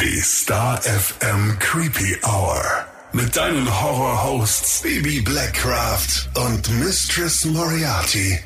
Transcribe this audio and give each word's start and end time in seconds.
Die 0.00 0.20
Star 0.22 0.82
FM 0.82 1.56
Creepy 1.60 2.16
Hour. 2.24 2.64
Mit 3.12 3.36
deinen 3.36 3.80
Horror-Hosts 3.80 4.82
Baby 4.82 5.20
Blackcraft 5.20 6.28
und 6.34 6.68
Mistress 6.80 7.44
Moriarty. 7.44 8.36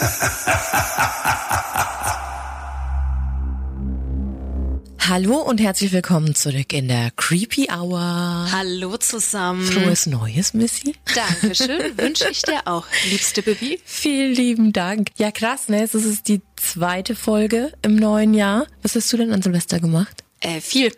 Hallo 5.08 5.38
und 5.38 5.58
herzlich 5.58 5.90
willkommen 5.92 6.34
zurück 6.34 6.74
in 6.74 6.88
der 6.88 7.12
Creepy 7.16 7.68
Hour. 7.72 8.48
Hallo 8.52 8.98
zusammen. 8.98 9.64
Frohes 9.64 10.04
Neues, 10.04 10.52
Missy. 10.52 10.96
Dankeschön, 11.14 11.80
wünsche 11.96 12.28
ich 12.30 12.42
dir 12.42 12.60
auch, 12.66 12.84
liebste 13.10 13.40
Bibi. 13.40 13.80
Vielen 13.86 14.34
lieben 14.34 14.74
Dank. 14.74 15.08
Ja, 15.16 15.30
krass, 15.30 15.68
ne? 15.68 15.82
Es 15.82 15.94
ist 15.94 16.28
die 16.28 16.42
zweite 16.56 17.14
Folge 17.14 17.72
im 17.80 17.96
neuen 17.96 18.34
Jahr. 18.34 18.66
Was 18.82 18.96
hast 18.96 19.10
du 19.14 19.16
denn 19.16 19.32
an 19.32 19.40
Silvester 19.40 19.80
gemacht? 19.80 20.24
Äh, 20.40 20.60
viel. 20.62 20.90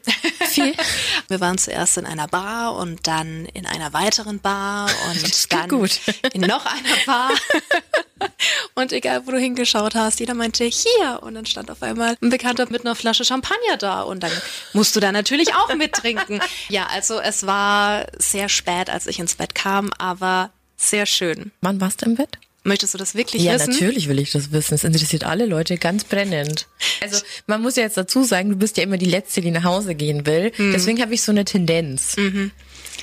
Viel? 0.49 0.75
Wir 1.29 1.41
waren 1.41 1.59
zuerst 1.59 1.99
in 1.99 2.07
einer 2.07 2.29
Bar 2.29 2.77
und 2.77 3.07
dann 3.09 3.47
in 3.47 3.67
einer 3.67 3.93
weiteren 3.93 4.39
Bar 4.39 4.89
und 5.11 5.53
dann 5.53 5.69
gut. 5.69 6.01
in 6.33 6.43
noch 6.43 6.65
einer 6.65 6.97
Bar. 7.07 7.31
Und 8.75 8.93
egal, 8.93 9.27
wo 9.27 9.33
du 9.33 9.39
hingeschaut 9.39 9.95
hast, 9.95 10.21
jeder 10.21 10.35
meinte 10.35 10.65
hier. 10.65 11.21
Und 11.23 11.35
dann 11.35 11.47
stand 11.47 11.71
auf 11.71 11.83
einmal 11.83 12.17
ein 12.23 12.31
Bekannter 12.31 12.67
mit 12.71 12.83
einer 12.83 12.95
Flasche 12.95 13.25
Champagner 13.25 13.77
da. 13.79 14.03
Und 14.03 14.23
dann 14.23 14.33
musst 14.73 14.95
du 14.95 15.01
da 15.01 15.13
natürlich 15.13 15.55
auch 15.55 15.75
mittrinken. 15.75 16.41
Ja, 16.69 16.87
also 16.87 17.21
es 17.21 17.47
war 17.47 18.07
sehr 18.19 18.49
spät, 18.49 18.89
als 18.89 19.07
ich 19.07 19.19
ins 19.19 19.35
Bett 19.35 19.55
kam, 19.55 19.91
aber 19.99 20.51
sehr 20.77 21.07
schön. 21.07 21.51
Wann 21.61 21.81
warst 21.81 22.03
du 22.03 22.07
im 22.07 22.15
Bett? 22.15 22.39
Möchtest 22.65 22.95
du 22.95 22.99
das 22.99 23.15
wirklich 23.15 23.43
Ja, 23.43 23.55
wissen? 23.55 23.71
natürlich 23.71 24.09
will 24.09 24.21
ich 24.21 24.31
das 24.31 24.53
wissen. 24.53 24.75
Es 24.75 24.85
interessiert 24.85 25.25
alle 25.25 25.47
Leute 25.47 25.79
ganz 25.79 26.05
brennend. 26.05 26.69
Also 27.01 27.21
man 27.47 27.61
muss 27.61 27.75
ja 27.77 27.83
jetzt 27.83 27.97
dazu 27.97 28.23
sagen, 28.23 28.51
du 28.51 28.57
bist 28.57 28.77
ja 28.77 28.85
immer 28.85 28.99
die 28.99 29.07
Letzte, 29.07 29.41
die 29.41 29.51
nach 29.51 29.65
Hause 29.65 29.95
gehen 29.97 30.27
will. 30.27 30.53
Mhm. 30.57 30.73
Deswegen 30.73 31.01
habe 31.03 31.13
ich 31.13 31.23
so 31.23 31.33
eine 31.33 31.45
Tendenz. 31.45 32.15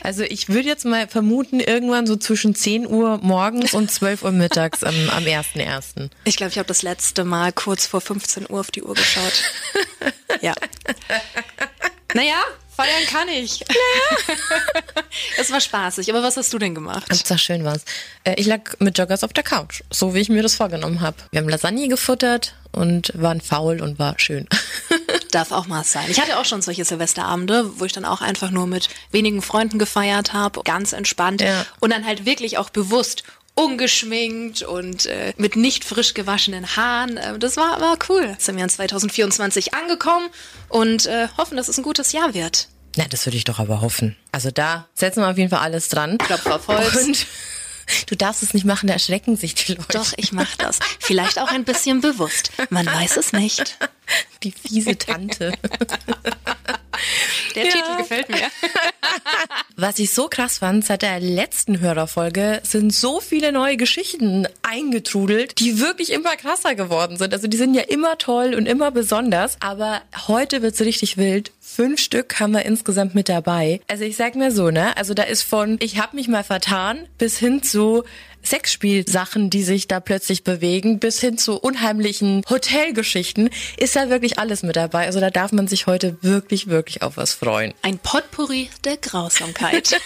Also 0.01 0.23
ich 0.23 0.47
würde 0.47 0.67
jetzt 0.69 0.85
mal 0.85 1.07
vermuten, 1.09 1.59
irgendwann 1.59 2.07
so 2.07 2.15
zwischen 2.15 2.55
10 2.55 2.87
Uhr 2.87 3.19
morgens 3.21 3.73
und 3.73 3.91
12 3.91 4.23
Uhr 4.23 4.31
mittags 4.31 4.83
am, 4.83 4.95
am 5.09 5.23
1.1. 5.25 6.09
Ich 6.23 6.37
glaube, 6.37 6.51
ich 6.51 6.57
habe 6.57 6.67
das 6.67 6.81
letzte 6.81 7.25
Mal 7.25 7.51
kurz 7.51 7.85
vor 7.85 7.99
15 7.99 8.45
Uhr 8.49 8.61
auf 8.61 8.71
die 8.71 8.83
Uhr 8.83 8.95
geschaut. 8.95 9.43
ja. 10.41 10.53
Naja, 12.13 12.41
feiern 12.75 13.05
kann 13.09 13.27
ich. 13.29 13.63
es 15.37 15.51
war 15.51 15.61
spaßig. 15.61 16.09
Aber 16.09 16.23
was 16.23 16.37
hast 16.37 16.51
du 16.53 16.57
denn 16.59 16.75
gemacht? 16.75 17.07
Hauptsache 17.11 17.39
schön 17.39 17.63
war's. 17.63 17.83
Äh, 18.23 18.35
Ich 18.39 18.45
lag 18.47 18.61
mit 18.79 18.97
Joggers 18.97 19.23
auf 19.23 19.33
der 19.33 19.43
Couch, 19.43 19.81
so 19.89 20.13
wie 20.13 20.19
ich 20.19 20.29
mir 20.29 20.41
das 20.43 20.55
vorgenommen 20.55 21.01
habe. 21.01 21.17
Wir 21.31 21.41
haben 21.41 21.49
Lasagne 21.49 21.87
gefuttert 21.87 22.55
und 22.71 23.11
waren 23.15 23.41
faul 23.41 23.81
und 23.81 23.99
war 23.99 24.15
schön. 24.17 24.47
Darf 25.31 25.51
auch 25.51 25.67
mal 25.67 25.83
sein. 25.83 26.05
Ich 26.09 26.19
hatte 26.19 26.39
auch 26.39 26.45
schon 26.45 26.61
solche 26.61 26.85
Silvesterabende, 26.85 27.79
wo 27.79 27.85
ich 27.85 27.93
dann 27.93 28.05
auch 28.05 28.21
einfach 28.21 28.49
nur 28.49 28.65
mit 28.67 28.89
wenigen 29.11 29.41
Freunden 29.41 29.77
gefeiert 29.77 30.33
habe, 30.33 30.61
ganz 30.63 30.93
entspannt 30.93 31.41
Ja. 31.41 31.65
und 31.79 31.91
dann 31.91 32.05
halt 32.05 32.25
wirklich 32.25 32.57
auch 32.57 32.69
bewusst 32.71 33.23
ungeschminkt 33.59 34.63
und 34.63 35.05
äh, 35.05 35.33
mit 35.37 35.55
nicht 35.55 35.83
frisch 35.83 36.13
gewaschenen 36.13 36.75
Haaren. 36.75 37.17
Äh, 37.17 37.37
das 37.39 37.57
war, 37.57 37.81
war 37.81 37.97
cool. 38.09 38.23
Jetzt 38.31 38.45
sind 38.45 38.55
wir 38.55 38.63
in 38.63 38.69
2024 38.69 39.73
angekommen 39.73 40.29
und 40.69 41.05
äh, 41.05 41.27
hoffen, 41.37 41.57
dass 41.57 41.67
es 41.67 41.77
ein 41.77 41.83
gutes 41.83 42.11
Jahr 42.11 42.33
wird. 42.33 42.69
Na, 42.95 43.05
das 43.09 43.25
würde 43.25 43.37
ich 43.37 43.43
doch 43.43 43.59
aber 43.59 43.81
hoffen. 43.81 44.15
Also 44.31 44.49
da 44.51 44.87
setzen 44.93 45.21
wir 45.21 45.29
auf 45.29 45.37
jeden 45.37 45.49
Fall 45.49 45.59
alles 45.59 45.89
dran. 45.89 46.17
Klopf 46.17 46.45
auf 46.47 46.67
Holz. 46.67 47.05
Und 47.05 47.27
du 48.07 48.15
darfst 48.15 48.43
es 48.43 48.53
nicht 48.53 48.65
machen, 48.65 48.87
da 48.87 48.93
erschrecken 48.93 49.35
sich 49.37 49.55
die 49.55 49.73
Leute. 49.73 49.97
Doch, 49.97 50.13
ich 50.17 50.31
mach 50.31 50.55
das. 50.57 50.79
Vielleicht 50.99 51.39
auch 51.39 51.47
ein 51.51 51.63
bisschen 51.63 52.01
bewusst. 52.01 52.51
Man 52.69 52.85
weiß 52.85 53.17
es 53.17 53.33
nicht. 53.33 53.77
Die 54.43 54.51
fiese 54.51 54.97
Tante. 54.97 55.53
Der 57.55 57.65
Ja. 57.65 57.71
Titel 57.71 57.97
gefällt 57.97 58.29
mir. 58.29 58.49
Was 59.77 59.99
ich 59.99 60.11
so 60.11 60.27
krass 60.27 60.57
fand, 60.59 60.85
seit 60.85 61.01
der 61.01 61.19
letzten 61.19 61.79
Hörerfolge 61.79 62.61
sind 62.63 62.93
so 62.93 63.21
viele 63.21 63.51
neue 63.51 63.77
Geschichten 63.77 64.47
eingetrudelt, 64.61 65.59
die 65.59 65.79
wirklich 65.79 66.11
immer 66.11 66.35
krasser 66.35 66.75
geworden 66.75 67.17
sind. 67.17 67.33
Also 67.33 67.47
die 67.47 67.57
sind 67.57 67.73
ja 67.73 67.83
immer 67.83 68.17
toll 68.17 68.53
und 68.53 68.65
immer 68.65 68.91
besonders. 68.91 69.57
Aber 69.61 70.01
heute 70.27 70.61
wird's 70.61 70.81
richtig 70.81 71.17
wild. 71.17 71.51
Fünf 71.79 72.01
Stück 72.01 72.41
haben 72.41 72.51
wir 72.51 72.65
insgesamt 72.65 73.15
mit 73.15 73.29
dabei. 73.29 73.79
Also 73.87 74.03
ich 74.03 74.17
sag 74.17 74.35
mir 74.35 74.51
so, 74.51 74.69
ne? 74.69 74.97
Also 74.97 75.13
da 75.13 75.23
ist 75.23 75.43
von 75.43 75.77
ich 75.81 75.97
hab 75.97 76.13
mich 76.13 76.27
mal 76.27 76.43
vertan 76.43 77.07
bis 77.17 77.37
hin 77.37 77.63
zu 77.63 78.03
Sexspielsachen, 78.43 79.49
die 79.49 79.63
sich 79.63 79.87
da 79.87 80.01
plötzlich 80.01 80.43
bewegen, 80.43 80.99
bis 80.99 81.21
hin 81.21 81.37
zu 81.37 81.57
unheimlichen 81.57 82.43
Hotelgeschichten, 82.49 83.49
ist 83.77 83.95
da 83.95 84.09
wirklich 84.09 84.37
alles 84.39 84.61
mit 84.61 84.75
dabei. 84.75 85.05
Also 85.05 85.21
da 85.21 85.29
darf 85.29 85.53
man 85.53 85.69
sich 85.69 85.87
heute 85.87 86.17
wirklich, 86.21 86.67
wirklich 86.67 87.01
auf 87.01 87.15
was 87.15 87.33
freuen. 87.33 87.73
Ein 87.81 87.97
Potpourri 87.97 88.69
der 88.83 88.97
Grausamkeit. 88.97 90.01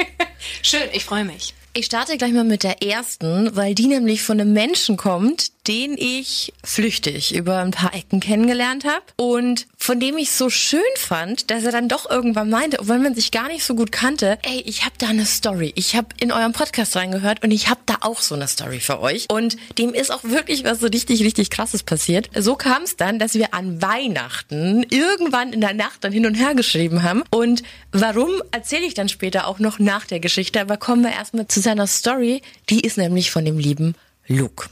Schön, 0.62 0.88
ich 0.92 1.04
freue 1.04 1.24
mich. 1.24 1.54
Ich 1.74 1.86
starte 1.86 2.18
gleich 2.18 2.32
mal 2.32 2.44
mit 2.44 2.64
der 2.64 2.82
ersten, 2.82 3.56
weil 3.56 3.74
die 3.74 3.86
nämlich 3.86 4.22
von 4.22 4.38
einem 4.38 4.52
Menschen 4.52 4.98
kommt, 4.98 5.52
den 5.66 5.96
ich 5.96 6.52
flüchtig 6.64 7.34
über 7.34 7.58
ein 7.58 7.70
paar 7.70 7.94
Ecken 7.94 8.20
kennengelernt 8.20 8.84
habe 8.84 9.04
und 9.16 9.66
von 9.78 9.98
dem 9.98 10.18
ich 10.18 10.32
so 10.32 10.50
schön 10.50 10.80
fand, 10.96 11.50
dass 11.50 11.64
er 11.64 11.72
dann 11.72 11.88
doch 11.88 12.10
irgendwann 12.10 12.50
meinte, 12.50 12.80
obwohl 12.80 12.98
man 12.98 13.14
sich 13.14 13.30
gar 13.30 13.48
nicht 13.48 13.64
so 13.64 13.74
gut 13.74 13.90
kannte, 13.90 14.38
ey, 14.42 14.60
ich 14.66 14.84
habe 14.84 14.94
da 14.98 15.08
eine 15.08 15.24
Story. 15.24 15.72
Ich 15.76 15.96
habe 15.96 16.08
in 16.20 16.30
eurem 16.30 16.52
Podcast 16.52 16.94
reingehört 16.96 17.42
und 17.42 17.52
ich 17.52 17.68
habe 17.68 17.80
da 17.86 17.98
auch 18.00 18.20
so 18.20 18.34
eine 18.34 18.48
Story 18.48 18.80
für 18.80 19.00
euch 19.00 19.26
und 19.30 19.56
dem 19.78 19.94
ist 19.94 20.12
auch 20.12 20.24
wirklich 20.24 20.64
was 20.64 20.80
so 20.80 20.88
richtig 20.88 21.22
richtig 21.24 21.48
krasses 21.48 21.84
passiert. 21.84 22.28
So 22.36 22.54
kam 22.54 22.82
es 22.82 22.96
dann, 22.96 23.18
dass 23.18 23.34
wir 23.34 23.54
an 23.54 23.80
Weihnachten 23.80 24.84
irgendwann 24.90 25.54
in 25.54 25.62
der 25.62 25.74
Nacht 25.74 26.04
dann 26.04 26.12
hin 26.12 26.26
und 26.26 26.34
her 26.34 26.54
geschrieben 26.54 27.02
haben 27.02 27.22
und 27.30 27.62
warum 27.92 28.30
erzähle 28.50 28.84
ich 28.84 28.94
dann 28.94 29.08
später 29.08 29.46
auch 29.46 29.58
noch 29.58 29.78
nach 29.78 30.04
der 30.04 30.20
Geschichte, 30.20 30.60
aber 30.60 30.76
kommen 30.76 31.02
wir 31.02 31.12
erstmal 31.12 31.48
zu 31.48 31.61
seiner 31.62 31.86
Story, 31.86 32.42
die 32.68 32.80
ist 32.80 32.98
nämlich 32.98 33.30
von 33.30 33.44
dem 33.44 33.58
lieben 33.58 33.94
Luke. 34.26 34.68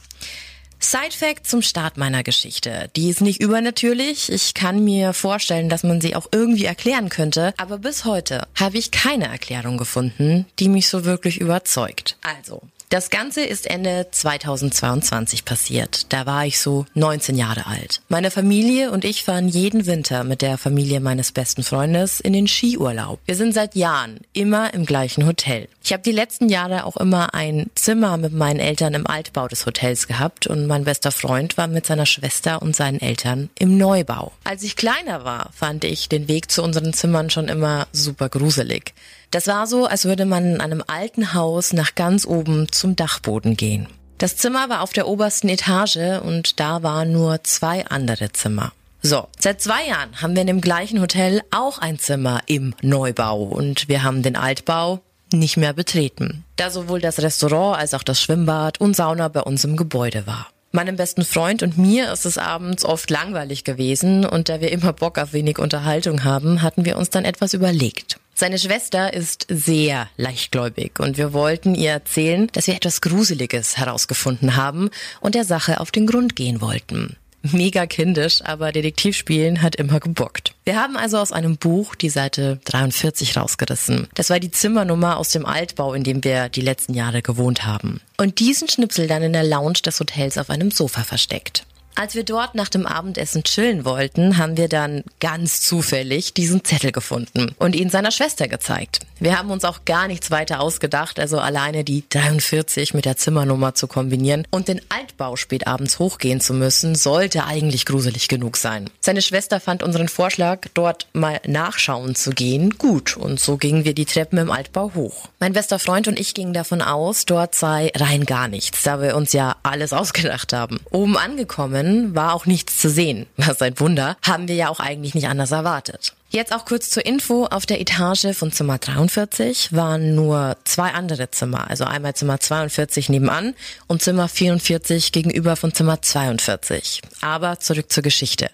Side 0.83 1.15
Fact 1.15 1.45
zum 1.45 1.61
Start 1.61 1.97
meiner 1.97 2.23
Geschichte. 2.23 2.89
Die 2.95 3.09
ist 3.09 3.21
nicht 3.21 3.39
übernatürlich. 3.39 4.31
Ich 4.31 4.55
kann 4.55 4.83
mir 4.83 5.13
vorstellen, 5.13 5.69
dass 5.69 5.83
man 5.83 6.01
sie 6.01 6.15
auch 6.15 6.27
irgendwie 6.31 6.65
erklären 6.65 7.09
könnte. 7.09 7.53
Aber 7.57 7.77
bis 7.77 8.03
heute 8.03 8.47
habe 8.59 8.79
ich 8.79 8.89
keine 8.89 9.27
Erklärung 9.27 9.77
gefunden, 9.77 10.47
die 10.57 10.69
mich 10.69 10.89
so 10.89 11.05
wirklich 11.05 11.39
überzeugt. 11.39 12.17
Also, 12.23 12.63
das 12.91 13.09
Ganze 13.09 13.45
ist 13.45 13.67
Ende 13.67 14.07
2022 14.11 15.45
passiert. 15.45 16.11
Da 16.11 16.25
war 16.25 16.45
ich 16.45 16.59
so 16.59 16.85
19 16.93 17.37
Jahre 17.37 17.65
alt. 17.65 18.01
Meine 18.09 18.31
Familie 18.31 18.91
und 18.91 19.05
ich 19.05 19.23
fahren 19.23 19.47
jeden 19.47 19.85
Winter 19.85 20.25
mit 20.25 20.41
der 20.41 20.57
Familie 20.57 20.99
meines 20.99 21.31
besten 21.31 21.63
Freundes 21.63 22.19
in 22.19 22.33
den 22.33 22.49
Skiurlaub. 22.49 23.21
Wir 23.25 23.35
sind 23.35 23.53
seit 23.53 23.75
Jahren 23.75 24.19
immer 24.33 24.73
im 24.73 24.85
gleichen 24.85 25.25
Hotel. 25.25 25.69
Ich 25.81 25.93
habe 25.93 26.03
die 26.03 26.11
letzten 26.11 26.49
Jahre 26.49 26.85
auch 26.85 26.97
immer 26.97 27.33
ein 27.33 27.69
Zimmer 27.75 28.17
mit 28.17 28.33
meinen 28.33 28.59
Eltern 28.59 28.93
im 28.93 29.07
Altbau 29.07 29.47
des 29.47 29.65
Hotels 29.65 30.07
gehabt 30.07 30.47
und 30.47 30.67
mein 30.67 30.83
bester 30.83 31.13
Freund 31.13 31.57
war 31.57 31.67
mit 31.67 31.85
seiner 31.85 32.05
Schwester 32.05 32.61
und 32.61 32.75
seinen 32.75 32.99
Eltern 32.99 33.49
im 33.57 33.77
Neubau. 33.77 34.33
Als 34.43 34.63
ich 34.63 34.75
kleiner 34.75 35.23
war, 35.23 35.49
fand 35.53 35.85
ich 35.85 36.09
den 36.09 36.27
Weg 36.27 36.51
zu 36.51 36.61
unseren 36.61 36.91
Zimmern 36.91 37.29
schon 37.29 37.47
immer 37.47 37.87
super 37.93 38.27
gruselig. 38.27 38.93
Das 39.31 39.47
war 39.47 39.65
so, 39.65 39.85
als 39.85 40.03
würde 40.05 40.25
man 40.25 40.55
in 40.55 40.61
einem 40.61 40.83
alten 40.85 41.33
Haus 41.33 41.71
nach 41.71 41.95
ganz 41.95 42.25
oben 42.25 42.69
zum 42.71 42.97
Dachboden 42.97 43.55
gehen. 43.55 43.87
Das 44.17 44.35
Zimmer 44.37 44.69
war 44.69 44.81
auf 44.81 44.93
der 44.93 45.07
obersten 45.07 45.49
Etage 45.49 46.19
und 46.21 46.59
da 46.59 46.83
waren 46.83 47.11
nur 47.11 47.43
zwei 47.43 47.87
andere 47.87 48.31
Zimmer. 48.33 48.73
So, 49.01 49.27
seit 49.39 49.61
zwei 49.61 49.87
Jahren 49.87 50.21
haben 50.21 50.35
wir 50.35 50.41
in 50.41 50.47
dem 50.47 50.61
gleichen 50.61 51.01
Hotel 51.01 51.41
auch 51.49 51.79
ein 51.79 51.97
Zimmer 51.97 52.41
im 52.45 52.75
Neubau 52.83 53.41
und 53.41 53.87
wir 53.87 54.03
haben 54.03 54.21
den 54.21 54.35
Altbau 54.35 54.99
nicht 55.33 55.57
mehr 55.57 55.73
betreten, 55.73 56.43
da 56.57 56.69
sowohl 56.69 56.99
das 56.99 57.19
Restaurant 57.19 57.79
als 57.79 57.93
auch 57.93 58.03
das 58.03 58.21
Schwimmbad 58.21 58.79
und 58.79 58.95
Sauna 58.95 59.29
bei 59.29 59.41
uns 59.41 59.63
im 59.63 59.77
Gebäude 59.77 60.27
war. 60.27 60.47
Meinem 60.73 60.97
besten 60.97 61.25
Freund 61.25 61.63
und 61.63 61.77
mir 61.77 62.11
ist 62.11 62.25
es 62.25 62.37
abends 62.37 62.85
oft 62.85 63.09
langweilig 63.09 63.63
gewesen 63.63 64.25
und 64.25 64.49
da 64.49 64.61
wir 64.61 64.71
immer 64.71 64.93
Bock 64.93 65.17
auf 65.17 65.33
wenig 65.33 65.57
Unterhaltung 65.57 66.23
haben, 66.23 66.61
hatten 66.61 66.85
wir 66.85 66.97
uns 66.97 67.09
dann 67.09 67.25
etwas 67.25 67.53
überlegt. 67.53 68.19
Seine 68.41 68.57
Schwester 68.57 69.13
ist 69.13 69.45
sehr 69.49 70.09
leichtgläubig 70.17 70.99
und 70.99 71.15
wir 71.15 71.31
wollten 71.31 71.75
ihr 71.75 71.91
erzählen, 71.91 72.47
dass 72.53 72.65
wir 72.65 72.73
etwas 72.73 72.99
Gruseliges 73.01 73.77
herausgefunden 73.77 74.55
haben 74.55 74.89
und 75.19 75.35
der 75.35 75.43
Sache 75.43 75.79
auf 75.79 75.91
den 75.91 76.07
Grund 76.07 76.35
gehen 76.35 76.59
wollten. 76.59 77.17
Mega 77.43 77.85
kindisch, 77.85 78.41
aber 78.43 78.71
Detektivspielen 78.71 79.61
hat 79.61 79.75
immer 79.75 79.99
gebockt. 79.99 80.55
Wir 80.65 80.75
haben 80.75 80.97
also 80.97 81.19
aus 81.19 81.31
einem 81.31 81.57
Buch 81.57 81.93
die 81.93 82.09
Seite 82.09 82.59
43 82.65 83.37
rausgerissen. 83.37 84.07
Das 84.15 84.31
war 84.31 84.39
die 84.39 84.49
Zimmernummer 84.49 85.17
aus 85.17 85.29
dem 85.29 85.45
Altbau, 85.45 85.93
in 85.93 86.03
dem 86.03 86.23
wir 86.23 86.49
die 86.49 86.61
letzten 86.61 86.95
Jahre 86.95 87.21
gewohnt 87.21 87.67
haben. 87.67 88.01
Und 88.17 88.39
diesen 88.39 88.67
Schnipsel 88.67 89.05
dann 89.05 89.21
in 89.21 89.33
der 89.33 89.43
Lounge 89.43 89.81
des 89.85 89.99
Hotels 89.99 90.39
auf 90.39 90.49
einem 90.49 90.71
Sofa 90.71 91.03
versteckt. 91.03 91.63
Als 91.95 92.15
wir 92.15 92.23
dort 92.23 92.55
nach 92.55 92.69
dem 92.69 92.85
Abendessen 92.85 93.43
chillen 93.43 93.85
wollten, 93.85 94.37
haben 94.37 94.57
wir 94.57 94.69
dann 94.69 95.03
ganz 95.19 95.61
zufällig 95.61 96.33
diesen 96.33 96.63
Zettel 96.63 96.91
gefunden 96.91 97.53
und 97.59 97.75
ihn 97.75 97.89
seiner 97.89 98.11
Schwester 98.11 98.47
gezeigt. 98.47 98.99
Wir 99.19 99.37
haben 99.37 99.51
uns 99.51 99.65
auch 99.65 99.85
gar 99.85 100.07
nichts 100.07 100.31
weiter 100.31 100.61
ausgedacht, 100.61 101.19
also 101.19 101.39
alleine 101.39 101.83
die 101.83 102.03
43 102.09 102.93
mit 102.93 103.05
der 103.05 103.17
Zimmernummer 103.17 103.75
zu 103.75 103.87
kombinieren 103.87 104.47
und 104.49 104.67
den 104.67 104.81
Altbau 104.89 105.35
spät 105.35 105.67
abends 105.67 105.99
hochgehen 105.99 106.41
zu 106.41 106.53
müssen, 106.53 106.95
sollte 106.95 107.45
eigentlich 107.45 107.85
gruselig 107.85 108.27
genug 108.29 108.57
sein. 108.57 108.89
Seine 108.99 109.21
Schwester 109.21 109.59
fand 109.59 109.83
unseren 109.83 110.07
Vorschlag, 110.07 110.67
dort 110.73 111.07
mal 111.13 111.39
nachschauen 111.45 112.15
zu 112.15 112.31
gehen, 112.31 112.77
gut 112.77 113.17
und 113.17 113.39
so 113.39 113.57
gingen 113.57 113.85
wir 113.85 113.93
die 113.93 114.05
Treppen 114.05 114.39
im 114.39 114.49
Altbau 114.49 114.91
hoch. 114.95 115.29
Mein 115.39 115.53
bester 115.53 115.77
Freund 115.77 116.07
und 116.07 116.19
ich 116.19 116.33
gingen 116.33 116.53
davon 116.53 116.81
aus, 116.81 117.25
dort 117.25 117.53
sei 117.53 117.91
rein 117.95 118.25
gar 118.25 118.47
nichts, 118.47 118.83
da 118.83 119.01
wir 119.01 119.15
uns 119.15 119.33
ja 119.33 119.55
alles 119.61 119.93
ausgedacht 120.01 120.53
haben. 120.53 120.79
Oben 120.89 121.17
angekommen 121.17 121.80
war 122.15 122.33
auch 122.33 122.45
nichts 122.45 122.77
zu 122.77 122.89
sehen. 122.89 123.27
Was 123.37 123.61
ein 123.61 123.79
Wunder, 123.79 124.17
haben 124.21 124.47
wir 124.47 124.55
ja 124.55 124.69
auch 124.69 124.79
eigentlich 124.79 125.15
nicht 125.15 125.27
anders 125.27 125.51
erwartet. 125.51 126.13
Jetzt 126.29 126.53
auch 126.53 126.63
kurz 126.63 126.89
zur 126.89 127.05
Info. 127.05 127.45
Auf 127.45 127.65
der 127.65 127.81
Etage 127.81 128.33
von 128.33 128.53
Zimmer 128.53 128.77
43 128.77 129.73
waren 129.73 130.15
nur 130.15 130.55
zwei 130.63 130.91
andere 130.91 131.29
Zimmer. 131.29 131.69
Also 131.69 131.83
einmal 131.83 132.13
Zimmer 132.13 132.39
42 132.39 133.09
nebenan 133.09 133.53
und 133.87 134.01
Zimmer 134.01 134.29
44 134.29 135.11
gegenüber 135.11 135.57
von 135.57 135.73
Zimmer 135.73 136.01
42. 136.01 137.01
Aber 137.19 137.59
zurück 137.59 137.91
zur 137.91 138.03
Geschichte. 138.03 138.49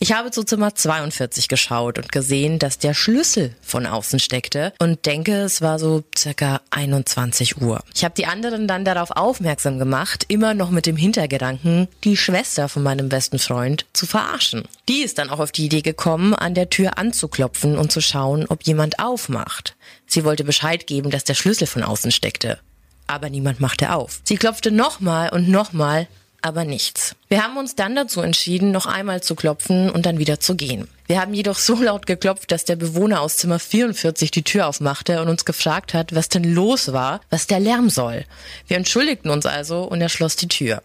Ich 0.00 0.12
habe 0.12 0.30
zu 0.30 0.44
Zimmer 0.44 0.76
42 0.76 1.48
geschaut 1.48 1.98
und 1.98 2.12
gesehen, 2.12 2.60
dass 2.60 2.78
der 2.78 2.94
Schlüssel 2.94 3.56
von 3.60 3.84
außen 3.84 4.20
steckte 4.20 4.72
und 4.78 5.06
denke, 5.06 5.32
es 5.40 5.60
war 5.60 5.80
so 5.80 6.04
circa 6.16 6.60
21 6.70 7.60
Uhr. 7.60 7.82
Ich 7.96 8.04
habe 8.04 8.14
die 8.16 8.26
anderen 8.26 8.68
dann 8.68 8.84
darauf 8.84 9.10
aufmerksam 9.10 9.80
gemacht, 9.80 10.24
immer 10.28 10.54
noch 10.54 10.70
mit 10.70 10.86
dem 10.86 10.96
Hintergedanken, 10.96 11.88
die 12.04 12.16
Schwester 12.16 12.68
von 12.68 12.84
meinem 12.84 13.08
besten 13.08 13.40
Freund 13.40 13.86
zu 13.92 14.06
verarschen. 14.06 14.62
Die 14.88 15.02
ist 15.02 15.18
dann 15.18 15.30
auch 15.30 15.40
auf 15.40 15.50
die 15.50 15.66
Idee 15.66 15.82
gekommen, 15.82 16.32
an 16.32 16.54
der 16.54 16.70
Tür 16.70 16.96
anzuklopfen 16.96 17.76
und 17.76 17.90
zu 17.90 18.00
schauen, 18.00 18.46
ob 18.48 18.62
jemand 18.62 19.00
aufmacht. 19.00 19.74
Sie 20.06 20.24
wollte 20.24 20.44
Bescheid 20.44 20.86
geben, 20.86 21.10
dass 21.10 21.24
der 21.24 21.34
Schlüssel 21.34 21.66
von 21.66 21.82
außen 21.82 22.12
steckte. 22.12 22.60
Aber 23.08 23.30
niemand 23.30 23.58
machte 23.58 23.92
auf. 23.92 24.20
Sie 24.22 24.36
klopfte 24.36 24.70
nochmal 24.70 25.30
und 25.30 25.48
nochmal, 25.48 26.06
aber 26.42 26.64
nichts. 26.64 27.16
Wir 27.28 27.42
haben 27.42 27.56
uns 27.56 27.74
dann 27.74 27.94
dazu 27.94 28.20
entschieden, 28.20 28.70
noch 28.70 28.86
einmal 28.86 29.22
zu 29.22 29.34
klopfen 29.34 29.90
und 29.90 30.06
dann 30.06 30.18
wieder 30.18 30.40
zu 30.40 30.54
gehen. 30.54 30.88
Wir 31.06 31.20
haben 31.20 31.34
jedoch 31.34 31.56
so 31.56 31.74
laut 31.74 32.06
geklopft, 32.06 32.52
dass 32.52 32.64
der 32.64 32.76
Bewohner 32.76 33.20
aus 33.20 33.38
Zimmer 33.38 33.58
44 33.58 34.30
die 34.30 34.42
Tür 34.42 34.66
aufmachte 34.66 35.22
und 35.22 35.28
uns 35.28 35.44
gefragt 35.44 35.94
hat, 35.94 36.14
was 36.14 36.28
denn 36.28 36.44
los 36.44 36.92
war, 36.92 37.20
was 37.30 37.46
der 37.46 37.60
Lärm 37.60 37.90
soll. 37.90 38.24
Wir 38.66 38.76
entschuldigten 38.76 39.30
uns 39.30 39.46
also 39.46 39.84
und 39.84 40.00
er 40.00 40.08
schloss 40.08 40.36
die 40.36 40.48
Tür. 40.48 40.82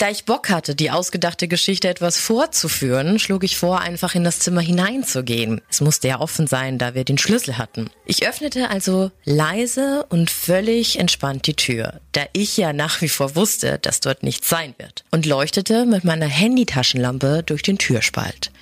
Da 0.00 0.08
ich 0.08 0.24
Bock 0.24 0.48
hatte, 0.48 0.74
die 0.74 0.90
ausgedachte 0.90 1.46
Geschichte 1.46 1.86
etwas 1.86 2.16
vorzuführen, 2.16 3.18
schlug 3.18 3.44
ich 3.44 3.58
vor, 3.58 3.82
einfach 3.82 4.14
in 4.14 4.24
das 4.24 4.38
Zimmer 4.38 4.62
hineinzugehen. 4.62 5.60
Es 5.68 5.82
musste 5.82 6.08
ja 6.08 6.20
offen 6.20 6.46
sein, 6.46 6.78
da 6.78 6.94
wir 6.94 7.04
den 7.04 7.18
Schlüssel 7.18 7.58
hatten. 7.58 7.90
Ich 8.06 8.26
öffnete 8.26 8.70
also 8.70 9.10
leise 9.26 10.06
und 10.08 10.30
völlig 10.30 10.98
entspannt 10.98 11.46
die 11.46 11.54
Tür, 11.54 12.00
da 12.12 12.22
ich 12.32 12.56
ja 12.56 12.72
nach 12.72 13.02
wie 13.02 13.10
vor 13.10 13.36
wusste, 13.36 13.78
dass 13.78 14.00
dort 14.00 14.22
nichts 14.22 14.48
sein 14.48 14.72
wird, 14.78 15.04
und 15.10 15.26
leuchtete 15.26 15.84
mit 15.84 16.02
meiner 16.02 16.28
Handytaschenlampe 16.28 17.42
durch 17.44 17.60
den 17.60 17.76
Türspalt. 17.76 18.52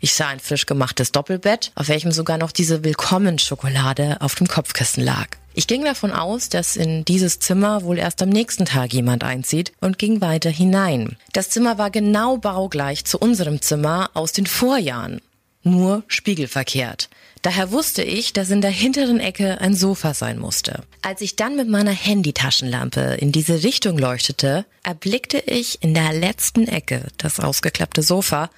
Ich 0.00 0.14
sah 0.14 0.28
ein 0.28 0.38
frisch 0.38 0.66
gemachtes 0.66 1.10
Doppelbett, 1.10 1.72
auf 1.74 1.88
welchem 1.88 2.12
sogar 2.12 2.38
noch 2.38 2.52
diese 2.52 2.84
Willkommensschokolade 2.84 4.18
auf 4.20 4.36
dem 4.36 4.46
Kopfkissen 4.46 5.02
lag. 5.02 5.26
Ich 5.54 5.66
ging 5.66 5.84
davon 5.84 6.12
aus, 6.12 6.48
dass 6.48 6.76
in 6.76 7.04
dieses 7.04 7.40
Zimmer 7.40 7.82
wohl 7.82 7.98
erst 7.98 8.22
am 8.22 8.28
nächsten 8.28 8.64
Tag 8.64 8.92
jemand 8.92 9.24
einzieht 9.24 9.72
und 9.80 9.98
ging 9.98 10.20
weiter 10.20 10.50
hinein. 10.50 11.16
Das 11.32 11.50
Zimmer 11.50 11.78
war 11.78 11.90
genau 11.90 12.36
baugleich 12.36 13.04
zu 13.04 13.18
unserem 13.18 13.60
Zimmer 13.60 14.10
aus 14.14 14.30
den 14.30 14.46
Vorjahren, 14.46 15.20
nur 15.64 16.04
spiegelverkehrt. 16.06 17.08
Daher 17.42 17.72
wusste 17.72 18.02
ich, 18.02 18.32
dass 18.32 18.50
in 18.50 18.60
der 18.60 18.70
hinteren 18.70 19.18
Ecke 19.18 19.60
ein 19.60 19.74
Sofa 19.74 20.14
sein 20.14 20.38
musste. 20.38 20.84
Als 21.02 21.22
ich 21.22 21.34
dann 21.34 21.56
mit 21.56 21.68
meiner 21.68 21.92
Handytaschenlampe 21.92 23.16
in 23.18 23.32
diese 23.32 23.64
Richtung 23.64 23.98
leuchtete, 23.98 24.64
erblickte 24.84 25.38
ich 25.38 25.82
in 25.82 25.92
der 25.92 26.12
letzten 26.12 26.68
Ecke 26.68 27.08
das 27.16 27.40
ausgeklappte 27.40 28.02
Sofa 28.02 28.50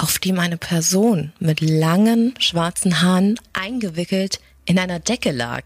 auf 0.00 0.18
dem 0.18 0.38
eine 0.38 0.56
Person 0.56 1.32
mit 1.40 1.60
langen 1.60 2.34
schwarzen 2.38 3.02
Haaren 3.02 3.38
eingewickelt 3.52 4.40
in 4.64 4.78
einer 4.78 4.98
Decke 4.98 5.30
lag. 5.30 5.64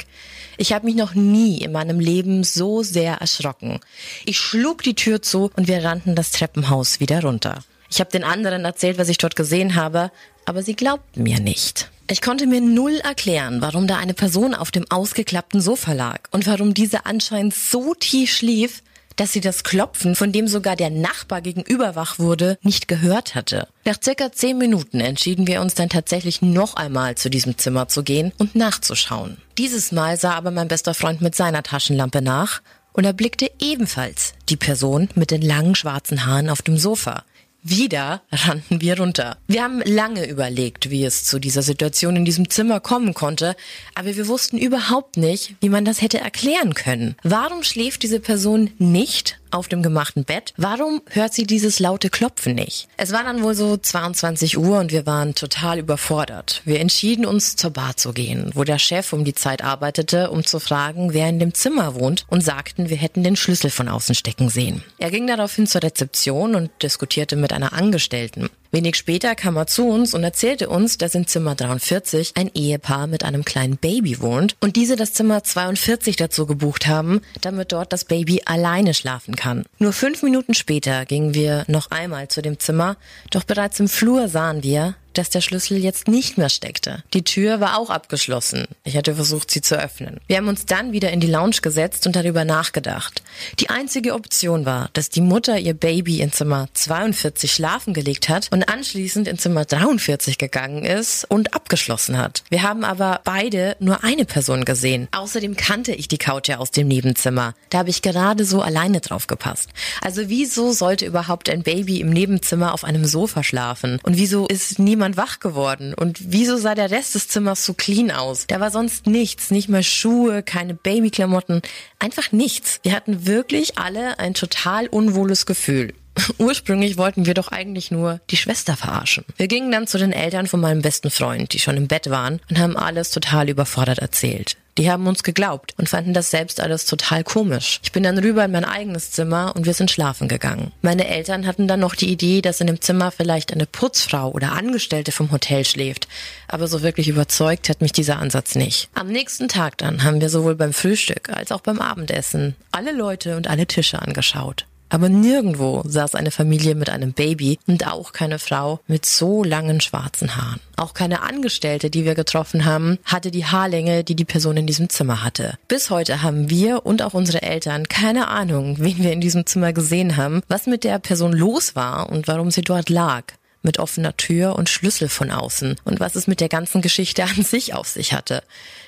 Ich 0.57 0.73
habe 0.73 0.87
mich 0.87 0.97
noch 0.97 1.15
nie 1.15 1.59
in 1.59 1.73
meinem 1.73 2.01
Leben 2.01 2.43
so 2.43 2.83
sehr 2.83 3.15
erschrocken. 3.15 3.81
Ich 4.25 4.39
schlug 4.39 4.83
die 4.83 4.95
Tür 4.95 5.23
zu 5.23 5.51
und 5.57 5.69
wir 5.69 5.85
rannten 5.85 6.17
das 6.17 6.33
Treppenhaus 6.33 7.01
wieder 7.01 7.23
runter. 7.23 7.63
Ich 7.91 8.01
habe 8.01 8.11
den 8.11 8.25
anderen 8.25 8.65
erzählt, 8.65 8.99
was 8.99 9.09
ich 9.09 9.19
dort 9.19 9.37
gesehen 9.37 9.77
habe, 9.77 10.11
aber 10.47 10.63
sie 10.63 10.75
glaubten 10.75 11.23
mir 11.23 11.39
nicht. 11.39 11.91
Ich 12.11 12.21
konnte 12.21 12.47
mir 12.47 12.61
null 12.61 12.97
erklären, 13.05 13.63
warum 13.63 13.87
da 13.87 13.97
eine 13.97 14.15
Person 14.15 14.55
auf 14.55 14.71
dem 14.71 14.91
ausgeklappten 14.91 15.61
Sofa 15.61 15.93
lag 15.93 16.19
und 16.33 16.47
warum 16.47 16.75
diese 16.75 17.07
anscheinend 17.07 17.55
so 17.55 17.95
tief 17.95 18.33
schlief, 18.33 18.83
dass 19.16 19.32
sie 19.32 19.40
das 19.40 19.64
Klopfen, 19.64 20.14
von 20.14 20.32
dem 20.32 20.49
sogar 20.49 20.76
der 20.76 20.90
Nachbar 20.90 21.40
gegenüber 21.40 21.96
wach 21.96 22.19
wurde, 22.19 22.58
nicht 22.62 22.88
gehört 22.88 23.34
hatte. 23.34 23.69
Nach 23.84 23.96
circa 24.02 24.32
zehn 24.32 24.58
Minuten 24.58 25.00
entschieden 25.00 25.46
wir 25.46 25.61
uns 25.61 25.75
dann 25.75 25.88
tatsächlich 25.88 26.43
noch 26.43 26.75
einmal 26.75 27.14
zu 27.16 27.31
diesem 27.31 27.58
Zimmer 27.58 27.88
zu 27.88 28.02
gehen 28.02 28.32
und 28.38 28.55
nachzuschauen. 28.55 29.38
Dieses 29.58 29.93
Mal 29.93 30.16
sah 30.16 30.34
aber 30.34 30.50
mein 30.50 30.69
bester 30.69 30.94
Freund 30.94 31.20
mit 31.20 31.34
seiner 31.34 31.62
Taschenlampe 31.62 32.22
nach 32.22 32.61
und 32.93 33.05
erblickte 33.05 33.50
ebenfalls 33.58 34.34
die 34.49 34.56
Person 34.56 35.08
mit 35.14 35.31
den 35.31 35.43
langen 35.43 35.75
schwarzen 35.75 36.26
Haaren 36.26 36.49
auf 36.49 36.62
dem 36.62 36.78
Sofa. 36.78 37.25
Wieder 37.66 38.20
rannten 38.31 38.82
wir 38.82 38.99
runter. 38.99 39.38
Wir 39.46 39.64
haben 39.64 39.81
lange 39.87 40.28
überlegt, 40.28 40.90
wie 40.90 41.02
es 41.02 41.25
zu 41.25 41.38
dieser 41.38 41.62
Situation 41.62 42.14
in 42.14 42.26
diesem 42.26 42.50
Zimmer 42.50 42.78
kommen 42.78 43.14
konnte, 43.14 43.56
aber 43.94 44.14
wir 44.16 44.28
wussten 44.28 44.58
überhaupt 44.58 45.16
nicht, 45.16 45.55
wie 45.62 45.70
man 45.70 45.87
das 45.87 46.02
hätte 46.02 46.20
erklären 46.20 46.75
können. 46.75 47.16
Warum 47.22 47.62
schläft 47.62 48.02
diese 48.02 48.20
Person 48.20 48.70
nicht 48.76 49.40
auf 49.55 49.69
dem 49.69 49.83
gemachten 49.83 50.25
Bett. 50.25 50.53
Warum 50.56 51.01
hört 51.11 51.33
sie 51.33 51.47
dieses 51.47 51.79
laute 51.79 52.11
Klopfen 52.11 52.55
nicht? 52.55 52.89
Es 52.97 53.12
war 53.12 53.25
dann 53.25 53.43
wohl 53.43 53.55
so 53.55 53.77
22 53.77 54.59
Uhr 54.59 54.79
und 54.79 54.93
wir 54.93 55.06
waren 55.06 55.35
total 55.35 55.79
überfordert. 55.79 56.62
Wir 56.65 56.81
entschieden 56.81 57.25
uns 57.25 57.56
zur 57.56 57.71
Bar 57.71 57.97
zu 57.97 58.12
gehen, 58.12 58.51
wo 58.55 58.65
der 58.65 58.79
Chef 58.79 59.12
um 59.12 59.25
die 59.25 59.35
Zeit 59.35 59.62
arbeitete, 59.62 60.31
um 60.31 60.45
zu 60.45 60.61
fragen, 60.61 61.15
wer 61.15 61.29
in 61.29 61.39
dem 61.39 61.55
Zimmer 61.55 61.95
wohnt 61.95 62.25
und 62.29 62.43
sagten, 62.43 62.91
wir 62.91 62.97
hätten 62.97 63.23
den 63.23 63.37
Schlüssel 63.37 63.71
von 63.71 63.89
außen 63.89 64.15
stecken 64.15 64.49
sehen. 64.49 64.83
Er 64.99 65.11
ging 65.11 65.27
daraufhin 65.27 65.67
zur 65.67 65.83
Rezeption 65.83 66.55
und 66.55 66.71
diskutierte 66.83 67.37
mit 67.37 67.53
einer 67.53 67.73
Angestellten. 67.73 68.50
Wenig 68.75 68.97
später 68.97 69.37
kam 69.37 69.56
er 69.56 69.69
zu 69.69 69.87
uns 69.87 70.15
und 70.15 70.25
erzählte 70.25 70.69
uns, 70.69 70.99
dass 70.99 71.15
in 71.15 71.29
Zimmer 71.29 71.55
43 71.55 72.32
ein 72.35 72.50
Ehepaar 72.55 73.06
mit 73.06 73.23
einem 73.23 73.44
kleinen 73.44 73.76
Baby 73.76 74.21
wohnt 74.21 74.56
und 74.61 74.75
diese 74.75 74.97
das 74.97 75.12
Zimmer 75.12 75.44
42 75.44 76.17
dazu 76.17 76.44
gebucht 76.44 76.88
haben, 76.88 77.21
damit 77.41 77.71
dort 77.71 77.93
das 77.93 78.05
Baby 78.05 78.43
alleine 78.44 78.93
schlafen 78.93 79.37
kann. 79.37 79.65
Nur 79.79 79.93
fünf 79.93 80.25
Minuten 80.25 80.55
später 80.55 81.05
gingen 81.06 81.35
wir 81.35 81.65
noch 81.69 81.93
einmal 81.93 82.26
zu 82.26 82.43
dem 82.43 82.59
Zimmer, 82.59 82.97
doch 83.31 83.44
bereits 83.44 83.79
im 83.79 83.87
Flur 83.87 84.29
sahen 84.29 84.65
wir, 84.65 84.97
dass 85.19 85.31
der 85.31 85.40
Schlüssel 85.40 85.78
jetzt 85.78 86.08
nicht 86.08 86.38
mehr 86.38 86.49
steckte. 86.49 87.02
Die 87.12 87.25
Tür 87.25 87.61
war 87.61 87.78
auch 87.78 87.90
abgeschlossen. 87.90 88.66
Ich 88.85 88.97
hatte 88.97 89.14
versucht, 89.14 89.50
sie 89.50 89.62
zu 89.62 89.78
öffnen. 89.78 90.21
Wir 90.26 90.37
haben 90.37 90.49
uns 90.49 90.66
dann 90.66 90.92
wieder 90.92 91.11
in 91.11 91.21
die 91.21 91.26
Lounge 91.26 91.56
gesetzt 91.62 92.06
und 92.06 92.16
darüber 92.16 92.44
nachgedacht. 92.44 93.23
Die 93.59 93.71
einzige 93.71 94.14
Option 94.14 94.66
war, 94.66 94.90
dass 94.92 95.11
die 95.11 95.21
Mutter 95.21 95.59
ihr 95.59 95.75
Baby 95.75 96.21
in 96.21 96.33
Zimmer 96.33 96.68
42 96.73 97.52
schlafen 97.52 97.94
gelegt 97.94 98.28
hat 98.28 98.49
und 98.50 98.68
anschließend 98.68 99.28
in 99.28 99.38
Zimmer 99.38 99.64
43 99.64 100.38
gegangen 100.38 100.85
ist 100.85 101.25
und 101.25 101.54
abgeschlossen 101.54 102.18
hat. 102.18 102.42
Wir 102.50 102.62
haben 102.62 102.85
aber 102.85 103.21
beide 103.25 103.76
nur 103.80 104.04
eine 104.04 104.25
Person 104.25 104.64
gesehen. 104.64 105.09
Außerdem 105.12 105.56
kannte 105.56 105.92
ich 105.92 106.09
die 106.09 106.18
Couch 106.18 106.49
ja 106.49 106.59
aus 106.59 106.71
dem 106.71 106.88
Nebenzimmer. 106.88 107.54
Da 107.71 107.78
habe 107.78 107.90
ich 107.90 108.02
gerade 108.02 108.44
so 108.44 108.62
alleine 108.62 109.00
drauf 109.00 109.26
gepasst. 109.26 109.71
Also 110.00 110.23
wieso 110.28 110.73
sollte 110.73 111.06
überhaupt 111.06 111.49
ein 111.49 111.62
Baby 111.62 112.00
im 112.00 112.11
Nebenzimmer 112.11 112.75
auf 112.75 112.85
einem 112.85 113.04
Sofa 113.04 113.42
schlafen? 113.42 113.99
Und 114.02 114.16
wieso 114.16 114.47
ist 114.47 114.78
niemand 114.78 115.03
niemand 115.04 115.16
wach 115.16 115.38
geworden. 115.40 115.92
Und 115.94 116.18
wieso 116.32 116.56
sah 116.56 116.75
der 116.75 116.90
Rest 116.90 117.14
des 117.14 117.28
Zimmers 117.28 117.64
so 117.64 117.75
clean 117.75 118.11
aus? 118.11 118.46
Da 118.46 118.61
war 118.61 118.70
sonst 118.70 119.06
nichts, 119.06 119.50
nicht 119.50 119.68
mal 119.68 119.82
Schuhe, 119.82 120.42
keine 120.42 120.75
Babyklamotten, 120.75 121.61
einfach 121.99 122.32
nichts. 122.32 122.80
Wir 122.82 122.92
hatten 122.92 123.26
wirklich 123.26 123.76
alle 123.76 124.18
ein 124.18 124.32
total 124.32 124.87
unwohles 124.87 125.44
Gefühl. 125.44 125.92
Ursprünglich 126.38 126.96
wollten 126.96 127.26
wir 127.26 127.34
doch 127.34 127.49
eigentlich 127.49 127.90
nur 127.90 128.20
die 128.30 128.37
Schwester 128.37 128.76
verarschen. 128.76 129.25
Wir 129.37 129.49
gingen 129.49 129.70
dann 129.73 129.87
zu 129.87 129.99
den 129.99 130.12
Eltern 130.12 130.46
von 130.46 130.61
meinem 130.61 130.80
besten 130.80 131.11
Freund, 131.11 131.52
die 131.52 131.61
schon 131.61 131.76
im 131.76 131.88
Bett 131.88 132.08
waren, 132.08 132.40
und 132.49 132.58
haben 132.58 132.76
alles 132.76 133.11
total 133.11 133.50
überfordert 133.50 133.99
erzählt. 133.99 134.56
Die 134.76 134.90
haben 134.90 135.07
uns 135.07 135.23
geglaubt 135.23 135.75
und 135.78 135.88
fanden 135.88 136.14
das 136.14 136.31
selbst 136.31 136.61
alles 136.61 136.85
total 136.85 137.23
komisch. 137.23 137.81
Ich 137.85 137.93
bin 137.93 138.02
dann 138.02 138.19
rüber 138.19 138.45
in 138.45 138.50
mein 138.50 138.64
eigenes 138.64 139.12
Zimmer 139.12 139.52
und 139.54 139.66
wir 139.66 139.75
sind 139.75 139.90
schlafen 139.90 140.26
gegangen. 140.26 140.73
Meine 140.83 141.07
Eltern 141.07 141.47
hatten 141.47 141.69
dann 141.69 141.81
noch 141.81 141.95
die 141.95 142.11
Idee, 142.11 142.40
dass 142.40 142.61
in 142.61 142.66
dem 142.66 142.81
Zimmer 142.81 143.12
vielleicht 143.12 143.52
eine 143.52 143.66
Putzfrau 143.66 144.31
oder 144.31 144.52
Angestellte 144.52 145.12
vom 145.12 145.31
Hotel 145.31 145.64
schläft. 145.64 146.09
Aber 146.49 146.66
so 146.66 146.83
wirklich 146.83 147.09
überzeugt 147.09 147.69
hat 147.69 147.83
mich 147.83 147.93
dieser 147.93 148.19
Ansatz 148.19 148.57
nicht. 148.57 148.88
Am 148.95 149.09
nächsten 149.09 149.49
Tag 149.49 149.78
dann 149.78 150.02
haben 150.02 150.21
wir 150.21 150.28
sowohl 150.28 150.57
beim 150.57 150.73
Frühstück 150.73 151.31
als 151.31 151.52
auch 151.52 151.61
beim 151.61 151.81
Abendessen 151.81 152.57
alle 152.73 152.93
Leute 152.93 153.37
und 153.37 153.49
alle 153.49 153.66
Tische 153.66 154.02
angeschaut. 154.02 154.66
Aber 154.88 155.09
nirgendwo 155.09 155.83
saß 155.87 156.14
eine 156.14 156.31
Familie 156.31 156.75
mit 156.75 156.91
einem 156.91 157.12
Baby 157.12 157.59
und 157.67 157.87
auch 157.87 158.12
keine 158.12 158.38
Frau 158.38 158.81
mit 158.87 159.07
so 159.07 159.43
langen 159.43 159.81
schwarzen 159.81 160.37
Haaren. 160.37 160.61
Auch 160.76 160.95
keine 160.95 161.23
Angestellte, 161.23 161.91
die 161.91 162.05
wir 162.05 162.14
getroffen 162.14 162.64
haben, 162.64 162.99
hatte 163.05 163.31
die 163.31 163.45
Haarlänge, 163.45 164.05
die 164.05 164.17
die 164.17 164.25
Person 164.25 164.57
in 164.57 164.67
diesem 164.67 164.88
Zimmer 164.88 165.23
hatte. 165.23 165.59
Bis 165.69 165.91
heute 165.91 166.23
haben 166.23 166.50
wir 166.50 166.87
und 166.87 167.03
auch 167.03 167.14
unsere 167.14 167.43
Eltern 167.43 167.88
keine 167.88 168.29
Ahnung, 168.29 168.76
wen 168.79 168.99
wir 168.99 169.12
in 169.12 169.21
diesem 169.21 169.47
Zimmer 169.47 169.73
gesehen 169.73 170.17
haben, 170.17 170.43
was 170.49 170.67
mit 170.67 170.85
der 170.85 170.99
Person 170.99 171.33
los 171.33 171.75
war 171.75 172.11
und 172.11 172.29
warum 172.29 172.50
sie 172.50 172.62
dort 172.62 172.88
lag 172.88 173.25
mit 173.64 173.78
offener 173.78 174.16
Tür 174.16 174.56
und 174.56 174.68
Schlüssel 174.68 175.09
von 175.09 175.30
außen 175.30 175.76
und 175.85 176.00
was 176.00 176.14
es 176.14 176.26
mit 176.26 176.40
der 176.40 176.49
ganzen 176.49 176.83
Geschichte 176.83 177.25
an 177.25 177.42
sich 177.42 177.75
auf 177.75 177.88
sich 177.88 178.12
hatte. 178.12 178.42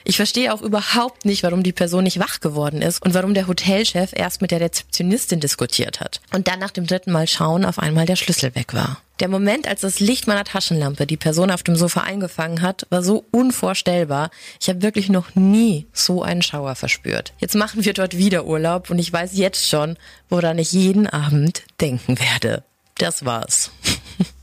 Ich 0.05 0.17
verstehe 0.17 0.55
auch 0.55 0.63
überhaupt 0.63 1.25
nicht, 1.25 1.43
warum 1.43 1.63
die 1.63 1.73
Person 1.73 2.05
nicht 2.05 2.21
wach 2.21 2.41
geworden 2.41 2.83
ist 2.83 3.03
und 3.05 3.15
warum 3.15 3.35
der 3.35 3.49
Hotelchef 3.49 4.13
erst 4.15 4.41
mit 4.41 4.51
der 4.53 4.61
Rezeptionistin 4.61 5.41
diskutiert 5.41 6.01
hat 6.01 6.21
und 6.33 6.47
dann 6.49 6.61
nach 6.61 6.71
dem 6.71 6.87
dritten 6.87 7.13
Mal 7.13 7.27
schauen 7.27 7.65
auf 7.65 7.79
einmal 7.79 8.07
der 8.07 8.17
Schlüssel 8.17 8.55
weg 8.55 8.75
war. 8.75 9.01
Der 9.21 9.29
Moment, 9.29 9.67
als 9.67 9.81
das 9.81 9.99
Licht 9.99 10.27
meiner 10.27 10.45
Taschenlampe 10.45 11.07
die 11.07 11.17
Person 11.17 11.51
auf 11.51 11.63
dem 11.63 11.75
Sofa 11.75 12.03
eingefangen 12.03 12.61
hat, 12.61 12.87
war 12.91 13.03
so 13.03 13.25
unvorstellbar. 13.31 14.31
Ich 14.61 14.69
habe 14.69 14.83
wirklich 14.83 15.09
noch 15.09 15.35
nie 15.35 15.87
so 15.93 16.23
einen 16.23 16.43
Schauer 16.43 16.75
verspürt. 16.75 17.33
Jetzt 17.39 17.55
machen 17.55 17.85
wir 17.85 17.95
dort 17.95 18.19
wieder 18.19 18.45
Urlaub 18.45 18.91
und 18.91 18.99
ich 18.99 19.11
weiß 19.11 19.31
jetzt 19.33 19.69
schon, 19.69 19.97
woran 20.29 20.59
ich 20.59 20.73
jeden 20.73 21.07
Abend 21.07 21.63
denken 21.81 22.19
werde. 22.19 22.63
Das 22.99 23.25
war's. 23.25 23.71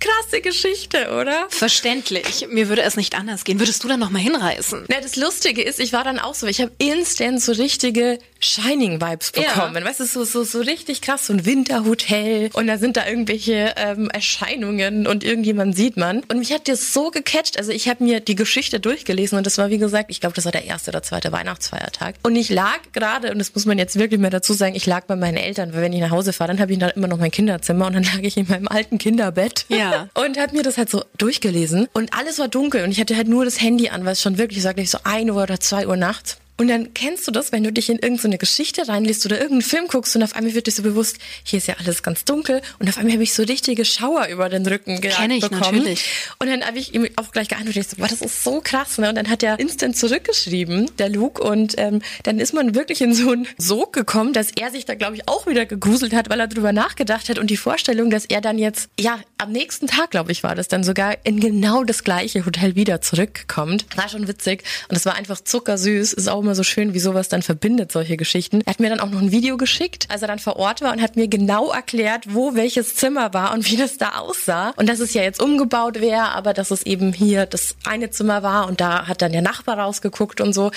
Krasse 0.00 0.40
Geschichte, 0.40 1.10
oder? 1.18 1.46
Verständlich. 1.48 2.46
Mir 2.50 2.68
würde 2.68 2.82
es 2.82 2.96
nicht 2.96 3.14
anders 3.14 3.44
gehen. 3.44 3.58
Würdest 3.58 3.82
du 3.82 3.88
dann 3.88 4.00
noch 4.00 4.10
mal 4.10 4.18
hinreißen? 4.18 4.84
Na, 4.88 5.00
das 5.00 5.16
Lustige 5.16 5.62
ist, 5.62 5.80
ich 5.80 5.92
war 5.92 6.04
dann 6.04 6.18
auch 6.18 6.34
so, 6.34 6.46
ich 6.46 6.60
habe 6.60 6.72
instant 6.78 7.42
so 7.42 7.52
richtige 7.52 8.18
Shining-Vibes 8.40 9.32
bekommen. 9.32 9.74
Ja. 9.74 9.84
Weißt 9.84 10.00
du, 10.00 10.04
so, 10.04 10.24
so, 10.24 10.44
so 10.44 10.60
richtig 10.60 11.00
krass, 11.00 11.26
so 11.26 11.32
ein 11.32 11.46
Winterhotel 11.46 12.50
und 12.52 12.66
da 12.66 12.78
sind 12.78 12.96
da 12.96 13.06
irgendwelche 13.06 13.74
ähm, 13.76 14.10
Erscheinungen 14.10 15.06
und 15.06 15.24
irgendjemand 15.24 15.76
sieht 15.76 15.96
man. 15.96 16.22
Und 16.28 16.38
mich 16.38 16.52
hat 16.52 16.68
das 16.68 16.92
so 16.92 17.10
gecatcht. 17.10 17.58
Also 17.58 17.72
ich 17.72 17.88
habe 17.88 18.04
mir 18.04 18.20
die 18.20 18.34
Geschichte 18.34 18.80
durchgelesen 18.80 19.38
und 19.38 19.46
das 19.46 19.58
war, 19.58 19.70
wie 19.70 19.78
gesagt, 19.78 20.10
ich 20.10 20.20
glaube, 20.20 20.34
das 20.34 20.44
war 20.44 20.52
der 20.52 20.64
erste 20.64 20.90
oder 20.90 21.02
zweite 21.02 21.32
Weihnachtsfeiertag. 21.32 22.16
Und 22.22 22.36
ich 22.36 22.50
lag 22.50 22.78
gerade, 22.92 23.32
und 23.32 23.38
das 23.38 23.54
muss 23.54 23.64
man 23.64 23.78
jetzt 23.78 23.98
wirklich 23.98 24.20
mal 24.20 24.30
dazu 24.30 24.52
sagen, 24.52 24.74
ich 24.74 24.86
lag 24.86 25.04
bei 25.06 25.16
meinen 25.16 25.36
Eltern, 25.36 25.74
weil 25.74 25.82
wenn 25.82 25.92
ich 25.92 26.00
nach 26.00 26.10
Hause 26.10 26.32
fahre, 26.32 26.48
dann 26.48 26.60
habe 26.60 26.72
ich 26.72 26.78
da 26.78 26.88
immer 26.88 27.08
noch 27.08 27.18
mein 27.18 27.30
Kinderzimmer 27.30 27.86
und 27.86 27.94
dann 27.94 28.04
lag 28.04 28.20
ich 28.20 28.36
in 28.36 28.46
meinem 28.48 28.68
alten 28.68 28.98
Kinderbett. 28.98 29.64
Ja. 29.68 29.85
Und 30.14 30.38
habe 30.38 30.56
mir 30.56 30.62
das 30.62 30.78
halt 30.78 30.90
so 30.90 31.04
durchgelesen. 31.18 31.88
Und 31.92 32.12
alles 32.12 32.38
war 32.38 32.48
dunkel. 32.48 32.84
Und 32.84 32.90
ich 32.90 33.00
hatte 33.00 33.16
halt 33.16 33.28
nur 33.28 33.44
das 33.44 33.60
Handy 33.60 33.88
an, 33.88 34.04
weil 34.04 34.12
es 34.12 34.22
schon 34.22 34.38
wirklich, 34.38 34.62
sag 34.62 34.78
ich 34.78 34.90
so 34.90 34.98
ein 35.04 35.30
Uhr 35.30 35.42
oder 35.42 35.60
zwei 35.60 35.86
Uhr 35.86 35.96
nachts. 35.96 36.38
Und 36.58 36.68
dann 36.68 36.94
kennst 36.94 37.26
du 37.26 37.30
das, 37.30 37.52
wenn 37.52 37.62
du 37.62 37.72
dich 37.72 37.90
in 37.90 37.98
irgendeine 37.98 38.38
Geschichte 38.38 38.88
reinliest 38.88 39.26
oder 39.26 39.36
irgendeinen 39.36 39.62
Film 39.62 39.88
guckst 39.88 40.16
und 40.16 40.22
auf 40.22 40.34
einmal 40.34 40.54
wird 40.54 40.66
dir 40.66 40.72
so 40.72 40.82
bewusst, 40.82 41.18
hier 41.44 41.58
ist 41.58 41.68
ja 41.68 41.74
alles 41.78 42.02
ganz 42.02 42.24
dunkel 42.24 42.62
und 42.78 42.88
auf 42.88 42.96
einmal 42.96 43.12
habe 43.12 43.22
ich 43.22 43.34
so 43.34 43.42
richtige 43.42 43.84
Schauer 43.84 44.28
über 44.28 44.48
den 44.48 44.66
Rücken 44.66 45.00
Kenn 45.00 45.30
ich 45.30 45.42
bekommen. 45.42 45.60
natürlich. 45.60 46.04
Und 46.38 46.48
dann 46.48 46.64
habe 46.64 46.78
ich 46.78 46.94
ihm 46.94 47.06
auch 47.16 47.30
gleich 47.32 47.48
geantwortet, 47.48 47.82
ich 47.82 47.88
so, 47.88 47.96
boah, 47.96 48.08
das 48.08 48.22
ist 48.22 48.42
so 48.42 48.60
krass. 48.62 48.98
Ne? 48.98 49.08
Und 49.08 49.16
dann 49.16 49.28
hat 49.28 49.42
er 49.42 49.58
instant 49.58 49.96
zurückgeschrieben, 49.96 50.90
der 50.98 51.08
Luke, 51.10 51.42
und 51.42 51.74
ähm, 51.76 52.00
dann 52.22 52.38
ist 52.38 52.54
man 52.54 52.74
wirklich 52.74 53.02
in 53.02 53.14
so 53.14 53.32
einen 53.32 53.46
Sog 53.58 53.92
gekommen, 53.92 54.32
dass 54.32 54.50
er 54.52 54.70
sich 54.70 54.86
da, 54.86 54.94
glaube 54.94 55.16
ich, 55.16 55.28
auch 55.28 55.46
wieder 55.46 55.66
gegruselt 55.66 56.14
hat, 56.14 56.30
weil 56.30 56.40
er 56.40 56.48
drüber 56.48 56.72
nachgedacht 56.72 57.28
hat 57.28 57.38
und 57.38 57.50
die 57.50 57.56
Vorstellung, 57.56 58.08
dass 58.10 58.24
er 58.24 58.40
dann 58.40 58.58
jetzt, 58.58 58.88
ja, 58.98 59.20
am 59.38 59.52
nächsten 59.52 59.86
Tag, 59.86 60.10
glaube 60.10 60.32
ich, 60.32 60.42
war 60.42 60.54
das 60.54 60.68
dann 60.68 60.84
sogar 60.84 61.16
in 61.24 61.40
genau 61.40 61.84
das 61.84 62.02
gleiche 62.02 62.46
Hotel 62.46 62.76
wieder 62.76 63.00
zurückkommt. 63.00 63.84
War 63.96 64.08
schon 64.08 64.26
witzig 64.26 64.64
und 64.88 64.96
es 64.96 65.04
war 65.04 65.14
einfach 65.14 65.40
zuckersüß, 65.40 66.14
ist 66.14 66.28
auch 66.28 66.45
immer 66.46 66.54
so 66.54 66.62
schön, 66.62 66.94
wie 66.94 67.00
sowas 67.00 67.28
dann 67.28 67.42
verbindet, 67.42 67.90
solche 67.90 68.16
Geschichten. 68.16 68.60
Er 68.64 68.70
hat 68.70 68.80
mir 68.80 68.88
dann 68.88 69.00
auch 69.00 69.10
noch 69.10 69.20
ein 69.20 69.32
Video 69.32 69.56
geschickt, 69.56 70.06
als 70.10 70.22
er 70.22 70.28
dann 70.28 70.38
vor 70.38 70.56
Ort 70.56 70.80
war 70.80 70.92
und 70.92 71.02
hat 71.02 71.16
mir 71.16 71.26
genau 71.26 71.72
erklärt, 71.72 72.32
wo 72.32 72.54
welches 72.54 72.94
Zimmer 72.94 73.34
war 73.34 73.52
und 73.52 73.68
wie 73.70 73.76
das 73.76 73.98
da 73.98 74.18
aussah. 74.18 74.70
Und 74.76 74.88
dass 74.88 75.00
es 75.00 75.12
ja 75.12 75.22
jetzt 75.22 75.42
umgebaut 75.42 76.00
wäre, 76.00 76.28
aber 76.28 76.54
dass 76.54 76.70
es 76.70 76.84
eben 76.84 77.12
hier 77.12 77.46
das 77.46 77.74
eine 77.84 78.10
Zimmer 78.10 78.44
war 78.44 78.68
und 78.68 78.80
da 78.80 79.08
hat 79.08 79.22
dann 79.22 79.32
der 79.32 79.42
Nachbar 79.42 79.78
rausgeguckt 79.80 80.40
und 80.40 80.52
so. 80.52 80.70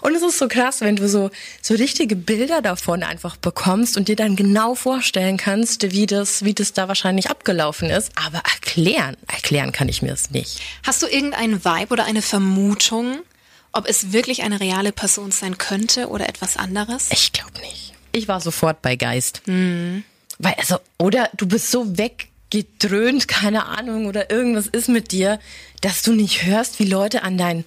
Und 0.00 0.14
es 0.14 0.22
ist 0.22 0.38
so 0.38 0.46
krass, 0.46 0.80
wenn 0.80 0.94
du 0.94 1.08
so, 1.08 1.30
so 1.60 1.74
richtige 1.74 2.14
Bilder 2.14 2.62
davon 2.62 3.02
einfach 3.02 3.36
bekommst 3.36 3.96
und 3.96 4.06
dir 4.06 4.14
dann 4.14 4.36
genau 4.36 4.76
vorstellen 4.76 5.36
kannst, 5.36 5.90
wie 5.90 6.06
das, 6.06 6.44
wie 6.44 6.54
das 6.54 6.72
da 6.72 6.86
wahrscheinlich 6.86 7.30
abgelaufen 7.30 7.90
ist. 7.90 8.12
Aber 8.14 8.38
erklären, 8.38 9.16
erklären 9.26 9.72
kann 9.72 9.88
ich 9.88 10.02
mir 10.02 10.10
das 10.10 10.30
nicht. 10.30 10.60
Hast 10.84 11.02
du 11.02 11.06
irgendeinen 11.08 11.64
Vibe 11.64 11.92
oder 11.92 12.04
eine 12.04 12.22
Vermutung, 12.22 13.18
ob 13.72 13.88
es 13.88 14.12
wirklich 14.12 14.42
eine 14.42 14.60
reale 14.60 14.92
Person 14.92 15.30
sein 15.30 15.58
könnte 15.58 16.08
oder 16.08 16.28
etwas 16.28 16.56
anderes? 16.56 17.08
Ich 17.10 17.32
glaube 17.32 17.58
nicht. 17.60 17.94
Ich 18.12 18.28
war 18.28 18.40
sofort 18.40 18.82
bei 18.82 18.96
Geist. 18.96 19.42
Mhm. 19.46 20.04
Weil, 20.38 20.54
also, 20.54 20.78
oder 20.98 21.30
du 21.36 21.46
bist 21.46 21.70
so 21.70 21.98
weggedröhnt, 21.98 23.28
keine 23.28 23.66
Ahnung, 23.66 24.06
oder 24.06 24.30
irgendwas 24.30 24.66
ist 24.66 24.88
mit 24.88 25.12
dir, 25.12 25.38
dass 25.80 26.02
du 26.02 26.12
nicht 26.12 26.44
hörst, 26.44 26.78
wie 26.78 26.84
Leute 26.84 27.22
an 27.22 27.36
dein, 27.38 27.64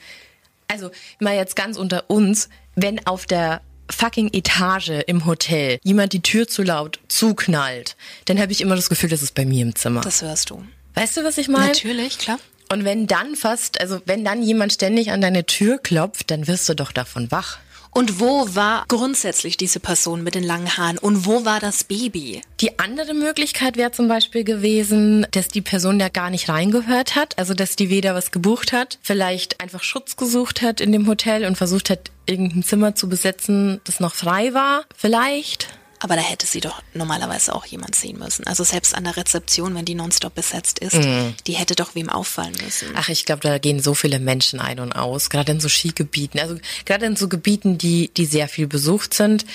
also 0.67 0.91
mal 1.19 1.35
jetzt 1.35 1.55
ganz 1.55 1.77
unter 1.77 2.09
uns, 2.09 2.49
wenn 2.75 3.05
auf 3.05 3.25
der 3.25 3.61
fucking 3.89 4.29
Etage 4.33 5.03
im 5.07 5.25
Hotel 5.25 5.79
jemand 5.83 6.13
die 6.13 6.21
Tür 6.21 6.47
zu 6.47 6.63
laut 6.63 6.99
zuknallt, 7.09 7.97
dann 8.25 8.39
habe 8.39 8.51
ich 8.51 8.61
immer 8.61 8.75
das 8.75 8.89
Gefühl, 8.89 9.09
das 9.09 9.21
ist 9.21 9.35
bei 9.35 9.45
mir 9.45 9.61
im 9.61 9.75
Zimmer. 9.75 10.01
Das 10.01 10.21
hörst 10.21 10.49
du. 10.49 10.63
Weißt 10.93 11.17
du, 11.17 11.23
was 11.23 11.37
ich 11.37 11.47
meine? 11.47 11.67
Natürlich, 11.67 12.17
klar. 12.17 12.39
Und 12.71 12.85
wenn 12.85 13.05
dann 13.05 13.35
fast, 13.35 13.81
also 13.81 13.99
wenn 14.05 14.23
dann 14.23 14.41
jemand 14.41 14.71
ständig 14.71 15.11
an 15.11 15.19
deine 15.19 15.45
Tür 15.45 15.77
klopft, 15.77 16.31
dann 16.31 16.47
wirst 16.47 16.69
du 16.69 16.73
doch 16.73 16.93
davon 16.93 17.29
wach. 17.29 17.57
Und 17.93 18.21
wo 18.21 18.55
war 18.55 18.85
grundsätzlich 18.87 19.57
diese 19.57 19.81
Person 19.81 20.23
mit 20.23 20.35
den 20.35 20.45
langen 20.45 20.77
Haaren 20.77 20.97
und 20.97 21.25
wo 21.25 21.43
war 21.43 21.59
das 21.59 21.83
Baby? 21.83 22.41
Die 22.61 22.79
andere 22.79 23.13
Möglichkeit 23.13 23.75
wäre 23.75 23.91
zum 23.91 24.07
Beispiel 24.07 24.45
gewesen, 24.45 25.27
dass 25.31 25.49
die 25.49 25.59
Person 25.59 25.99
ja 25.99 26.07
gar 26.07 26.29
nicht 26.29 26.47
reingehört 26.47 27.15
hat, 27.15 27.37
also 27.37 27.53
dass 27.53 27.75
die 27.75 27.89
weder 27.89 28.15
was 28.15 28.31
gebucht 28.31 28.71
hat, 28.71 28.99
vielleicht 29.01 29.59
einfach 29.59 29.83
Schutz 29.83 30.15
gesucht 30.15 30.61
hat 30.61 30.79
in 30.79 30.93
dem 30.93 31.07
Hotel 31.07 31.43
und 31.43 31.57
versucht 31.57 31.89
hat, 31.89 32.11
irgendein 32.25 32.63
Zimmer 32.63 32.95
zu 32.95 33.09
besetzen, 33.09 33.81
das 33.83 33.99
noch 33.99 34.15
frei 34.15 34.53
war, 34.53 34.85
vielleicht. 34.95 35.67
Aber 36.03 36.15
da 36.15 36.21
hätte 36.21 36.47
sie 36.47 36.59
doch 36.61 36.81
normalerweise 36.93 37.53
auch 37.55 37.65
jemand 37.65 37.93
sehen 37.95 38.17
müssen. 38.17 38.45
Also 38.47 38.63
selbst 38.63 38.95
an 38.95 39.03
der 39.03 39.15
Rezeption, 39.17 39.75
wenn 39.75 39.85
die 39.85 39.93
nonstop 39.95 40.33
besetzt 40.35 40.79
ist, 40.79 40.95
Mhm. 40.95 41.35
die 41.47 41.53
hätte 41.53 41.75
doch 41.75 41.93
wem 41.95 42.09
auffallen 42.09 42.55
müssen. 42.63 42.89
Ach, 42.95 43.07
ich 43.09 43.25
glaube, 43.25 43.41
da 43.41 43.57
gehen 43.59 43.79
so 43.79 43.93
viele 43.93 44.19
Menschen 44.19 44.59
ein 44.59 44.79
und 44.79 44.93
aus, 44.93 45.29
gerade 45.29 45.51
in 45.51 45.59
so 45.59 45.69
Skigebieten. 45.69 46.39
Also 46.39 46.57
gerade 46.85 47.05
in 47.05 47.15
so 47.15 47.27
Gebieten, 47.29 47.77
die, 47.77 48.09
die 48.17 48.25
sehr 48.25 48.47
viel 48.47 48.67
besucht 48.67 49.13
sind, 49.13 49.45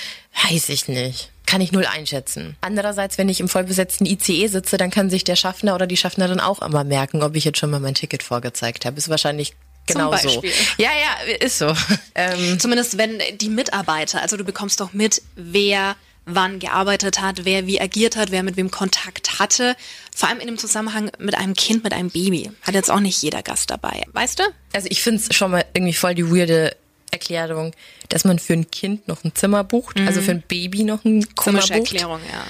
weiß 0.49 0.69
ich 0.69 0.87
nicht. 0.89 1.31
Kann 1.47 1.61
ich 1.61 1.71
null 1.73 1.87
einschätzen. 1.87 2.57
Andererseits, 2.61 3.19
wenn 3.19 3.29
ich 3.29 3.39
im 3.41 3.49
vollbesetzten 3.49 4.05
ICE 4.07 4.49
sitze, 4.49 4.77
dann 4.79 4.91
kann 4.91 5.11
sich 5.11 5.23
der 5.25 5.37
Schaffner 5.37 5.75
oder 5.75 5.87
die 5.87 5.97
Schaffnerin 5.97 6.41
auch 6.41 6.61
immer 6.63 6.83
merken, 6.85 7.23
ob 7.23 7.37
ich 7.37 7.45
jetzt 7.45 7.59
schon 7.59 7.71
mal 7.71 7.81
mein 7.81 7.95
Ticket 7.95 8.23
vorgezeigt 8.25 8.85
habe. 8.85 8.99
Ist 8.99 9.09
wahrscheinlich 9.09 9.55
genau 9.87 10.17
so. 10.17 10.43
Ja, 10.79 10.91
ja, 10.91 11.35
ist 11.41 11.59
so. 11.59 11.73
Ähm, 12.17 12.59
Zumindest 12.59 12.97
wenn 12.99 13.21
die 13.39 13.49
Mitarbeiter, 13.51 14.23
also 14.23 14.37
du 14.37 14.45
bekommst 14.45 14.81
doch 14.81 14.93
mit, 14.95 15.21
wer 15.37 15.95
wann 16.27 16.59
gearbeitet 16.59 17.21
hat, 17.21 17.45
wer 17.45 17.67
wie 17.67 17.81
agiert 17.81 18.17
hat, 18.17 18.31
wer 18.31 18.43
mit 18.43 18.57
wem 18.57 18.71
Kontakt 18.71 19.39
hatte. 19.39 19.77
Vor 20.15 20.29
allem 20.29 20.41
in 20.41 20.49
dem 20.49 20.59
Zusammenhang 20.59 21.11
mit 21.19 21.37
einem 21.37 21.55
Kind, 21.55 21.85
mit 21.85 21.93
einem 21.93 22.11
Baby. 22.11 22.51
Hat 22.63 22.75
jetzt 22.75 22.91
auch 22.91 23.01
nicht 23.01 23.23
jeder 23.23 23.43
Gast 23.43 23.71
dabei. 23.71 24.03
Weißt 24.13 24.41
du? 24.41 24.43
Also 24.75 24.89
ich 24.91 25.03
finde 25.03 25.23
es 25.23 25.35
schon 25.35 25.53
mal 25.53 25.65
irgendwie 25.73 25.95
voll 25.95 26.15
die 26.15 26.29
weirde 26.29 26.77
Erklärung, 27.13 27.73
dass 28.09 28.25
man 28.25 28.39
für 28.39 28.53
ein 28.53 28.71
Kind 28.71 29.09
noch 29.09 29.25
ein 29.25 29.35
Zimmer 29.35 29.65
bucht, 29.65 29.99
also 30.01 30.21
für 30.21 30.33
ein 30.33 30.43
Baby 30.47 30.83
noch 30.83 31.05
ein 31.05 31.23
Zimmer 31.23 31.35
Komische 31.37 31.75
bucht. 31.75 31.93
Erklärung, 31.93 32.21
ja. 32.31 32.45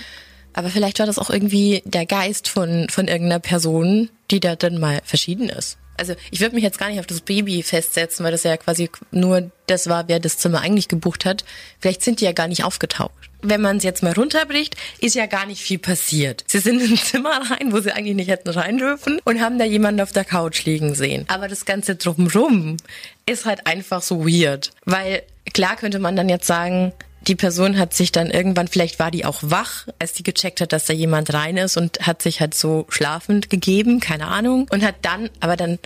Aber 0.55 0.71
vielleicht 0.71 0.99
war 0.99 1.07
das 1.07 1.19
auch 1.19 1.29
irgendwie 1.29 1.83
der 1.85 2.07
Geist 2.07 2.49
von, 2.49 2.89
von 2.89 3.09
irgendeiner 3.09 3.41
Person, 3.41 4.09
die 4.31 4.41
da 4.41 4.57
dann 4.57 4.79
mal 4.81 5.03
verschieden 5.05 5.51
ist. 5.51 5.77
Also 5.99 6.15
ich 6.31 6.41
würde 6.41 6.55
mich 6.55 6.65
jetzt 6.65 6.79
gar 6.79 6.89
nicht 6.89 6.99
auf 6.99 7.07
das 7.07 7.21
Baby 7.21 7.63
festsetzen, 7.63 8.25
weil 8.25 8.33
das 8.33 8.43
ja 8.43 8.57
quasi 8.57 8.91
nur 9.11 9.51
das 9.67 9.89
war, 9.89 10.09
wer 10.09 10.21
das 10.21 10.39
Zimmer 10.39 10.61
eigentlich 10.61 10.89
gebucht 10.89 11.25
hat. 11.25 11.45
Vielleicht 11.79 12.03
sind 12.03 12.21
die 12.21 12.25
ja 12.25 12.33
gar 12.33 12.49
nicht 12.49 12.65
aufgetaucht. 12.65 13.31
Wenn 13.49 13.61
man 13.61 13.77
es 13.77 13.85
jetzt 13.85 14.03
mal 14.03 14.13
runterbricht, 14.13 14.77
ist 15.01 15.15
ja 15.15 15.27
gar 15.27 15.47
nicht 15.47 15.63
viel 15.63 15.79
passiert. 15.79 16.43
Sie 16.49 16.59
sind 16.59 16.83
in 16.83 16.93
ein 16.93 16.97
Zimmer 16.97 17.41
rein, 17.51 17.73
wo 17.73 17.81
sie 17.81 17.93
eigentlich 17.93 18.17
nicht 18.17 18.29
hätten 18.29 18.49
rein 18.49 18.79
dürfen 18.79 19.21
und 19.25 19.41
haben 19.41 19.59
da 19.59 19.65
jemanden 19.65 20.01
auf 20.01 20.11
der 20.11 20.25
Couch 20.25 20.65
liegen 20.65 20.95
sehen. 20.95 21.25
Aber 21.29 21.47
das 21.47 21.65
Ganze 21.65 21.95
drumrum 21.95 22.77
ist 23.25 23.45
halt 23.45 23.67
einfach 23.67 24.03
so 24.03 24.27
weird. 24.27 24.73
Weil 24.85 25.23
klar 25.53 25.77
könnte 25.77 26.01
man 26.01 26.17
dann 26.17 26.29
jetzt 26.29 26.47
sagen, 26.47 26.93
die 27.27 27.37
Person 27.37 27.79
hat 27.79 27.95
sich 27.95 28.13
dann 28.13 28.31
irgendwann, 28.31 28.69
vielleicht 28.69 28.99
war 28.99 29.11
die 29.11 29.25
auch 29.25 29.39
wach, 29.43 29.87
als 29.99 30.13
die 30.13 30.23
gecheckt 30.23 30.61
hat, 30.61 30.73
dass 30.73 30.87
da 30.87 30.93
jemand 30.93 31.33
rein 31.33 31.57
ist 31.57 31.77
und 31.77 32.07
hat 32.07 32.23
sich 32.23 32.41
halt 32.41 32.55
so 32.55 32.87
schlafend 32.89 33.51
gegeben, 33.51 34.01
keine 34.01 34.29
Ahnung. 34.29 34.69
Und 34.71 34.83
hat 34.83 34.97
dann, 35.03 35.31
aber 35.41 35.57
dann, 35.57 35.79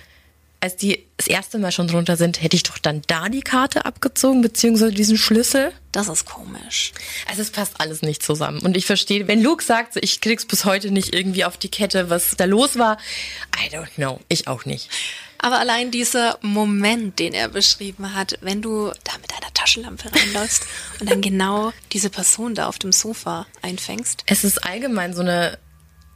als 0.60 0.76
die 0.76 1.06
das 1.16 1.26
erste 1.26 1.58
Mal 1.58 1.72
schon 1.72 1.88
drunter 1.88 2.16
sind, 2.16 2.42
hätte 2.42 2.56
ich 2.56 2.62
doch 2.62 2.78
dann 2.78 3.02
da 3.06 3.28
die 3.28 3.40
Karte 3.40 3.84
abgezogen, 3.84 4.42
beziehungsweise 4.42 4.92
diesen 4.92 5.16
Schlüssel. 5.16 5.72
Das 5.92 6.08
ist 6.08 6.26
komisch. 6.26 6.92
Also 7.28 7.42
es 7.42 7.50
passt 7.50 7.80
alles 7.80 8.02
nicht 8.02 8.22
zusammen. 8.22 8.60
Und 8.60 8.76
ich 8.76 8.86
verstehe, 8.86 9.26
wenn 9.26 9.42
Luke 9.42 9.64
sagt, 9.64 9.96
ich 10.00 10.20
krieg's 10.20 10.44
bis 10.44 10.64
heute 10.64 10.90
nicht 10.90 11.14
irgendwie 11.14 11.44
auf 11.44 11.56
die 11.56 11.70
Kette, 11.70 12.10
was 12.10 12.36
da 12.36 12.44
los 12.44 12.78
war, 12.78 12.98
I 13.56 13.74
don't 13.74 13.94
know. 13.96 14.20
Ich 14.28 14.48
auch 14.48 14.64
nicht. 14.64 14.90
Aber 15.38 15.58
allein 15.58 15.90
dieser 15.90 16.38
Moment, 16.42 17.18
den 17.18 17.32
er 17.32 17.48
beschrieben 17.48 18.14
hat, 18.14 18.38
wenn 18.42 18.60
du 18.60 18.92
da 19.04 19.12
mit 19.20 19.32
deiner 19.32 19.52
Taschenlampe 19.54 20.12
reinläufst 20.12 20.66
und 21.00 21.10
dann 21.10 21.22
genau 21.22 21.72
diese 21.92 22.10
Person 22.10 22.54
da 22.54 22.68
auf 22.68 22.78
dem 22.78 22.92
Sofa 22.92 23.46
einfängst. 23.62 24.24
Es 24.26 24.44
ist 24.44 24.64
allgemein 24.64 25.14
so 25.14 25.22
eine 25.22 25.58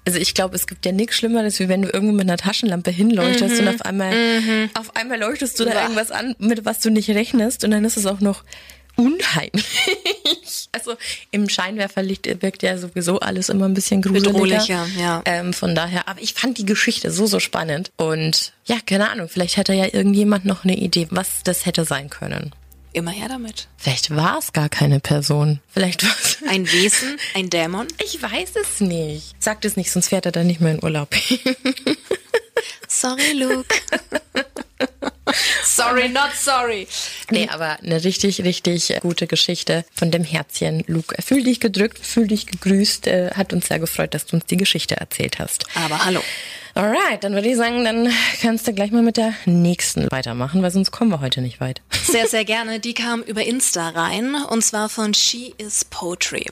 also 0.07 0.19
ich 0.19 0.35
glaube, 0.35 0.55
es 0.55 0.67
gibt 0.67 0.85
ja 0.85 0.93
nichts 0.93 1.17
Schlimmeres, 1.17 1.59
wie 1.61 1.69
wenn 1.69 1.83
du 1.83 1.89
irgendwo 1.89 2.13
mit 2.13 2.29
einer 2.29 2.37
Taschenlampe 2.37 2.91
hinleuchtest 2.91 3.61
mhm. 3.61 3.69
und 3.69 3.75
auf 3.75 3.83
einmal, 3.83 4.41
mhm. 4.41 4.71
auf 4.75 4.95
einmal 4.97 5.19
leuchtest 5.19 5.59
du 5.59 5.65
da 5.65 5.83
irgendwas 5.83 6.11
an, 6.11 6.35
mit 6.39 6.65
was 6.65 6.81
du 6.81 6.91
nicht 6.91 7.09
rechnest 7.11 7.65
und 7.65 7.71
dann 7.71 7.85
ist 7.85 7.97
es 7.97 8.07
auch 8.07 8.21
noch 8.21 8.45
unheimlich. 8.97 9.65
Also 10.73 10.97
im 11.31 11.49
Scheinwerferlicht 11.49 12.27
wirkt 12.43 12.63
ja 12.63 12.77
sowieso 12.77 13.21
alles 13.21 13.49
immer 13.49 13.67
ein 13.67 13.75
bisschen 13.75 14.03
gruseliger. 14.03 14.33
Bedrohlicher, 14.33 14.87
ja. 14.99 15.23
Ähm, 15.25 15.53
von 15.53 15.75
daher, 15.75 16.09
aber 16.09 16.21
ich 16.21 16.35
fand 16.35 16.59
die 16.59 16.67
Geschichte 16.67 17.11
so, 17.11 17.27
so 17.27 17.39
spannend. 17.39 17.91
Und 17.97 18.53
ja, 18.67 18.77
keine 18.85 19.11
Ahnung, 19.11 19.29
vielleicht 19.29 19.57
hätte 19.57 19.73
ja 19.73 19.87
irgendjemand 19.93 20.45
noch 20.45 20.65
eine 20.65 20.77
Idee, 20.77 21.07
was 21.11 21.43
das 21.45 21.65
hätte 21.65 21.85
sein 21.85 22.11
können. 22.11 22.53
Immer 22.95 23.11
her 23.11 23.29
damit. 23.29 23.67
Vielleicht 23.77 24.15
war 24.15 24.39
es 24.39 24.53
gar 24.53 24.69
keine 24.69 25.01
Person. 25.01 25.59
Vielleicht 25.69 26.05
war 26.05 26.15
es. 26.23 26.39
Ein 26.49 26.71
Wesen, 26.71 27.19
ein 27.35 27.51
Dämon? 27.51 27.89
Ich 28.05 28.23
weiß 28.23 28.51
es 28.55 28.81
nicht. 28.81 29.35
Sagt 29.43 29.65
es 29.65 29.77
nicht, 29.77 29.91
sonst 29.91 30.09
fährt 30.09 30.27
er 30.27 30.33
dann 30.33 30.47
nicht 30.47 30.61
mehr 30.61 30.75
in 30.75 30.83
Urlaub. 30.83 31.13
sorry, 32.89 33.33
Luke. 33.33 33.75
sorry, 35.65 36.09
not 36.09 36.31
sorry. 36.37 36.87
Nee, 37.31 37.49
aber 37.49 37.81
eine 37.81 38.05
richtig, 38.05 38.45
richtig 38.45 38.95
gute 39.01 39.27
Geschichte 39.27 39.85
von 39.93 40.13
dem 40.13 40.23
Herzchen. 40.23 40.85
Luke, 40.87 41.21
fühl 41.21 41.43
dich 41.43 41.59
gedrückt, 41.59 41.99
fühl 41.99 42.29
dich 42.29 42.47
gegrüßt. 42.47 43.09
Äh, 43.09 43.31
hat 43.35 43.53
uns 43.53 43.67
sehr 43.67 43.81
gefreut, 43.81 44.15
dass 44.15 44.27
du 44.27 44.37
uns 44.37 44.47
die 44.47 44.57
Geschichte 44.57 44.97
erzählt 44.97 45.41
hast. 45.41 45.67
Aber 45.75 46.05
hallo. 46.05 46.23
Alright, 46.77 47.23
dann 47.23 47.35
würde 47.35 47.49
ich 47.49 47.57
sagen, 47.57 47.85
dann 47.85 48.13
kannst 48.41 48.67
du 48.67 48.73
gleich 48.73 48.91
mal 48.91 49.03
mit 49.03 49.17
der 49.17 49.33
nächsten 49.47 50.11
weitermachen, 50.11 50.61
weil 50.61 50.73
sonst 50.73 50.91
kommen 50.91 51.11
wir 51.11 51.21
heute 51.21 51.41
nicht 51.41 51.61
weit. 51.61 51.83
Sehr, 52.05 52.27
sehr 52.27 52.45
gerne. 52.45 52.81
Die 52.81 52.95
kam 52.95 53.23
über 53.23 53.45
Insta 53.45 53.91
rein 53.91 54.35
und 54.35 54.63
zwar 54.65 54.89
von 54.89 55.15
She 55.15 55.55
is 55.59 55.85
Poetry. 55.85 56.47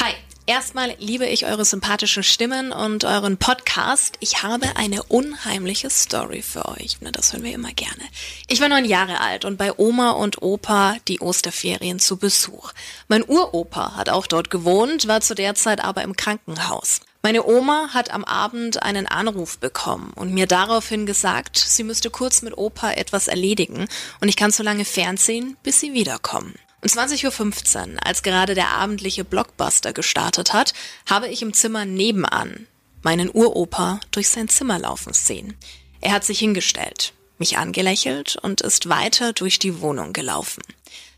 Hi, 0.00 0.12
Erstmal 0.46 0.94
liebe 0.98 1.24
ich 1.24 1.46
eure 1.46 1.64
sympathischen 1.64 2.22
Stimmen 2.22 2.70
und 2.70 3.06
euren 3.06 3.38
Podcast. 3.38 4.16
Ich 4.20 4.42
habe 4.42 4.76
eine 4.76 5.02
unheimliche 5.04 5.88
Story 5.88 6.42
für 6.42 6.68
euch. 6.68 6.98
Na, 7.00 7.10
das 7.10 7.32
hören 7.32 7.44
wir 7.44 7.54
immer 7.54 7.72
gerne. 7.72 8.02
Ich 8.46 8.60
war 8.60 8.68
neun 8.68 8.84
Jahre 8.84 9.20
alt 9.20 9.46
und 9.46 9.56
bei 9.56 9.72
Oma 9.78 10.10
und 10.10 10.42
Opa 10.42 10.96
die 11.08 11.20
Osterferien 11.20 11.98
zu 11.98 12.18
Besuch. 12.18 12.72
Mein 13.08 13.24
Uropa 13.26 13.96
hat 13.96 14.10
auch 14.10 14.26
dort 14.26 14.50
gewohnt, 14.50 15.08
war 15.08 15.22
zu 15.22 15.34
der 15.34 15.54
Zeit 15.54 15.82
aber 15.82 16.02
im 16.02 16.14
Krankenhaus. 16.14 17.00
Meine 17.24 17.46
Oma 17.46 17.88
hat 17.94 18.10
am 18.10 18.22
Abend 18.22 18.82
einen 18.82 19.06
Anruf 19.06 19.56
bekommen 19.56 20.12
und 20.14 20.34
mir 20.34 20.46
daraufhin 20.46 21.06
gesagt, 21.06 21.56
sie 21.56 21.82
müsste 21.82 22.10
kurz 22.10 22.42
mit 22.42 22.58
Opa 22.58 22.92
etwas 22.92 23.28
erledigen 23.28 23.88
und 24.20 24.28
ich 24.28 24.36
kann 24.36 24.50
so 24.50 24.62
lange 24.62 24.84
fernsehen, 24.84 25.56
bis 25.62 25.80
sie 25.80 25.94
wiederkommen. 25.94 26.54
Um 26.82 26.88
20.15 26.90 27.94
Uhr, 27.94 28.06
als 28.06 28.22
gerade 28.22 28.54
der 28.54 28.72
abendliche 28.72 29.24
Blockbuster 29.24 29.94
gestartet 29.94 30.52
hat, 30.52 30.74
habe 31.08 31.28
ich 31.28 31.40
im 31.40 31.54
Zimmer 31.54 31.86
nebenan 31.86 32.66
meinen 33.02 33.30
Uropa 33.30 34.00
durch 34.10 34.28
sein 34.28 34.50
Zimmer 34.50 34.78
laufen 34.78 35.14
sehen. 35.14 35.56
Er 36.02 36.12
hat 36.12 36.26
sich 36.26 36.40
hingestellt, 36.40 37.14
mich 37.38 37.56
angelächelt 37.56 38.36
und 38.36 38.60
ist 38.60 38.90
weiter 38.90 39.32
durch 39.32 39.58
die 39.58 39.80
Wohnung 39.80 40.12
gelaufen. 40.12 40.62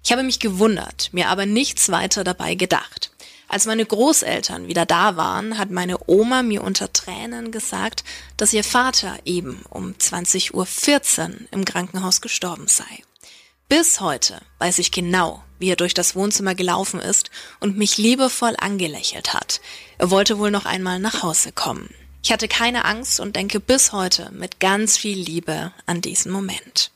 Ich 0.05 0.13
habe 0.13 0.23
mich 0.23 0.39
gewundert, 0.39 1.09
mir 1.11 1.31
aber 1.31 1.47
nichts 1.47 1.91
weiter 1.91 2.23
dabei 2.23 2.55
gedacht. 2.55 3.11
Als 3.49 3.67
meine 3.67 3.87
Großeltern 3.87 4.67
wieder 4.67 4.87
da 4.87 5.17
waren, 5.17 5.59
hat 5.59 5.71
meine 5.71 5.99
Oma 6.07 6.43
mir 6.43 6.65
unter 6.65 6.93
Tränen 6.93 7.53
gesagt, 7.53 8.03
dass 8.37 8.53
ihr 8.53 8.65
Vater 8.65 9.19
eben 9.25 9.65
um 9.71 9.93
20.14 9.93 10.53
Uhr 10.53 11.37
im 11.53 11.65
Krankenhaus 11.65 12.21
gestorben 12.21 12.67
sei. 12.67 13.03
Bis 13.69 14.01
heute 14.01 14.41
weiß 14.59 14.79
ich 14.79 14.93
genau, 14.93 15.43
wie 15.59 15.71
er 15.71 15.77
durch 15.77 15.95
das 15.95 16.15
Wohnzimmer 16.15 16.55
gelaufen 16.55 17.01
ist 17.01 17.31
und 17.61 17.77
mich 17.77 17.99
liebevoll 17.99 18.55
angelächelt 18.59 19.35
hat. 19.35 19.61
Er 19.99 20.11
wollte 20.11 20.39
wohl 20.39 20.51
noch 20.51 20.67
einmal 20.67 20.99
nach 20.99 21.23
Hause 21.23 21.53
kommen. 21.53 21.91
Ich 22.23 22.33
hatte 22.33 22.49
keine 22.49 22.85
Angst 22.85 23.21
und 23.21 23.37
denke 23.37 23.61
bis 23.61 23.93
heute 23.93 24.31
mit 24.33 24.59
ganz 24.61 24.97
viel 24.97 25.19
Liebe 25.19 25.73
an 25.87 26.01
diesen 26.01 26.33
Moment. 26.33 26.91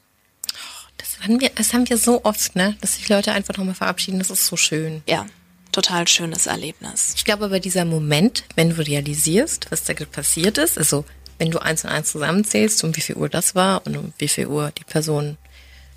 Das 0.97 1.21
haben 1.23 1.41
wir, 1.41 1.51
das 1.51 1.73
haben 1.73 1.89
wir 1.89 1.99
so 1.99 2.25
oft, 2.25 2.57
ne? 2.57 2.77
Dass 2.81 2.97
sich 2.97 3.09
Leute 3.09 3.33
einfach 3.33 3.57
nochmal 3.57 3.75
verabschieden. 3.75 4.19
Das 4.19 4.31
ist 4.31 4.47
so 4.47 4.57
schön. 4.57 5.03
Ja, 5.07 5.27
total 5.73 6.09
schönes 6.09 6.47
Erlebnis. 6.47 7.15
Ich 7.17 7.25
glaube 7.25 7.45
aber 7.45 7.61
dieser 7.61 7.85
Moment, 7.85 8.45
wenn 8.57 8.71
du 8.71 8.87
realisierst, 8.87 9.71
was 9.71 9.85
da 9.85 9.95
passiert 9.95 10.59
ist, 10.59 10.79
also 10.79 11.05
wenn 11.39 11.51
du 11.51 11.59
eins 11.59 11.85
und 11.85 11.91
eins 11.91 12.13
zusammenzählst, 12.13 12.85
um 12.85 12.95
wie 12.95 13.01
viel 13.01 13.17
Uhr 13.17 13.29
das 13.29 13.55
war 13.55 13.87
und 13.87 13.97
um 13.97 14.13
wie 14.19 14.29
viel 14.29 14.47
Uhr 14.47 14.73
die 14.77 14.85
Person 14.85 15.39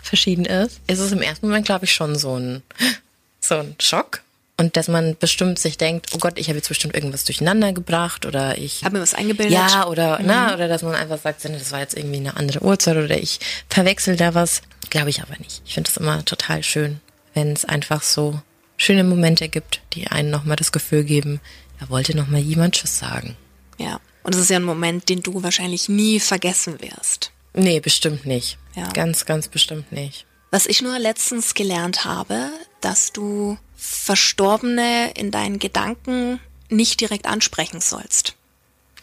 verschieden 0.01 0.45
ist, 0.45 0.79
ist 0.87 0.99
es 0.99 1.11
im 1.11 1.21
ersten 1.21 1.47
Moment, 1.47 1.65
glaube 1.65 1.85
ich, 1.85 1.93
schon 1.93 2.15
so 2.15 2.37
ein, 2.37 2.63
so 3.39 3.55
ein 3.55 3.75
Schock. 3.79 4.21
Und 4.55 4.77
dass 4.77 4.87
man 4.87 5.17
bestimmt 5.17 5.57
sich 5.57 5.77
denkt, 5.77 6.11
oh 6.13 6.19
Gott, 6.19 6.37
ich 6.37 6.47
habe 6.47 6.57
jetzt 6.57 6.69
bestimmt 6.69 6.93
irgendwas 6.93 7.25
durcheinander 7.25 7.73
gebracht 7.73 8.25
oder 8.25 8.57
ich 8.57 8.83
habe 8.83 8.95
mir 8.95 9.01
was 9.01 9.15
eingebildet. 9.15 9.53
Ja, 9.53 9.87
oder 9.87 10.19
mhm. 10.19 10.27
na, 10.27 10.53
oder 10.53 10.67
dass 10.67 10.83
man 10.83 10.93
einfach 10.93 11.19
sagt, 11.19 11.43
das 11.43 11.71
war 11.71 11.79
jetzt 11.79 11.97
irgendwie 11.97 12.17
eine 12.17 12.37
andere 12.37 12.61
Uhrzeit 12.61 12.95
oder 12.95 13.17
ich 13.17 13.39
verwechsel 13.67 14.15
da 14.15 14.35
was. 14.35 14.61
Glaube 14.91 15.09
ich 15.09 15.21
aber 15.23 15.35
nicht. 15.39 15.63
Ich 15.65 15.73
finde 15.73 15.89
es 15.89 15.97
immer 15.97 16.23
total 16.23 16.61
schön, 16.61 17.01
wenn 17.33 17.51
es 17.51 17.65
einfach 17.65 18.03
so 18.03 18.39
schöne 18.77 19.03
Momente 19.03 19.49
gibt, 19.49 19.81
die 19.93 20.07
einen 20.07 20.29
nochmal 20.29 20.55
das 20.55 20.71
Gefühl 20.71 21.03
geben, 21.03 21.39
da 21.79 21.89
wollte 21.89 22.15
nochmal 22.15 22.41
jemand 22.41 22.75
Tschüss 22.75 22.97
sagen. 22.97 23.35
Ja. 23.77 23.99
Und 24.23 24.35
es 24.35 24.41
ist 24.41 24.49
ja 24.49 24.57
ein 24.57 24.63
Moment, 24.63 25.09
den 25.09 25.21
du 25.21 25.43
wahrscheinlich 25.43 25.89
nie 25.89 26.19
vergessen 26.19 26.79
wirst. 26.81 27.31
Nee, 27.53 27.79
bestimmt 27.79 28.25
nicht. 28.25 28.57
Ja. 28.75 28.89
Ganz, 28.91 29.25
ganz 29.25 29.47
bestimmt 29.47 29.91
nicht. 29.91 30.25
Was 30.49 30.65
ich 30.65 30.81
nur 30.81 30.97
letztens 30.97 31.53
gelernt 31.53 32.05
habe, 32.05 32.51
dass 32.81 33.11
du 33.11 33.57
Verstorbene 33.75 35.11
in 35.15 35.29
deinen 35.31 35.59
Gedanken 35.59 36.39
nicht 36.69 37.01
direkt 37.01 37.25
ansprechen 37.25 37.81
sollst. 37.81 38.35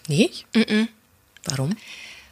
Nicht? 0.08 0.46
Mm, 0.54 0.60
-mm. 0.60 0.88
Warum? 1.44 1.76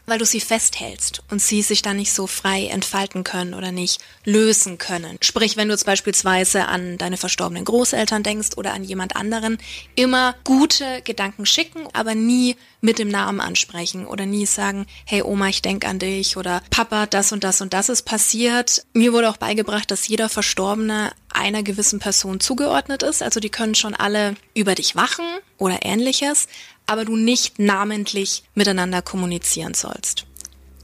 Weil 0.08 0.18
du 0.18 0.24
sie 0.24 0.40
festhältst 0.40 1.22
und 1.30 1.40
sie 1.40 1.62
sich 1.62 1.82
dann 1.82 1.96
nicht 1.96 2.12
so 2.12 2.26
frei 2.26 2.66
entfalten 2.66 3.24
können 3.24 3.54
oder 3.54 3.72
nicht 3.72 4.00
lösen 4.24 4.78
können. 4.78 5.18
Sprich, 5.20 5.56
wenn 5.56 5.68
du 5.68 5.74
jetzt 5.74 5.86
beispielsweise 5.86 6.66
an 6.66 6.98
deine 6.98 7.16
verstorbenen 7.16 7.64
Großeltern 7.64 8.22
denkst 8.22 8.56
oder 8.56 8.72
an 8.72 8.84
jemand 8.84 9.16
anderen, 9.16 9.58
immer 9.94 10.34
gute 10.44 11.02
Gedanken 11.02 11.46
schicken, 11.46 11.88
aber 11.92 12.14
nie 12.14 12.56
mit 12.80 12.98
dem 12.98 13.08
Namen 13.08 13.40
ansprechen 13.40 14.06
oder 14.06 14.26
nie 14.26 14.46
sagen, 14.46 14.86
hey 15.04 15.22
Oma, 15.22 15.48
ich 15.48 15.62
denk 15.62 15.86
an 15.86 15.98
dich 15.98 16.36
oder 16.36 16.62
Papa, 16.70 17.06
das 17.06 17.32
und 17.32 17.44
das 17.44 17.60
und 17.60 17.74
das 17.74 17.88
ist 17.88 18.02
passiert. 18.02 18.84
Mir 18.92 19.12
wurde 19.12 19.30
auch 19.30 19.36
beigebracht, 19.36 19.90
dass 19.90 20.08
jeder 20.08 20.28
Verstorbene 20.28 21.12
einer 21.38 21.62
gewissen 21.62 21.98
Person 21.98 22.40
zugeordnet 22.40 23.02
ist. 23.02 23.22
Also 23.22 23.40
die 23.40 23.50
können 23.50 23.74
schon 23.74 23.94
alle 23.94 24.34
über 24.54 24.74
dich 24.74 24.96
wachen 24.96 25.24
oder 25.56 25.78
ähnliches, 25.82 26.48
aber 26.86 27.04
du 27.04 27.16
nicht 27.16 27.58
namentlich 27.58 28.42
miteinander 28.54 29.02
kommunizieren 29.02 29.74
sollst. 29.74 30.24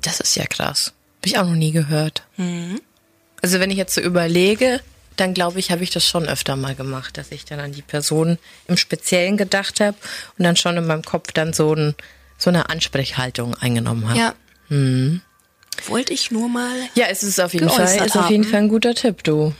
Das 0.02 0.20
ist 0.20 0.36
ja 0.36 0.46
krass. 0.46 0.92
Habe 1.18 1.26
ich 1.26 1.38
auch 1.38 1.46
noch 1.46 1.54
nie 1.54 1.72
gehört. 1.72 2.22
Mhm. 2.36 2.80
Also 3.42 3.60
wenn 3.60 3.70
ich 3.70 3.76
jetzt 3.76 3.94
so 3.94 4.00
überlege, 4.00 4.80
dann 5.16 5.34
glaube 5.34 5.58
ich, 5.58 5.70
habe 5.70 5.82
ich 5.82 5.90
das 5.90 6.06
schon 6.06 6.26
öfter 6.28 6.56
mal 6.56 6.74
gemacht, 6.74 7.16
dass 7.16 7.30
ich 7.30 7.44
dann 7.44 7.60
an 7.60 7.72
die 7.72 7.82
Person 7.82 8.38
im 8.68 8.76
Speziellen 8.76 9.36
gedacht 9.36 9.80
habe 9.80 9.96
und 10.38 10.44
dann 10.44 10.56
schon 10.56 10.76
in 10.76 10.86
meinem 10.86 11.02
Kopf 11.02 11.32
dann 11.32 11.52
so, 11.52 11.74
ein, 11.74 11.94
so 12.38 12.50
eine 12.50 12.68
Ansprechhaltung 12.68 13.54
eingenommen 13.54 14.08
habe. 14.08 14.18
Ja. 14.18 14.34
Mhm. 14.68 15.20
Wollte 15.88 16.12
ich 16.12 16.30
nur 16.30 16.48
mal. 16.48 16.74
Ja, 16.94 17.06
es 17.08 17.22
ist 17.22 17.40
auf 17.40 17.52
jeden 17.52 17.68
Fall, 17.68 17.84
ist 17.84 18.16
auf 18.16 18.30
jeden 18.30 18.44
Fall 18.44 18.60
ein 18.60 18.68
guter 18.68 18.94
Tipp, 18.94 19.24
du. 19.24 19.52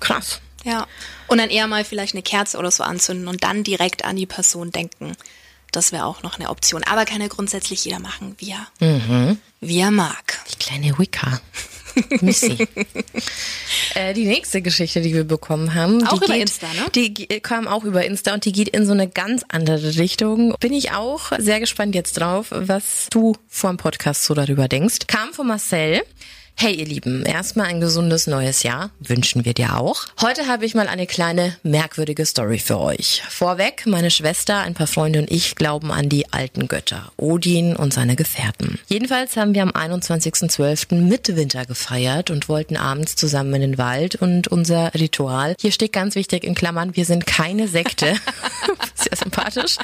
Krass. 0.00 0.40
Ja. 0.64 0.86
Und 1.26 1.38
dann 1.38 1.50
eher 1.50 1.66
mal 1.66 1.84
vielleicht 1.84 2.14
eine 2.14 2.22
Kerze 2.22 2.58
oder 2.58 2.70
so 2.70 2.82
anzünden 2.82 3.28
und 3.28 3.44
dann 3.44 3.64
direkt 3.64 4.04
an 4.04 4.16
die 4.16 4.26
Person 4.26 4.72
denken. 4.72 5.16
Das 5.72 5.92
wäre 5.92 6.04
auch 6.04 6.22
noch 6.22 6.38
eine 6.38 6.50
Option. 6.50 6.82
Aber 6.84 7.04
kann 7.04 7.20
ja 7.20 7.28
grundsätzlich 7.28 7.84
jeder 7.84 8.00
machen, 8.00 8.34
wie 8.38 8.50
er, 8.50 8.66
mhm. 8.80 9.38
wie 9.60 9.78
er 9.78 9.90
mag. 9.90 10.40
Die 10.50 10.58
kleine 10.58 10.98
Wicca. 10.98 11.40
Missy. 12.20 12.56
äh, 13.94 14.14
die 14.14 14.24
nächste 14.24 14.62
Geschichte, 14.62 15.00
die 15.00 15.14
wir 15.14 15.24
bekommen 15.24 15.74
haben, 15.74 16.06
auch 16.06 16.18
die 16.18 16.24
über 16.24 16.34
geht, 16.34 16.42
Insta, 16.42 16.66
ne? 16.74 16.90
Die 16.94 17.26
kam 17.40 17.68
auch 17.68 17.84
über 17.84 18.04
Insta 18.04 18.34
und 18.34 18.44
die 18.44 18.52
geht 18.52 18.68
in 18.68 18.86
so 18.86 18.92
eine 18.92 19.08
ganz 19.08 19.44
andere 19.48 19.96
Richtung. 19.96 20.54
Bin 20.60 20.72
ich 20.72 20.92
auch 20.92 21.32
sehr 21.38 21.60
gespannt 21.60 21.94
jetzt 21.94 22.14
drauf, 22.14 22.48
was 22.50 23.08
du 23.10 23.36
vor 23.48 23.70
dem 23.70 23.76
Podcast 23.76 24.24
so 24.24 24.34
darüber 24.34 24.68
denkst. 24.68 25.06
Kam 25.06 25.32
von 25.32 25.46
Marcel. 25.46 26.02
Hey 26.62 26.74
ihr 26.74 26.84
Lieben, 26.84 27.24
erstmal 27.24 27.68
ein 27.68 27.80
gesundes 27.80 28.26
neues 28.26 28.64
Jahr 28.64 28.90
wünschen 29.00 29.46
wir 29.46 29.54
dir 29.54 29.78
auch. 29.78 30.04
Heute 30.20 30.46
habe 30.46 30.66
ich 30.66 30.74
mal 30.74 30.88
eine 30.88 31.06
kleine 31.06 31.56
merkwürdige 31.62 32.26
Story 32.26 32.58
für 32.58 32.78
euch. 32.78 33.22
Vorweg, 33.30 33.86
meine 33.86 34.10
Schwester, 34.10 34.58
ein 34.58 34.74
paar 34.74 34.86
Freunde 34.86 35.20
und 35.20 35.30
ich 35.30 35.54
glauben 35.54 35.90
an 35.90 36.10
die 36.10 36.30
alten 36.34 36.68
Götter, 36.68 37.12
Odin 37.16 37.76
und 37.76 37.94
seine 37.94 38.14
Gefährten. 38.14 38.78
Jedenfalls 38.88 39.38
haben 39.38 39.54
wir 39.54 39.62
am 39.62 39.70
21.12. 39.70 40.96
Mitwinter 40.96 41.64
gefeiert 41.64 42.28
und 42.28 42.50
wollten 42.50 42.76
abends 42.76 43.16
zusammen 43.16 43.54
in 43.54 43.62
den 43.62 43.78
Wald 43.78 44.16
und 44.16 44.48
unser 44.48 44.92
Ritual, 44.92 45.54
hier 45.58 45.72
steht 45.72 45.94
ganz 45.94 46.14
wichtig 46.14 46.44
in 46.44 46.54
Klammern, 46.54 46.94
wir 46.94 47.06
sind 47.06 47.26
keine 47.26 47.68
Sekte, 47.68 48.16
Sehr 48.94 49.16
sympathisch. 49.16 49.76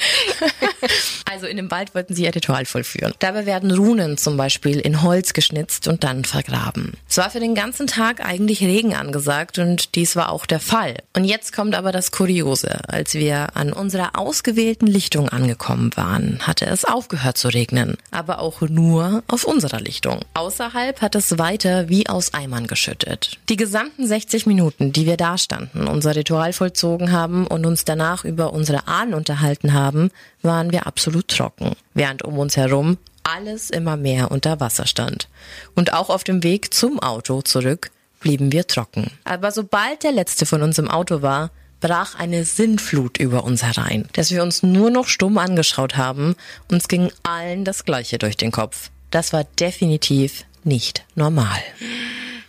Also 1.30 1.46
in 1.46 1.56
dem 1.56 1.70
Wald 1.70 1.94
wollten 1.94 2.14
sie 2.14 2.24
ihr 2.24 2.34
Ritual 2.34 2.64
vollführen. 2.64 3.14
Dabei 3.18 3.46
werden 3.46 3.70
Runen 3.70 4.18
zum 4.18 4.36
Beispiel 4.36 4.80
in 4.80 5.02
Holz 5.02 5.32
geschnitzt 5.32 5.88
und 5.88 6.04
dann 6.04 6.24
vergraben. 6.24 6.65
Es 7.08 7.16
war 7.18 7.30
für 7.30 7.40
den 7.40 7.54
ganzen 7.54 7.86
Tag 7.86 8.24
eigentlich 8.24 8.60
Regen 8.62 8.94
angesagt 8.94 9.58
und 9.58 9.94
dies 9.94 10.16
war 10.16 10.30
auch 10.30 10.46
der 10.46 10.60
Fall. 10.60 10.96
Und 11.14 11.24
jetzt 11.24 11.52
kommt 11.52 11.74
aber 11.74 11.92
das 11.92 12.10
Kuriose. 12.10 12.80
Als 12.88 13.14
wir 13.14 13.56
an 13.56 13.72
unserer 13.72 14.18
ausgewählten 14.18 14.86
Lichtung 14.86 15.28
angekommen 15.28 15.90
waren, 15.94 16.38
hatte 16.40 16.66
es 16.66 16.84
aufgehört 16.84 17.38
zu 17.38 17.48
regnen. 17.48 17.96
Aber 18.10 18.40
auch 18.40 18.60
nur 18.62 19.22
auf 19.28 19.44
unserer 19.44 19.80
Lichtung. 19.80 20.20
Außerhalb 20.34 21.00
hat 21.00 21.14
es 21.14 21.38
weiter 21.38 21.88
wie 21.88 22.08
aus 22.08 22.34
Eimern 22.34 22.66
geschüttet. 22.66 23.38
Die 23.48 23.56
gesamten 23.56 24.06
60 24.06 24.46
Minuten, 24.46 24.92
die 24.92 25.06
wir 25.06 25.16
da 25.16 25.38
standen, 25.38 25.86
unser 25.88 26.16
Ritual 26.16 26.52
vollzogen 26.52 27.12
haben 27.12 27.46
und 27.46 27.66
uns 27.66 27.84
danach 27.84 28.24
über 28.24 28.52
unsere 28.52 28.86
Ahnen 28.88 29.14
unterhalten 29.14 29.72
haben, 29.72 30.10
waren 30.42 30.72
wir 30.72 30.86
absolut 30.86 31.28
trocken, 31.28 31.72
während 31.94 32.22
um 32.22 32.38
uns 32.38 32.56
herum 32.56 32.98
alles 33.26 33.70
immer 33.70 33.96
mehr 33.96 34.30
unter 34.30 34.60
Wasser 34.60 34.86
stand. 34.86 35.28
Und 35.74 35.92
auch 35.92 36.10
auf 36.10 36.24
dem 36.24 36.42
Weg 36.42 36.72
zum 36.72 37.00
Auto 37.00 37.42
zurück 37.42 37.90
blieben 38.20 38.52
wir 38.52 38.66
trocken. 38.66 39.10
Aber 39.24 39.50
sobald 39.50 40.02
der 40.02 40.12
letzte 40.12 40.46
von 40.46 40.62
uns 40.62 40.78
im 40.78 40.88
Auto 40.88 41.22
war, 41.22 41.50
brach 41.80 42.14
eine 42.14 42.44
Sinnflut 42.44 43.18
über 43.18 43.44
uns 43.44 43.62
herein, 43.62 44.08
dass 44.14 44.30
wir 44.30 44.42
uns 44.42 44.62
nur 44.62 44.90
noch 44.90 45.06
stumm 45.06 45.38
angeschaut 45.38 45.96
haben. 45.96 46.36
Uns 46.70 46.88
ging 46.88 47.12
allen 47.22 47.64
das 47.64 47.84
Gleiche 47.84 48.18
durch 48.18 48.36
den 48.36 48.52
Kopf. 48.52 48.90
Das 49.10 49.32
war 49.32 49.44
definitiv 49.44 50.44
nicht 50.64 51.04
normal. 51.14 51.62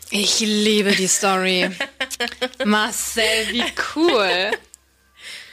Ich 0.10 0.40
liebe 0.40 0.92
die 0.92 1.08
Story. 1.08 1.70
Marcel, 2.66 3.24
wie 3.52 3.64
cool. 3.96 4.52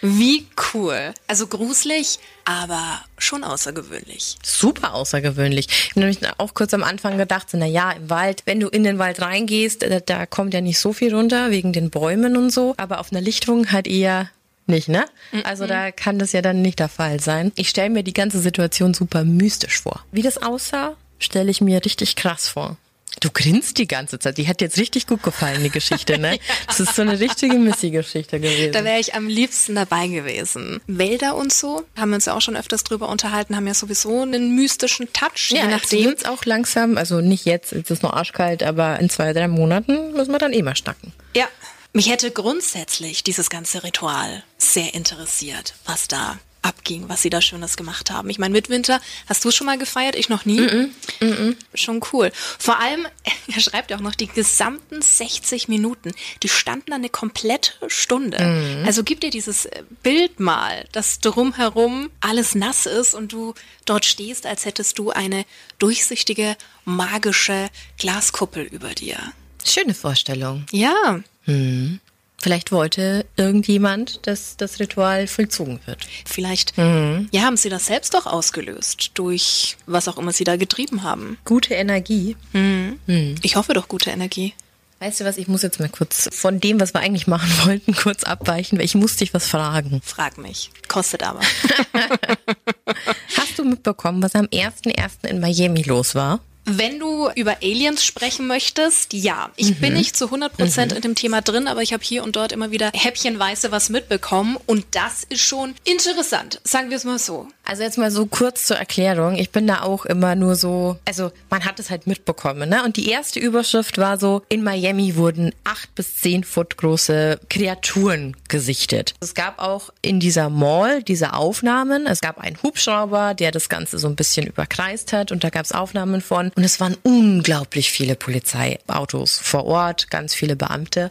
Wie 0.06 0.46
cool. 0.74 1.14
Also 1.28 1.46
gruselig, 1.46 2.18
aber 2.44 3.00
schon 3.16 3.42
außergewöhnlich. 3.42 4.36
Super 4.42 4.92
außergewöhnlich. 4.92 5.66
Ich 5.68 5.90
habe 5.92 6.00
nämlich 6.00 6.18
auch 6.36 6.52
kurz 6.52 6.74
am 6.74 6.84
Anfang 6.84 7.16
gedacht, 7.16 7.48
na 7.52 7.64
ja, 7.64 7.90
im 7.92 8.10
Wald, 8.10 8.42
wenn 8.44 8.60
du 8.60 8.68
in 8.68 8.84
den 8.84 8.98
Wald 8.98 9.22
reingehst, 9.22 9.80
da, 9.80 10.00
da 10.00 10.26
kommt 10.26 10.52
ja 10.52 10.60
nicht 10.60 10.78
so 10.78 10.92
viel 10.92 11.14
runter 11.14 11.50
wegen 11.50 11.72
den 11.72 11.88
Bäumen 11.88 12.36
und 12.36 12.50
so, 12.50 12.74
aber 12.76 13.00
auf 13.00 13.12
einer 13.12 13.22
Lichtung 13.22 13.72
halt 13.72 13.86
eher 13.86 14.28
nicht, 14.66 14.88
ne? 14.88 15.06
Also 15.44 15.66
da 15.66 15.90
kann 15.90 16.18
das 16.18 16.32
ja 16.32 16.42
dann 16.42 16.60
nicht 16.60 16.80
der 16.80 16.90
Fall 16.90 17.20
sein. 17.20 17.52
Ich 17.54 17.70
stelle 17.70 17.88
mir 17.88 18.02
die 18.02 18.12
ganze 18.12 18.40
Situation 18.40 18.92
super 18.92 19.24
mystisch 19.24 19.80
vor. 19.80 20.04
Wie 20.12 20.22
das 20.22 20.36
aussah, 20.36 20.96
stelle 21.18 21.50
ich 21.50 21.62
mir 21.62 21.82
richtig 21.82 22.14
krass 22.14 22.48
vor. 22.48 22.76
Du 23.20 23.30
grinst 23.30 23.78
die 23.78 23.86
ganze 23.86 24.18
Zeit. 24.18 24.38
Die 24.38 24.48
hat 24.48 24.60
jetzt 24.60 24.76
richtig 24.78 25.06
gut 25.06 25.22
gefallen, 25.22 25.62
die 25.62 25.70
Geschichte, 25.70 26.18
ne? 26.18 26.38
Das 26.66 26.80
ist 26.80 26.96
so 26.96 27.02
eine 27.02 27.20
richtige 27.20 27.54
Missy-Geschichte 27.56 28.40
gewesen. 28.40 28.72
Da 28.72 28.84
wäre 28.84 28.98
ich 28.98 29.14
am 29.14 29.28
liebsten 29.28 29.74
dabei 29.74 30.08
gewesen. 30.08 30.80
Wälder 30.86 31.36
und 31.36 31.52
so, 31.52 31.84
haben 31.96 32.10
wir 32.10 32.16
uns 32.16 32.26
ja 32.26 32.34
auch 32.34 32.40
schon 32.40 32.56
öfters 32.56 32.84
drüber 32.84 33.08
unterhalten, 33.08 33.56
haben 33.56 33.66
ja 33.66 33.74
sowieso 33.74 34.22
einen 34.22 34.54
mystischen 34.54 35.12
Touch, 35.12 35.50
ja, 35.50 35.62
je 35.62 35.68
nachdem. 35.68 36.08
jetzt 36.08 36.28
auch 36.28 36.44
langsam, 36.44 36.96
also 36.96 37.20
nicht 37.20 37.44
jetzt, 37.44 37.72
jetzt 37.72 37.90
ist 37.90 38.02
noch 38.02 38.12
arschkalt, 38.12 38.62
aber 38.62 38.98
in 39.00 39.10
zwei, 39.10 39.32
drei 39.32 39.48
Monaten 39.48 40.12
müssen 40.12 40.32
wir 40.32 40.38
dann 40.38 40.52
eh 40.52 40.62
mal 40.62 40.76
schnacken. 40.76 41.12
Ja, 41.36 41.46
mich 41.92 42.10
hätte 42.10 42.30
grundsätzlich 42.30 43.22
dieses 43.22 43.50
ganze 43.50 43.84
Ritual 43.84 44.42
sehr 44.58 44.94
interessiert, 44.94 45.74
was 45.86 46.08
da 46.08 46.38
abging, 46.64 47.08
was 47.08 47.22
sie 47.22 47.30
da 47.30 47.40
Schönes 47.40 47.76
gemacht 47.76 48.10
haben. 48.10 48.30
Ich 48.30 48.38
meine, 48.38 48.52
Midwinter, 48.52 49.00
hast 49.26 49.44
du 49.44 49.50
schon 49.50 49.66
mal 49.66 49.78
gefeiert? 49.78 50.16
Ich 50.16 50.28
noch 50.28 50.44
nie. 50.44 50.60
Mm 50.60 50.92
-mm. 51.20 51.56
Schon 51.74 52.00
cool. 52.12 52.32
Vor 52.34 52.80
allem, 52.80 53.06
er 53.54 53.60
schreibt 53.60 53.90
ja 53.90 53.98
auch 53.98 54.02
noch, 54.02 54.14
die 54.14 54.26
gesamten 54.26 55.02
60 55.02 55.68
Minuten, 55.68 56.12
die 56.42 56.48
standen 56.48 56.90
da 56.90 56.96
eine 56.96 57.10
komplette 57.10 57.72
Stunde. 57.88 58.38
Mm. 58.42 58.86
Also 58.86 59.04
gib 59.04 59.20
dir 59.20 59.30
dieses 59.30 59.68
Bild 60.02 60.40
mal, 60.40 60.86
dass 60.92 61.20
drumherum 61.20 62.10
alles 62.20 62.54
nass 62.54 62.86
ist 62.86 63.14
und 63.14 63.32
du 63.32 63.54
dort 63.84 64.04
stehst, 64.04 64.46
als 64.46 64.64
hättest 64.64 64.98
du 64.98 65.10
eine 65.10 65.44
durchsichtige, 65.78 66.56
magische 66.84 67.68
Glaskuppel 67.98 68.64
über 68.64 68.94
dir. 68.94 69.18
Schöne 69.64 69.94
Vorstellung. 69.94 70.66
Ja. 70.70 71.20
Hm. 71.44 72.00
Vielleicht 72.44 72.72
wollte 72.72 73.24
irgendjemand, 73.38 74.26
dass 74.26 74.58
das 74.58 74.78
Ritual 74.78 75.26
vollzogen 75.28 75.80
wird. 75.86 76.06
Vielleicht, 76.26 76.76
mhm. 76.76 77.26
ja, 77.32 77.40
haben 77.40 77.56
sie 77.56 77.70
das 77.70 77.86
selbst 77.86 78.12
doch 78.12 78.26
ausgelöst, 78.26 79.12
durch 79.14 79.78
was 79.86 80.08
auch 80.08 80.18
immer 80.18 80.30
sie 80.30 80.44
da 80.44 80.56
getrieben 80.56 81.04
haben. 81.04 81.38
Gute 81.46 81.72
Energie. 81.72 82.36
Mhm. 82.52 82.98
Mhm. 83.06 83.36
Ich 83.40 83.56
hoffe 83.56 83.72
doch 83.72 83.88
gute 83.88 84.10
Energie. 84.10 84.52
Weißt 85.00 85.20
du 85.20 85.24
was, 85.24 85.38
ich 85.38 85.48
muss 85.48 85.62
jetzt 85.62 85.80
mal 85.80 85.88
kurz 85.88 86.28
von 86.34 86.60
dem, 86.60 86.80
was 86.80 86.92
wir 86.92 87.00
eigentlich 87.00 87.26
machen 87.26 87.50
wollten, 87.64 87.94
kurz 87.94 88.24
abweichen, 88.24 88.76
weil 88.76 88.84
ich 88.84 88.94
muss 88.94 89.16
dich 89.16 89.32
was 89.32 89.48
fragen. 89.48 90.02
Frag 90.04 90.36
mich. 90.36 90.70
Kostet 90.86 91.22
aber. 91.22 91.40
Hast 93.38 93.58
du 93.58 93.64
mitbekommen, 93.64 94.22
was 94.22 94.34
am 94.34 94.44
1.1. 94.44 95.26
in 95.26 95.40
Miami 95.40 95.80
los 95.80 96.14
war? 96.14 96.40
Wenn 96.64 96.98
du 96.98 97.28
über 97.34 97.58
Aliens 97.62 98.04
sprechen 98.04 98.46
möchtest, 98.46 99.12
ja. 99.12 99.50
Ich 99.56 99.70
mhm. 99.70 99.80
bin 99.80 99.94
nicht 99.94 100.16
zu 100.16 100.26
100 100.26 100.56
Prozent 100.56 100.92
mhm. 100.92 100.96
in 100.96 101.02
dem 101.02 101.14
Thema 101.14 101.42
drin, 101.42 101.68
aber 101.68 101.82
ich 101.82 101.92
habe 101.92 102.02
hier 102.02 102.24
und 102.24 102.36
dort 102.36 102.52
immer 102.52 102.70
wieder 102.70 102.90
häppchenweise 102.94 103.70
was 103.70 103.90
mitbekommen 103.90 104.56
und 104.66 104.86
das 104.92 105.24
ist 105.24 105.42
schon 105.42 105.74
interessant, 105.84 106.60
sagen 106.64 106.90
wir 106.90 106.96
es 106.96 107.04
mal 107.04 107.18
so. 107.18 107.48
Also 107.64 107.82
jetzt 107.82 107.96
mal 107.96 108.10
so 108.10 108.26
kurz 108.26 108.66
zur 108.66 108.76
Erklärung. 108.76 109.36
Ich 109.36 109.50
bin 109.50 109.66
da 109.66 109.82
auch 109.82 110.04
immer 110.04 110.34
nur 110.34 110.54
so, 110.54 110.98
also 111.06 111.32
man 111.48 111.64
hat 111.64 111.80
es 111.80 111.90
halt 111.90 112.06
mitbekommen, 112.06 112.68
ne? 112.68 112.84
Und 112.84 112.96
die 112.96 113.08
erste 113.08 113.40
Überschrift 113.40 113.96
war 113.96 114.18
so, 114.18 114.42
in 114.50 114.62
Miami 114.62 115.16
wurden 115.16 115.52
acht 115.64 115.94
bis 115.94 116.16
zehn 116.16 116.44
Foot 116.44 116.76
große 116.76 117.40
Kreaturen 117.48 118.36
gesichtet. 118.48 119.14
Es 119.20 119.34
gab 119.34 119.58
auch 119.60 119.90
in 120.02 120.20
dieser 120.20 120.50
Mall 120.50 121.02
diese 121.02 121.32
Aufnahmen. 121.32 122.06
Es 122.06 122.20
gab 122.20 122.38
einen 122.38 122.62
Hubschrauber, 122.62 123.32
der 123.32 123.50
das 123.50 123.70
Ganze 123.70 123.98
so 123.98 124.08
ein 124.08 124.16
bisschen 124.16 124.46
überkreist 124.46 125.14
hat 125.14 125.32
und 125.32 125.42
da 125.42 125.48
gab 125.48 125.64
es 125.64 125.72
Aufnahmen 125.72 126.20
von. 126.20 126.52
Und 126.54 126.64
es 126.64 126.80
waren 126.80 126.96
unglaublich 127.02 127.90
viele 127.90 128.14
Polizeiautos 128.14 129.38
vor 129.38 129.64
Ort, 129.64 130.10
ganz 130.10 130.34
viele 130.34 130.54
Beamte. 130.54 131.10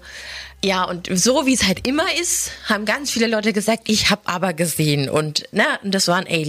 Ja, 0.65 0.85
und 0.85 1.09
so 1.13 1.45
wie 1.45 1.53
es 1.53 1.67
halt 1.67 1.85
immer 1.85 2.05
ist, 2.21 2.51
haben 2.69 2.85
ganz 2.85 3.11
viele 3.11 3.27
Leute 3.27 3.51
gesagt, 3.51 3.81
ich 3.87 4.09
habe 4.09 4.21
aber 4.25 4.53
gesehen 4.53 5.09
und 5.09 5.43
na, 5.51 5.65
das 5.83 6.07
waren 6.07 6.25
Aliens. 6.25 6.42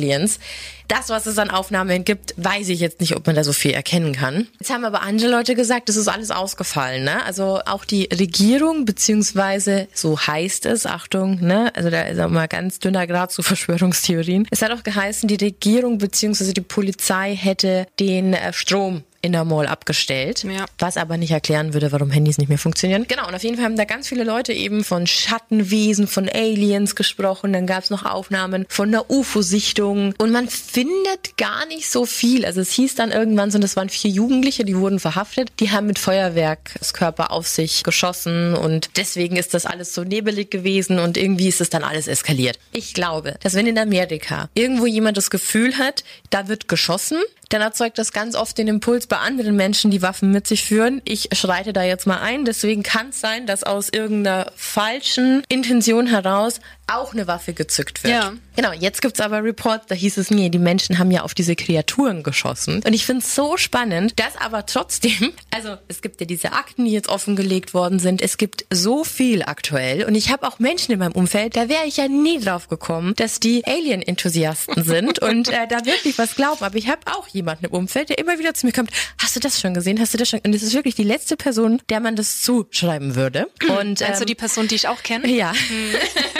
Das, 0.89 1.09
was 1.09 1.27
es 1.27 1.39
an 1.39 1.51
Aufnahmen 1.51 2.05
gibt, 2.05 2.35
weiß 2.37 2.69
ich 2.69 2.81
jetzt 2.81 3.01
nicht, 3.01 3.17
ob 3.17 3.27
man 3.27 3.37
da 3.37 3.45
so 3.45 3.53
viel 3.53 3.71
erkennen 3.71 4.13
kann. 4.13 4.49
Jetzt 4.61 4.71
haben 4.71 4.85
aber 4.85 5.03
andere 5.03 5.31
Leute 5.31 5.55
gesagt, 5.55 5.89
das 5.89 5.97
ist 5.97 6.09
alles 6.09 6.31
ausgefallen. 6.31 7.05
Ne? 7.05 7.25
Also 7.25 7.61
auch 7.65 7.85
die 7.85 8.09
Regierung, 8.13 8.85
beziehungsweise 8.85 9.89
so 9.95 10.19
heißt 10.19 10.67
es, 10.67 10.85
Achtung, 10.85 11.41
ne? 11.41 11.73
also 11.75 11.89
da 11.89 12.03
ist 12.03 12.21
auch 12.21 12.29
mal 12.29 12.49
ganz 12.49 12.81
dünner 12.81 13.07
Grad 13.07 13.33
zu 13.33 13.43
Verschwörungstheorien. 13.43 14.47
Es 14.51 14.61
hat 14.61 14.73
auch 14.73 14.83
geheißen, 14.83 15.27
die 15.27 15.43
Regierung 15.43 15.99
beziehungsweise 15.99 16.53
die 16.53 16.61
Polizei 16.61 17.35
hätte 17.35 17.87
den 17.99 18.35
äh, 18.35 18.53
Strom 18.53 19.05
in 19.25 19.33
der 19.33 19.45
Mall 19.45 19.67
abgestellt, 19.67 20.45
ja. 20.45 20.67
was 20.79 20.99
aber 20.99 21.17
nicht 21.17 21.31
erklären 21.31 21.73
würde, 21.73 21.91
warum 21.93 22.11
Handys 22.11 22.37
nicht 22.37 22.51
mehr 22.51 22.59
funktionieren. 22.59 23.07
Genau, 23.09 23.27
und 23.27 23.35
auf 23.35 23.43
jeden 23.43 23.57
Fall 23.57 23.65
haben 23.65 23.77
da 23.77 23.87
ganz 23.87 24.07
viele 24.07 24.23
Leute 24.23 24.53
eben 24.53 24.85
von 24.85 25.07
Schattenwesen, 25.07 26.07
von 26.07 26.29
Aliens 26.29 26.95
gesprochen. 26.95 27.55
Dann 27.55 27.67
gab 27.67 27.85
es 27.85 27.91
noch 27.91 28.05
Aufnahmen 28.05 28.67
von 28.69 28.89
einer 28.89 29.11
UFO-Sichtung 29.11 30.15
und 30.19 30.31
man 30.31 30.49
findet 30.49 31.39
gar 31.39 31.65
nicht 31.67 31.91
so 31.91 32.05
viel. 32.05 32.45
Also 32.45 32.61
es 32.61 32.73
hieß 32.73 32.97
dann 32.97 33.13
irgendwann 33.13 33.51
so, 33.51 33.59
das 33.59 33.77
waren 33.77 33.89
vier 33.89 34.11
Jugendliche, 34.11 34.67
die 34.67 34.77
wurden 34.77 35.01
verhaftet. 35.01 35.53
Die 35.59 35.71
haben 35.71 35.87
mit 35.87 35.99
Feuerwerkskörper 35.99 37.31
auf 37.31 37.49
sich 37.49 37.83
geschossen 37.83 38.55
und 38.55 38.91
deswegen 38.97 39.37
ist 39.37 39.55
das 39.55 39.65
alles 39.65 39.95
so 39.95 40.05
nebelig 40.05 40.51
gewesen 40.51 40.99
und 40.99 41.17
irgendwie 41.17 41.49
ist 41.49 41.63
es 41.63 41.71
dann 41.71 41.83
alles 41.83 42.09
eskaliert. 42.09 42.59
Ich 42.73 42.93
glaube, 42.93 43.37
dass 43.43 43.55
wenn 43.55 43.67
in 43.67 43.79
Amerika 43.79 44.51
irgendwo 44.53 44.85
jemand 44.85 45.17
das 45.17 45.31
Gefühl 45.31 45.79
hat, 45.79 46.05
da 46.29 46.49
wird 46.49 46.69
geschossen, 46.69 47.23
dann 47.55 47.63
erzeugt 47.63 47.99
das 47.99 48.13
ganz 48.13 48.35
oft 48.35 48.59
den 48.59 48.67
Impuls 48.67 49.07
bei 49.07 49.19
anderen 49.19 49.55
Menschen, 49.55 49.93
die 49.93 50.03
Waffen 50.03 50.33
mit 50.33 50.49
sich 50.49 50.65
führen. 50.65 51.01
Ich 51.05 51.29
schreite 51.35 51.73
da 51.73 51.85
jetzt 51.85 52.05
mal 52.05 52.19
ein. 52.19 52.45
Deswegen 52.45 52.83
kann 52.83 53.11
es 53.11 53.21
sein, 53.21 53.47
dass 53.47 53.63
aus 53.63 53.91
irgendeiner 53.91 54.51
falschen 54.57 55.45
Intention 55.49 56.09
heraus 56.09 56.61
auch 56.87 57.13
eine 57.13 57.27
Waffe 57.27 57.55
gezückt 57.55 58.03
wird. 58.03 58.13
Ja. 58.13 58.33
Genau, 58.57 58.73
jetzt 58.73 59.03
gibt's 59.03 59.21
aber 59.21 59.43
Reports, 59.43 59.87
da 59.89 59.95
hieß 59.95 60.19
es, 60.19 60.31
nee, 60.31 60.49
die 60.49 60.59
Menschen 60.59 60.99
haben 60.99 61.11
ja 61.11 61.23
auf 61.23 61.35
diese 61.35 61.57
Kreaturen 61.57 62.23
geschossen. 62.23 62.83
Und 62.85 62.93
ich 62.93 63.05
finde 63.07 63.25
es 63.25 63.35
so 63.35 63.57
spannend, 63.57 64.13
dass 64.17 64.37
aber 64.37 64.67
trotzdem, 64.67 65.33
also 65.51 65.77
es 65.89 66.03
gibt 66.03 66.21
ja 66.21 66.27
diese 66.27 66.53
Akten, 66.53 66.85
die 66.85 66.93
jetzt 66.93 67.09
offengelegt 67.09 67.75
worden 67.75 67.99
sind, 67.99 68.21
es 68.21 68.37
gibt 68.37 68.67
so 68.71 69.03
viel 69.03 69.43
aktuell 69.43 70.05
und 70.05 70.15
ich 70.15 70.31
habe 70.31 70.47
auch 70.47 70.59
Menschen 70.59 70.93
in 70.93 70.99
meinem 70.99 71.13
Umfeld, 71.13 71.57
da 71.57 71.69
wäre 71.69 71.85
ich 71.87 71.97
ja 71.97 72.07
nie 72.07 72.39
drauf 72.39 72.69
gekommen, 72.69 73.15
dass 73.17 73.41
die 73.41 73.65
Alien-Enthusiasten 73.65 74.85
sind 74.85 75.19
und 75.23 75.49
äh, 75.49 75.67
da 75.69 75.85
wirklich 75.87 76.19
was 76.19 76.35
glauben. 76.35 76.63
Aber 76.63 76.77
ich 76.77 76.89
habe 76.89 77.01
auch 77.07 77.27
jemanden 77.29 77.44
im 77.63 77.71
Umfeld, 77.71 78.09
der 78.09 78.19
immer 78.19 78.39
wieder 78.39 78.55
zu 78.55 78.67
mir 78.67 78.73
kommt, 78.73 78.91
hast 79.21 79.37
du 79.37 79.41
das 79.41 79.61
schon 79.61 79.75
gesehen, 79.75 80.01
hast 80.01 80.15
du 80.15 80.19
das 80.19 80.29
schon? 80.29 80.41
Und 80.41 80.55
es 80.55 80.63
ist 80.63 80.75
wirklich 80.75 80.95
die 80.95 81.05
letzte 81.05 81.37
Person, 81.37 81.81
der 81.89 82.01
man 82.01 82.17
das 82.17 82.41
zuschreiben 82.41 83.15
würde. 83.15 83.49
Und, 83.81 84.01
ähm, 84.01 84.07
also 84.09 84.25
die 84.25 84.35
Person, 84.35 84.69
die 84.69 84.75
ich 84.75 84.89
auch 84.89 85.03
kenne? 85.03 85.29
Ja. 85.29 85.53
Hm. 85.53 85.93
ja 85.93 86.34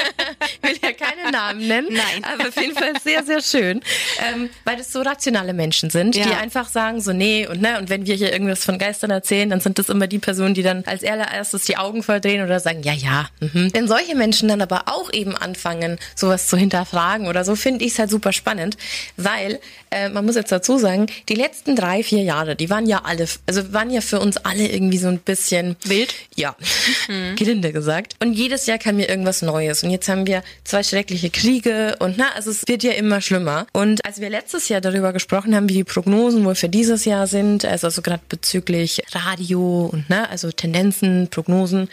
keine 0.99 1.31
Namen 1.31 1.67
nennen. 1.67 1.89
Nein. 1.91 2.25
Aber 2.25 2.49
auf 2.49 2.57
jeden 2.57 2.75
Fall 2.75 2.93
sehr, 3.03 3.25
sehr 3.25 3.43
schön. 3.43 3.83
Ähm, 4.33 4.51
weil 4.65 4.77
das 4.77 4.93
so 4.93 5.03
rationale 5.03 5.53
Menschen 5.53 5.91
sind, 5.91 6.17
Ja. 6.17 6.25
die 6.25 6.33
einfach 6.35 6.69
sagen 6.69 7.01
so, 7.01 7.13
nee, 7.13 7.47
und 7.47 7.61
ne, 7.61 7.79
und 7.79 7.91
wenn 7.91 8.07
wir 8.07 8.15
hier 8.15 8.33
irgendwas 8.33 8.65
von 8.65 8.79
Geistern 8.79 9.11
erzählen, 9.11 9.51
dann 9.51 9.61
sind 9.61 9.79
das 9.79 9.89
immer 9.89 10.07
die 10.07 10.19
Personen, 10.19 10.55
die 10.55 10.63
dann 10.63 10.85
als 10.87 11.05
allererstes 11.05 11.65
die 11.65 11.77
Augen 11.77 12.03
verdrehen 12.03 12.43
oder 12.45 12.61
sagen, 12.61 12.83
ja, 12.83 12.93
ja. 12.93 13.29
Mhm. 13.41 13.71
Wenn 13.73 13.89
solche 13.89 14.15
Menschen 14.15 14.49
dann 14.49 14.63
aber 14.63 14.85
auch 14.87 15.13
eben 15.13 15.37
anfangen, 15.37 15.99
sowas 16.15 16.47
zu 16.47 16.57
hinterfragen 16.57 17.27
oder 17.27 17.45
so, 17.45 17.57
finde 17.57 17.85
ich 17.85 17.93
es 17.93 17.99
halt 17.99 18.11
super 18.11 18.33
spannend, 18.33 18.77
weil 19.17 19.61
äh, 19.91 20.09
man 20.09 20.25
muss 20.25 20.37
jetzt 20.37 20.53
dazu 20.53 20.79
sagen, 20.79 21.07
die 21.29 21.35
letzten 21.35 21.77
drei, 21.77 22.03
vier 22.03 22.23
Jahre, 22.23 22.57
die 22.57 22.71
waren 22.71 22.87
ja 22.87 23.03
alle, 23.05 23.27
also 23.47 23.73
waren 23.73 23.91
ja 23.91 24.01
für 24.01 24.21
uns 24.21 24.37
alle 24.39 24.69
irgendwie 24.69 24.99
so 24.99 25.09
ein 25.09 25.19
bisschen 25.19 25.77
Wild? 25.85 26.15
ja, 26.37 26.55
gelinde 27.37 27.73
gesagt. 27.73 28.15
Und 28.21 28.33
jedes 28.35 28.67
Jahr 28.67 28.79
kam 28.79 28.97
mir 28.97 29.09
irgendwas 29.09 29.43
Neues. 29.43 29.83
Und 29.83 29.91
jetzt 29.91 30.09
haben 30.09 30.27
wir 30.27 30.43
zwei 30.65 30.83
schreckliche 30.85 31.31
Kriege 31.31 31.97
und 31.99 32.19
na, 32.19 32.33
also 32.35 32.51
es 32.51 32.67
wird 32.67 32.83
ja 32.83 32.93
immer 32.93 33.21
schlimmer. 33.21 33.67
Und 33.73 34.05
als 34.05 34.21
wir 34.21 34.31
letztes 34.31 34.69
Jahr 34.69 34.81
darüber 34.81 35.13
gesprochen 35.13 35.55
haben, 35.55 35.69
wie 35.69 35.75
die 35.75 35.85
Prognosen 35.85 36.45
wohl 36.45 36.55
für 36.55 36.69
dieses 36.69 37.05
Jahr 37.05 37.27
sind, 37.27 37.65
also, 37.65 37.87
also 37.87 38.03
gerade 38.03 38.23
bezüglich 38.29 39.03
Radio 39.13 39.91
und 39.93 40.05
na, 40.09 40.27
also 40.27 40.51
Tendenzen, 40.51 41.29
Prognosen, 41.29 41.89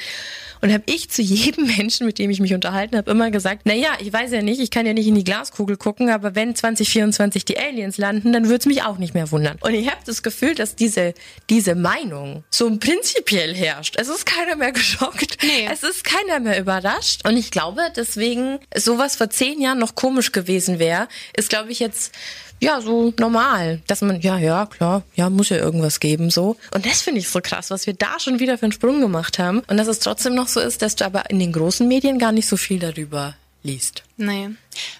und 0.62 0.71
habe 0.71 0.84
ich 0.86 1.10
zu 1.10 1.21
jedem 1.21 1.67
Menschen, 1.78 2.06
mit 2.06 2.19
dem 2.19 2.30
ich 2.30 2.39
mich 2.39 2.54
unterhalten 2.54 2.97
habe, 2.97 3.10
immer 3.12 3.32
gesagt, 3.32 3.62
na 3.65 3.74
ja, 3.74 3.89
ich 4.00 4.12
weiß 4.13 4.32
ja 4.32 4.41
nicht, 4.41 4.62
ich 4.62 4.71
kann 4.71 4.86
ja 4.86 4.93
nicht 4.93 5.08
in 5.08 5.15
die 5.15 5.24
Glaskugel 5.24 5.78
gucken, 5.78 6.10
aber 6.10 6.36
wenn 6.36 6.56
2024 6.56 7.45
die 7.45 7.58
Aliens 7.58 7.97
landen, 7.97 8.32
dann 8.34 8.45
würde 8.45 8.58
es 8.58 8.65
mich 8.65 8.84
auch 8.84 8.97
nicht 8.97 9.13
mehr 9.13 9.32
wundern. 9.32 9.58
Und 9.62 9.74
ich 9.74 9.89
habe 9.89 10.02
das 10.06 10.24
Gefühl, 10.24 10.56
dass 10.56 10.76
diese, 10.76 11.13
diese 11.50 11.76
Meinung 11.76 12.43
so 12.50 12.69
prinzipiell 12.78 13.56
herrscht. 13.56 13.95
Es 13.97 14.08
ist 14.08 14.26
keiner 14.26 14.56
mehr 14.56 14.71
geschockt. 14.82 15.38
Nee. 15.43 15.67
Es 15.71 15.84
ist 15.84 16.04
keiner 16.04 16.39
mehr 16.39 16.60
überrascht. 16.60 17.28
Und 17.28 17.38
ich 17.38 17.52
glaube, 17.52 17.82
deswegen 17.95 18.60
sowas 18.76 19.15
vor 19.15 19.30
zehn 19.30 19.62
Jahren 19.62 19.80
noch 19.80 19.95
komisch 19.95 20.32
gewesen 20.32 20.80
wäre, 20.80 21.08
ist, 21.36 21.50
glaube 21.50 21.71
ich, 21.71 21.80
jetzt 21.80 22.13
ja, 22.62 22.80
so 22.80 23.12
normal, 23.19 23.82
dass 23.88 24.02
man, 24.02 24.21
ja, 24.21 24.38
ja, 24.38 24.67
klar, 24.67 25.04
ja, 25.15 25.30
muss 25.30 25.50
ja 25.50 25.58
irgendwas 25.58 26.00
geben, 26.00 26.30
so. 26.30 26.58
Und 26.74 26.86
das 26.86 27.02
finde 27.02 27.19
ich 27.19 27.28
so 27.28 27.39
krass, 27.41 27.71
was 27.71 27.88
wir 27.88 27.93
da 27.93 28.19
schon 28.19 28.39
wieder 28.39 28.58
für 28.58 28.63
einen 28.63 28.71
Sprung 28.71 29.02
gemacht 29.02 29.39
haben. 29.39 29.62
Und 29.67 29.78
dass 29.78 29.88
es 29.88 30.00
trotzdem 30.00 30.36
noch 30.36 30.47
so 30.47 30.60
ist, 30.60 30.82
dass 30.84 30.95
du 30.95 31.06
aber 31.06 31.30
in 31.32 31.39
den 31.39 31.52
großen 31.52 31.88
Medien 31.88 32.19
gar 32.19 32.32
nicht 32.32 32.47
so 32.47 32.58
viel 32.58 32.80
darüber 32.80 33.36
liest. 33.63 34.04
Nee. 34.17 34.50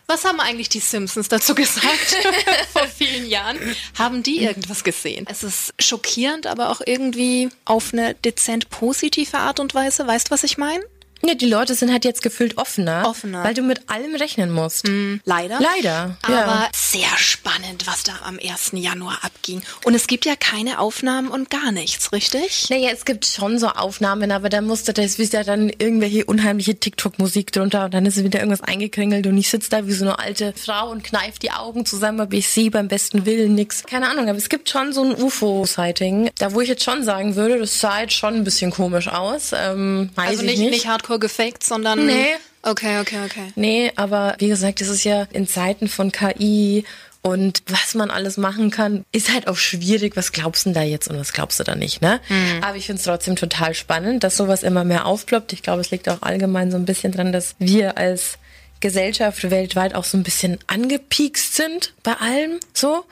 Was 0.08 0.26
haben 0.26 0.40
eigentlich 0.40 0.70
die 0.70 0.80
Simpsons 0.80 1.28
dazu 1.30 1.54
gesagt 1.56 2.18
vor 2.74 2.88
vielen 2.88 3.28
Jahren? 3.28 3.58
Haben 3.98 4.24
die 4.24 4.44
irgendwas 4.44 4.84
gesehen? 4.84 5.26
Es 5.30 5.44
ist 5.44 5.74
schockierend, 5.80 6.48
aber 6.48 6.70
auch 6.70 6.82
irgendwie 6.86 7.50
auf 7.66 7.94
eine 7.94 8.16
dezent 8.16 8.70
positive 8.70 9.38
Art 9.38 9.60
und 9.60 9.74
Weise. 9.76 10.08
Weißt 10.08 10.28
du, 10.28 10.32
was 10.32 10.44
ich 10.44 10.58
meine? 10.58 10.84
Ja, 11.24 11.36
die 11.36 11.46
Leute 11.48 11.76
sind 11.76 11.92
halt 11.92 12.06
jetzt 12.06 12.22
gefühlt 12.22 12.58
offener. 12.58 13.04
Offener. 13.08 13.44
Weil 13.44 13.54
du 13.54 13.62
mit 13.62 13.90
allem 13.90 14.16
rechnen 14.16 14.52
musst. 14.52 14.88
Leider. 15.26 15.60
Leider, 15.60 16.18
Aber 16.24 16.34
ja. 16.36 16.70
sehr 16.74 17.18
spannend, 17.18 17.86
was 17.86 18.04
da 18.04 18.14
am 18.26 18.40
1. 18.40 18.72
Januar 18.74 19.20
abging. 19.24 19.62
Und 19.86 19.94
es 19.94 20.08
gibt 20.08 20.26
ja 20.26 20.36
keine 20.36 20.80
Aufnahmen 20.80 21.30
und 21.30 21.50
gar 21.50 21.72
nichts, 21.72 22.12
richtig? 22.12 22.70
Naja, 22.70 22.90
es 22.92 23.06
gibt 23.06 23.26
schon 23.26 23.60
so 23.60 23.68
Aufnahmen, 23.68 24.32
aber 24.32 24.50
da 24.50 24.62
musste 24.62 24.94
das 24.94 25.20
ist 25.20 25.34
ja 25.34 25.44
dann 25.44 25.70
irgendwelche 25.70 26.26
unheimliche 26.26 26.76
TikTok-Musik 26.80 27.52
drunter 27.52 27.86
und 27.86 27.94
dann 27.94 28.06
ist 28.06 28.22
wieder 28.24 28.40
irgendwas 28.40 28.62
eingekringelt 28.62 29.28
und 29.28 29.38
ich 29.38 29.50
sitze 29.50 29.70
da 29.70 29.88
wie 29.88 29.94
so 29.94 30.06
eine 30.06 30.20
alte 30.20 30.54
Frau 30.58 30.90
und 30.90 31.04
kneif 31.04 31.40
die 31.40 31.52
Augen 31.52 31.86
zusammen, 31.86 32.20
aber 32.22 32.34
ich 32.34 32.48
sehe 32.50 32.72
beim 32.72 32.88
besten 32.88 33.26
Willen 33.26 33.56
nix. 33.56 33.84
Keine 33.84 34.10
Ahnung, 34.10 34.28
aber 34.28 34.38
es 34.38 34.50
gibt 34.50 34.70
schon 34.70 34.92
so 34.94 35.04
ein 35.04 35.16
UFO-Sighting, 35.16 36.32
da 36.40 36.54
wo 36.54 36.62
ich 36.62 36.70
jetzt 36.70 36.84
schon 36.84 37.04
sagen 37.04 37.36
würde, 37.36 37.60
das 37.60 37.80
sah 37.80 38.02
jetzt 38.02 38.14
schon 38.14 38.36
ein 38.36 38.44
bisschen 38.44 38.72
komisch 38.72 39.08
aus. 39.08 39.52
Ähm, 39.54 40.10
weiß 40.16 40.30
Also 40.30 40.42
ich 40.44 40.50
nicht, 40.52 40.60
nicht. 40.60 40.72
nicht 40.72 40.88
hardcore 41.12 41.20
gefaked, 41.20 41.64
sondern. 41.64 42.06
Nee. 42.06 42.36
Okay, 42.64 43.00
okay, 43.00 43.26
okay. 43.26 43.52
Nee, 43.56 43.92
aber 43.96 44.36
wie 44.38 44.48
gesagt, 44.48 44.82
es 44.82 44.88
ist 44.88 45.04
ja 45.04 45.28
in 45.34 45.48
Zeiten 45.48 45.88
von 45.88 46.12
KI 46.12 46.86
und 47.24 47.64
was 47.68 47.96
man 47.96 48.12
alles 48.12 48.38
machen 48.38 48.70
kann, 48.70 49.04
ist 49.12 49.34
halt 49.34 49.48
auch 49.48 49.58
schwierig. 49.58 50.16
Was 50.16 50.32
glaubst 50.32 50.66
du 50.66 50.70
denn 50.70 50.76
da 50.76 50.84
jetzt 50.84 51.08
und 51.08 51.18
was 51.18 51.34
glaubst 51.34 51.60
du 51.60 51.64
da 51.64 51.76
nicht, 51.76 52.02
ne? 52.02 52.20
Aber 52.62 52.78
ich 52.78 52.86
finde 52.86 53.00
es 53.00 53.06
trotzdem 53.06 53.36
total 53.36 53.74
spannend, 53.74 54.24
dass 54.24 54.38
sowas 54.38 54.62
immer 54.62 54.84
mehr 54.84 55.06
aufploppt. 55.08 55.54
Ich 55.54 55.64
glaube, 55.64 55.82
es 55.82 55.90
liegt 55.90 56.08
auch 56.08 56.22
allgemein 56.22 56.72
so 56.72 56.78
ein 56.78 56.86
bisschen 56.86 57.12
dran, 57.12 57.32
dass 57.32 57.56
wir 57.58 57.98
als 57.98 58.38
Gesellschaft 58.80 59.50
weltweit 59.50 59.96
auch 59.96 60.06
so 60.06 60.18
ein 60.18 60.24
bisschen 60.24 60.60
angepiekst 60.68 61.56
sind 61.56 61.94
bei 62.04 62.14
allem, 62.14 62.60
so. 62.74 63.06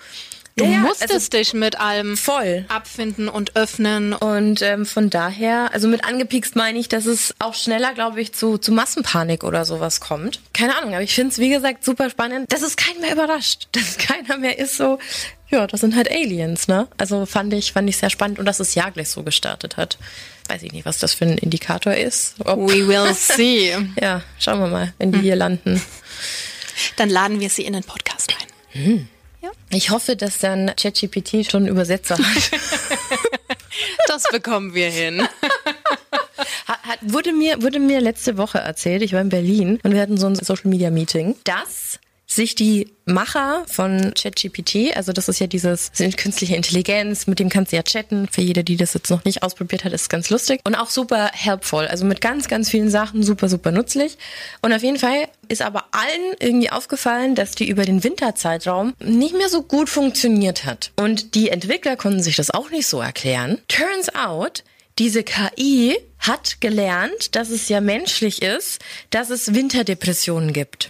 Du 0.60 0.65
Ja, 0.65 0.72
ja, 0.72 0.78
musstest 0.80 1.13
also 1.13 1.30
dich 1.30 1.54
mit 1.54 1.80
allem 1.80 2.17
voll. 2.17 2.65
abfinden 2.67 3.30
und 3.30 3.56
öffnen. 3.56 4.13
Und 4.13 4.62
ähm, 4.62 4.86
von 4.86 5.10
daher, 5.10 5.69
also 5.74 5.88
mit 5.88 6.04
angepiekst 6.06 6.56
meine 6.56 6.78
ich, 6.80 6.89
dass 6.89 7.06
es 7.06 7.34
auch 7.39 7.54
schneller, 7.54 7.93
glaube 7.93 8.19
ich, 8.22 8.34
zu, 8.34 8.58
zu 8.58 8.72
Massenpanik 8.74 9.43
oder 9.43 9.63
sowas 9.65 10.02
kommt. 10.02 10.41
Keine 10.54 10.78
Ahnung, 10.78 10.93
aber 10.93 11.02
ich 11.04 11.13
finde 11.15 11.32
es, 11.32 11.39
wie 11.39 11.50
gesagt, 11.50 11.86
super 11.86 12.10
spannend, 12.10 12.52
dass 12.52 12.62
es 12.62 12.76
keinen 12.76 13.00
mehr 13.02 13.13
überrascht. 13.13 13.67
Dass 13.72 13.98
keiner 13.98 14.38
mehr 14.38 14.60
ist 14.60 14.76
so, 14.78 15.00
ja, 15.50 15.65
das 15.65 15.80
sind 15.82 15.95
halt 15.95 16.12
Aliens, 16.12 16.67
ne? 16.67 16.88
Also 16.98 17.26
fand 17.26 17.54
ich, 17.54 17.72
fand 17.72 17.89
ich 17.89 17.98
sehr 17.98 18.10
spannend 18.10 18.38
und 18.39 18.45
dass 18.45 18.58
das 18.58 18.76
Jahr 18.76 18.91
gleich 18.91 19.10
so 19.10 19.24
gestartet 19.24 19.78
hat. 19.78 19.98
Weiß 20.48 20.63
ich 20.63 20.72
nicht, 20.74 20.86
was 20.86 20.98
das 21.00 21.13
für 21.13 21.26
ein 21.26 21.38
Indikator 21.38 21.93
ist. 21.93 22.36
Ob, 22.45 22.60
We 22.69 22.88
will 22.88 23.13
see. 23.15 23.76
ja, 24.02 24.22
schauen 24.39 24.60
wir 24.60 24.67
mal, 24.67 24.93
wenn 24.98 25.12
die 25.12 25.19
hier 25.19 25.36
landen. 25.36 25.82
Dann 26.98 27.10
laden 27.10 27.39
wir 27.39 27.50
sie 27.50 27.63
in 27.63 27.74
den 27.74 27.84
Podcast 27.84 28.34
ein. 28.74 29.10
Ich 29.69 29.89
hoffe, 29.91 30.15
dass 30.15 30.39
dann 30.39 30.73
ChatGPT 30.75 31.49
schon 31.49 31.63
einen 31.63 31.71
Übersetzer 31.71 32.17
hat. 32.17 32.52
Das 34.08 34.23
bekommen 34.23 34.73
wir 34.73 34.89
hin. 34.89 35.21
Hat, 36.67 36.84
hat, 36.84 36.99
wurde, 37.02 37.32
mir, 37.32 37.62
wurde 37.62 37.80
mir 37.80 38.02
letzte 38.02 38.38
Woche 38.38 38.58
erzählt, 38.58 39.04
ich 39.04 39.13
war 39.13 39.21
in 39.21 39.30
Berlin 39.30 39.80
und 39.84 39.93
wir 39.93 40.02
hatten 40.02 40.17
so 40.17 40.28
ein 40.28 40.36
Social 40.36 40.67
Media 40.69 40.89
Meeting, 40.89 41.36
dass 41.43 41.99
sich 42.32 42.54
die 42.54 42.94
Macher 43.06 43.63
von 43.68 44.13
ChatGPT, 44.13 44.96
also 44.96 45.12
das 45.12 45.28
ist 45.28 45.39
ja 45.39 45.48
dieses 45.48 45.89
sind 45.94 46.15
künstliche 46.15 46.56
Intelligenz, 46.56 47.26
mit 47.26 47.39
dem 47.39 47.50
kannst 47.50 47.72
du 47.72 47.76
ja 47.76 47.82
chatten. 47.82 48.28
Für 48.32 48.42
jede, 48.42 48.63
die 48.63 48.78
das 48.78 48.94
jetzt 48.94 49.10
noch 49.10 49.26
nicht 49.26 49.42
ausprobiert 49.42 49.84
hat, 49.84 49.94
ist 49.94 50.04
es 50.04 50.10
ganz 50.10 50.30
lustig 50.30 50.62
und 50.63 50.76
auch 50.76 50.92
super 50.92 51.32
helpful. 51.34 51.88
Also 51.88 52.06
mit 52.06 52.22
ganz, 52.22 52.48
ganz 52.48 52.70
vielen 52.70 52.92
Sachen 52.92 53.24
super, 53.24 53.50
super 53.50 53.72
nützlich. 53.72 54.18
Und 54.62 54.72
auf 54.74 54.84
jeden 54.84 55.00
Fall 55.00 55.28
ist 55.48 55.63
aber 55.63 55.86
allen 55.92 56.36
irgendwie 56.39 56.70
aufgefallen, 56.70 57.34
dass 57.34 57.56
die 57.56 57.68
über 57.68 57.84
den 57.84 58.04
Winterzeitraum 58.04 58.94
nicht 59.04 59.36
mehr 59.36 59.50
so 59.50 59.63
gut 59.63 59.89
funktioniert 59.89 60.65
hat. 60.65 60.92
Und 60.98 61.34
die 61.34 61.50
Entwickler 61.50 61.96
konnten 61.96 62.22
sich 62.22 62.36
das 62.36 62.52
auch 62.52 62.70
nicht 62.70 62.86
so 62.86 63.02
erklären. 63.02 63.58
Turns 63.68 64.13
out, 64.13 64.63
diese 65.00 65.24
KI 65.24 65.98
hat 66.20 66.62
gelernt, 66.62 67.36
dass 67.36 67.50
es 67.50 67.70
ja 67.70 67.82
menschlich 67.82 68.44
ist, 68.44 68.82
dass 69.10 69.32
es 69.32 69.56
Winterdepressionen 69.56 70.54
gibt. 70.54 70.89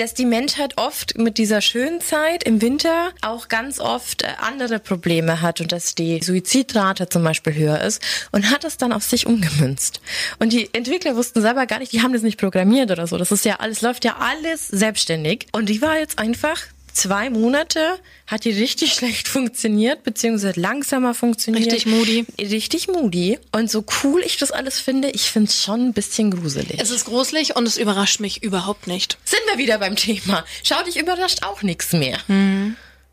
Dass 0.00 0.14
die 0.14 0.24
Menschheit 0.24 0.78
oft 0.78 1.18
mit 1.18 1.36
dieser 1.36 1.60
schönen 1.60 2.00
Zeit 2.00 2.44
im 2.44 2.62
Winter 2.62 3.10
auch 3.20 3.48
ganz 3.48 3.78
oft 3.80 4.22
äh, 4.22 4.28
andere 4.38 4.78
Probleme 4.78 5.42
hat 5.42 5.60
und 5.60 5.72
dass 5.72 5.94
die 5.94 6.22
Suizidrate 6.22 7.10
zum 7.10 7.22
Beispiel 7.22 7.52
höher 7.52 7.82
ist 7.82 8.02
und 8.32 8.50
hat 8.50 8.64
es 8.64 8.78
dann 8.78 8.94
auf 8.94 9.02
sich 9.02 9.26
umgemünzt. 9.26 10.00
Und 10.38 10.54
die 10.54 10.72
Entwickler 10.72 11.16
wussten 11.16 11.42
selber 11.42 11.66
gar 11.66 11.80
nicht, 11.80 11.92
die 11.92 12.00
haben 12.00 12.14
das 12.14 12.22
nicht 12.22 12.40
programmiert 12.40 12.90
oder 12.90 13.06
so. 13.06 13.18
Das 13.18 13.30
ist 13.30 13.44
ja 13.44 13.56
alles, 13.56 13.82
läuft 13.82 14.06
ja 14.06 14.16
alles 14.18 14.68
selbstständig. 14.68 15.48
Und 15.52 15.68
die 15.68 15.82
war 15.82 15.98
jetzt 15.98 16.18
einfach 16.18 16.62
zwei 16.92 17.30
Monate 17.30 17.98
hat 18.26 18.44
die 18.44 18.50
richtig 18.50 18.92
schlecht 18.94 19.28
funktioniert, 19.28 20.02
beziehungsweise 20.02 20.60
langsamer 20.60 21.14
funktioniert. 21.14 21.66
Richtig 21.66 21.86
moody. 21.86 22.26
Richtig 22.38 22.88
moody. 22.88 23.38
Und 23.52 23.70
so 23.70 23.84
cool 24.02 24.22
ich 24.24 24.36
das 24.36 24.50
alles 24.52 24.80
finde, 24.80 25.10
ich 25.10 25.30
finde 25.30 25.50
es 25.50 25.62
schon 25.62 25.88
ein 25.88 25.92
bisschen 25.92 26.30
gruselig. 26.30 26.78
Es 26.78 26.90
ist 26.90 27.06
gruselig 27.06 27.56
und 27.56 27.66
es 27.66 27.76
überrascht 27.76 28.20
mich 28.20 28.42
überhaupt 28.42 28.86
nicht. 28.86 29.18
Sind 29.24 29.42
wir 29.50 29.58
wieder 29.58 29.78
beim 29.78 29.96
Thema. 29.96 30.44
Schau 30.62 30.82
dich 30.82 30.98
überrascht 30.98 31.42
auch 31.42 31.62
nichts 31.62 31.92
mehr. 31.92 32.18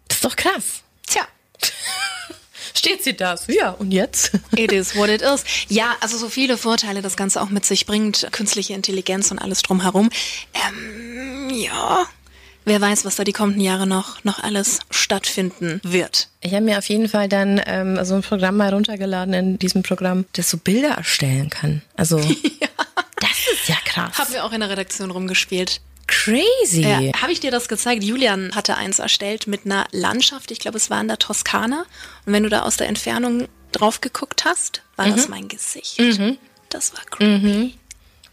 Das 0.08 0.18
ist 0.18 0.26
doch 0.26 0.36
krass. 0.36 0.84
Tja. 1.06 1.28
Steht 2.74 3.04
sie 3.04 3.16
das? 3.16 3.48
Ja, 3.48 3.72
und 3.72 3.92
jetzt? 3.92 4.32
It 4.56 4.72
is 4.72 4.96
what 4.96 5.10
it 5.10 5.22
is. 5.22 5.44
Ja, 5.68 5.96
also 6.00 6.18
so 6.18 6.30
viele 6.30 6.58
Vorteile 6.58 7.02
das 7.02 7.18
Ganze 7.18 7.42
auch 7.42 7.50
mit 7.50 7.66
sich 7.66 7.88
bringt, 7.88 8.28
künstliche 8.32 8.74
Intelligenz 8.74 9.32
und 9.32 9.40
alles 9.40 9.64
drumherum. 9.64 10.10
Ähm, 10.54 11.50
ja, 11.50 12.06
wer 12.68 12.82
weiß, 12.82 13.06
was 13.06 13.16
da 13.16 13.24
die 13.24 13.34
kommenden 13.34 13.62
Jahre 13.62 13.88
noch, 13.88 14.24
noch 14.24 14.44
alles 14.44 14.80
stattfinden 14.92 15.80
wird. 15.84 16.28
Ich 16.42 16.54
habe 16.54 16.64
mir 16.64 16.78
auf 16.78 16.88
jeden 16.90 17.10
Fall 17.10 17.28
dann 17.30 17.62
ähm, 17.66 18.04
so 18.04 18.16
ein 18.16 18.22
Programm 18.22 18.58
mal 18.58 18.74
runtergeladen 18.74 19.34
in 19.34 19.60
diesem 19.60 19.84
Programm, 19.84 20.26
das 20.34 20.50
so 20.50 20.58
Bilder 20.58 20.90
erstellen 20.90 21.50
kann. 21.50 21.82
Also, 21.96 22.18
das 22.20 23.48
ist 23.52 23.68
ja 23.68 23.78
krass. 23.86 24.18
Haben 24.18 24.34
wir 24.34 24.46
auch 24.46 24.52
in 24.52 24.60
der 24.60 24.70
Redaktion 24.70 25.12
rumgespielt. 25.12 25.82
Crazy. 26.08 26.82
Ja, 26.82 27.00
Habe 27.22 27.32
ich 27.34 27.42
dir 27.42 27.52
das 27.52 27.68
gezeigt? 27.68 28.04
Julian 28.04 28.56
hatte 28.56 28.78
eins 28.78 29.00
erstellt 29.00 29.48
mit 29.48 29.66
einer 29.66 29.86
Landschaft. 29.92 30.52
Ich 30.52 30.60
glaube, 30.60 30.78
es 30.78 30.90
war 30.90 31.02
in 31.02 31.08
der 31.10 31.20
Toskana. 31.20 31.86
Und 32.26 32.34
wenn 32.34 32.44
du 32.44 32.50
da 32.50 32.62
aus 32.62 32.78
der 32.78 32.88
Entfernung 32.88 33.48
drauf 33.74 34.00
geguckt 34.00 34.46
hast, 34.46 34.84
war 34.96 35.10
das 35.10 35.28
mein 35.28 35.50
Gesicht. 35.50 36.00
Das 36.70 36.94
war 36.94 37.02
creepy. 37.10 37.76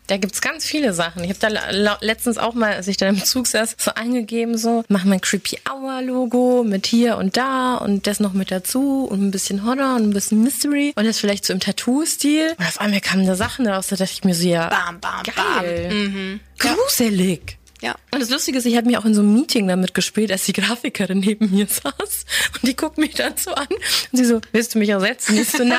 Da 0.07 0.19
gibt's 0.19 0.43
ganz 0.43 0.67
viele 0.67 0.93
Sachen. 0.93 1.25
Ich 1.25 1.31
habe 1.31 1.39
da 1.41 1.97
letztens 2.01 2.37
auch 2.37 2.53
mal, 2.55 2.75
als 2.75 2.89
ich 2.89 2.99
da 2.99 3.09
im 3.09 3.25
Zug 3.25 3.47
saß, 3.47 3.77
so 3.79 3.93
eingegeben, 3.95 4.59
so, 4.59 4.85
mach 4.89 5.05
mal 5.05 5.15
ein 5.15 5.21
Creepy 5.21 5.59
Hour 5.71 6.03
Logo 6.03 6.63
mit 6.63 6.87
hier 6.87 7.17
und 7.17 7.37
da 7.37 7.77
und 7.77 8.07
das 8.07 8.21
noch 8.21 8.35
mit 8.35 8.51
dazu 8.51 9.05
und 9.05 9.23
ein 9.23 9.31
bisschen 9.31 9.65
Horror 9.65 9.97
und 9.97 10.11
ein 10.11 10.13
bisschen 10.13 10.43
Mystery 10.43 10.93
und 10.95 11.07
das 11.07 11.19
vielleicht 11.19 11.47
so 11.47 11.53
im 11.55 11.61
Tattoo-Stil. 11.61 12.55
Und 12.59 12.67
auf 12.67 12.81
einmal 12.81 13.01
kamen 13.01 13.27
da 13.27 13.35
Sachen 13.35 13.67
raus, 13.67 13.87
da 13.89 13.97
dachte 13.97 14.13
ich 14.13 14.25
mir 14.25 14.35
so, 14.35 14.47
ja, 14.47 14.69
Bam, 14.69 15.01
bam, 15.01 15.23
geil. 15.23 16.41
Gruselig. 16.59 17.53
Ja. 17.53 17.64
Und 17.83 18.21
das 18.21 18.31
Lustige 18.31 18.59
ist, 18.59 18.65
ich 18.65 18.77
habe 18.77 18.87
mich 18.87 18.97
auch 18.97 19.05
in 19.05 19.15
so 19.15 19.21
einem 19.21 19.35
Meeting 19.35 19.67
damit 19.69 19.93
gespielt, 19.93 20.31
als 20.31 20.45
die 20.45 20.53
Grafikerin 20.53 21.19
neben 21.19 21.51
mir 21.51 21.67
saß. 21.67 22.25
Und 22.55 22.63
die 22.63 22.77
guckt 22.77 22.97
mich 22.97 23.15
dann 23.15 23.37
so 23.37 23.53
an. 23.53 23.67
Und 23.69 24.17
sie 24.17 24.25
so, 24.25 24.41
willst 24.53 24.75
du 24.75 24.79
mich 24.79 24.89
ersetzen? 24.89 25.37
Ich 25.37 25.49
so, 25.51 25.65
nein. 25.65 25.79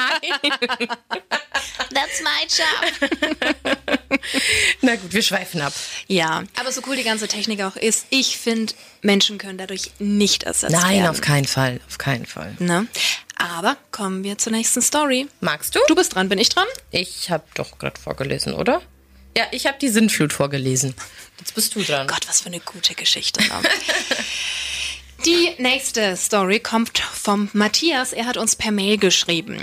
That's 1.94 2.22
my 2.22 2.46
job. 2.50 3.10
Na 4.82 4.96
gut, 4.96 5.14
wir 5.14 5.22
schweifen 5.22 5.62
ab. 5.62 5.74
Ja, 6.08 6.44
aber 6.60 6.72
so 6.72 6.82
cool 6.88 6.96
die 6.96 7.04
ganze 7.04 7.28
Technik 7.28 7.62
auch 7.64 7.76
ist, 7.76 8.06
ich 8.10 8.38
finde, 8.38 8.74
Menschen 9.02 9.38
können 9.38 9.58
dadurch 9.58 9.92
nicht 10.00 10.44
ersetzt 10.44 10.74
Nein, 10.74 10.98
werden. 11.04 11.08
auf 11.08 11.22
keinen 11.22 11.46
Fall. 11.46 11.80
Auf 11.88 11.98
keinen 11.98 12.26
Fall. 12.26 12.56
Ne? 12.60 12.88
Aber 13.38 13.78
kommen 13.92 14.24
wir 14.24 14.38
zur 14.38 14.52
nächsten 14.52 14.82
Story. 14.82 15.28
Magst 15.42 15.76
du? 15.76 15.80
Du 15.88 15.96
bist 15.96 16.16
dran, 16.16 16.30
bin 16.30 16.40
ich 16.40 16.50
dran? 16.50 16.68
Ich 16.92 17.30
habe 17.30 17.44
doch 17.56 17.78
gerade 17.78 18.00
vorgelesen, 18.00 18.54
oder? 18.54 18.82
Ja, 19.38 19.46
ich 19.52 19.66
habe 19.66 19.78
die 19.80 19.90
Sintflut 19.90 20.32
vorgelesen. 20.32 20.96
Jetzt 21.40 21.56
bist 21.56 21.76
du 21.76 21.82
dran. 21.84 22.08
Gott, 22.08 22.28
was 22.28 22.42
für 22.42 22.48
eine 22.48 22.62
gute 22.62 22.96
Geschichte. 22.96 23.44
Die 25.26 25.50
nächste 25.58 26.16
Story 26.16 26.60
kommt 26.60 27.00
vom 27.00 27.50
Matthias. 27.52 28.14
Er 28.14 28.28
hat 28.28 28.38
uns 28.38 28.56
per 28.56 28.72
Mail 28.72 28.98
geschrieben. 28.98 29.58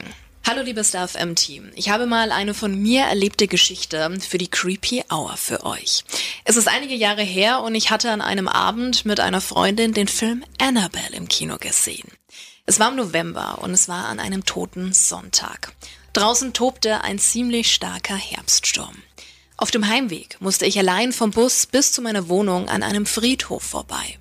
Hallo 0.47 0.63
liebes 0.63 0.91
FM-Team. 0.91 1.71
Ich 1.77 1.89
habe 1.89 2.07
mal 2.07 2.33
eine 2.33 2.53
von 2.53 2.75
mir 2.83 3.05
erlebte 3.05 3.47
Geschichte 3.47 4.19
für 4.21 4.39
die 4.39 4.51
Creepy 4.51 5.05
Hour 5.11 5.37
für 5.37 5.65
euch. 5.65 6.05
Es 6.45 6.57
ist 6.57 6.69
einige 6.69 6.95
Jahre 6.95 7.23
her 7.23 7.61
und 7.61 7.75
ich 7.75 7.91
hatte 7.91 8.11
an 8.11 8.21
einem 8.21 8.49
Abend 8.49 9.07
mit 9.07 9.21
einer 9.21 9.41
Freundin 9.41 9.95
den 9.95 10.09
Film 10.09 10.45
Annabelle 10.61 11.17
im 11.17 11.29
Kino 11.29 11.59
gesehen. 11.59 12.09
Es 12.67 12.81
war 12.81 12.91
im 12.91 12.97
November 12.97 13.61
und 13.63 13.71
es 13.71 13.89
war 13.89 14.07
an 14.07 14.19
einem 14.19 14.45
toten 14.45 14.93
Sonntag. 14.93 15.73
Draußen 16.13 16.53
tobte 16.53 17.03
ein 17.03 17.19
ziemlich 17.19 17.73
starker 17.73 18.17
Herbststurm. 18.17 18.97
Auf 19.63 19.71
dem 19.71 19.87
Heimweg 19.87 20.39
musste 20.41 20.67
ich 20.67 20.77
allein 20.77 21.13
vom 21.13 21.31
Bus 21.31 21.67
bis 21.67 21.93
zu 21.93 22.03
meiner 22.03 22.29
Wohnung 22.29 22.69
an 22.69 22.83
einem 22.83 23.07
Friedhof 23.07 23.63
vorbei. 23.63 24.19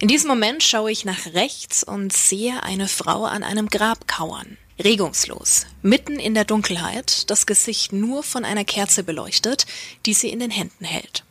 In 0.00 0.06
diesem 0.06 0.28
Moment 0.28 0.62
schaue 0.62 0.92
ich 0.92 1.04
nach 1.04 1.34
rechts 1.34 1.82
und 1.82 2.12
sehe 2.12 2.62
eine 2.62 2.86
Frau 2.86 3.24
an 3.24 3.42
einem 3.42 3.68
Grab 3.68 4.06
kauern. 4.06 4.56
Regungslos, 4.78 5.66
mitten 5.82 6.20
in 6.20 6.34
der 6.34 6.44
Dunkelheit, 6.44 7.28
das 7.28 7.44
Gesicht 7.44 7.92
nur 7.92 8.22
von 8.22 8.44
einer 8.44 8.64
Kerze 8.64 9.02
beleuchtet, 9.02 9.66
die 10.06 10.14
sie 10.14 10.28
in 10.28 10.38
den 10.38 10.52
Händen 10.52 10.84
hält. 10.84 11.24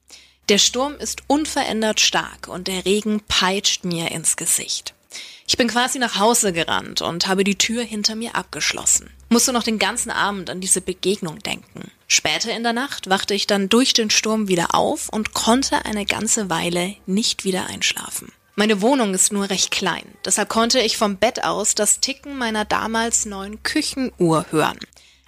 Der 0.49 0.58
Sturm 0.58 0.95
ist 0.97 1.21
unverändert 1.28 2.02
stark 2.02 2.49
und 2.49 2.67
der 2.67 2.84
Regen 2.84 3.21
peitscht 3.30 3.86
mir 3.86 4.12
ins 4.12 4.36
Gesicht. 4.36 4.93
Ich 5.47 5.56
bin 5.56 5.69
quasi 5.69 5.99
nach 5.99 6.19
Hause 6.19 6.52
gerannt 6.52 7.02
und 7.02 7.28
habe 7.28 7.45
die 7.45 7.58
Tür 7.58 7.84
hinter 7.84 8.15
mir 8.15 8.36
abgeschlossen. 8.36 9.10
Musste 9.33 9.51
noch 9.51 9.63
den 9.63 9.79
ganzen 9.79 10.11
Abend 10.11 10.51
an 10.51 10.61
diese 10.61 10.79
Begegnung 10.79 11.39
denken. 11.39 11.89
Später 12.07 12.55
in 12.55 12.61
der 12.61 12.71
Nacht 12.71 13.09
wachte 13.09 13.33
ich 13.33 13.47
dann 13.47 13.67
durch 13.67 13.93
den 13.93 14.11
Sturm 14.11 14.47
wieder 14.47 14.75
auf 14.75 15.09
und 15.09 15.33
konnte 15.33 15.85
eine 15.85 16.05
ganze 16.05 16.51
Weile 16.51 16.95
nicht 17.07 17.43
wieder 17.43 17.65
einschlafen. 17.65 18.31
Meine 18.53 18.79
Wohnung 18.83 19.15
ist 19.15 19.33
nur 19.33 19.49
recht 19.49 19.71
klein, 19.71 20.05
deshalb 20.23 20.49
konnte 20.49 20.79
ich 20.81 20.97
vom 20.97 21.17
Bett 21.17 21.43
aus 21.43 21.73
das 21.73 21.99
Ticken 21.99 22.37
meiner 22.37 22.63
damals 22.63 23.25
neuen 23.25 23.63
Küchenuhr 23.63 24.45
hören. 24.51 24.77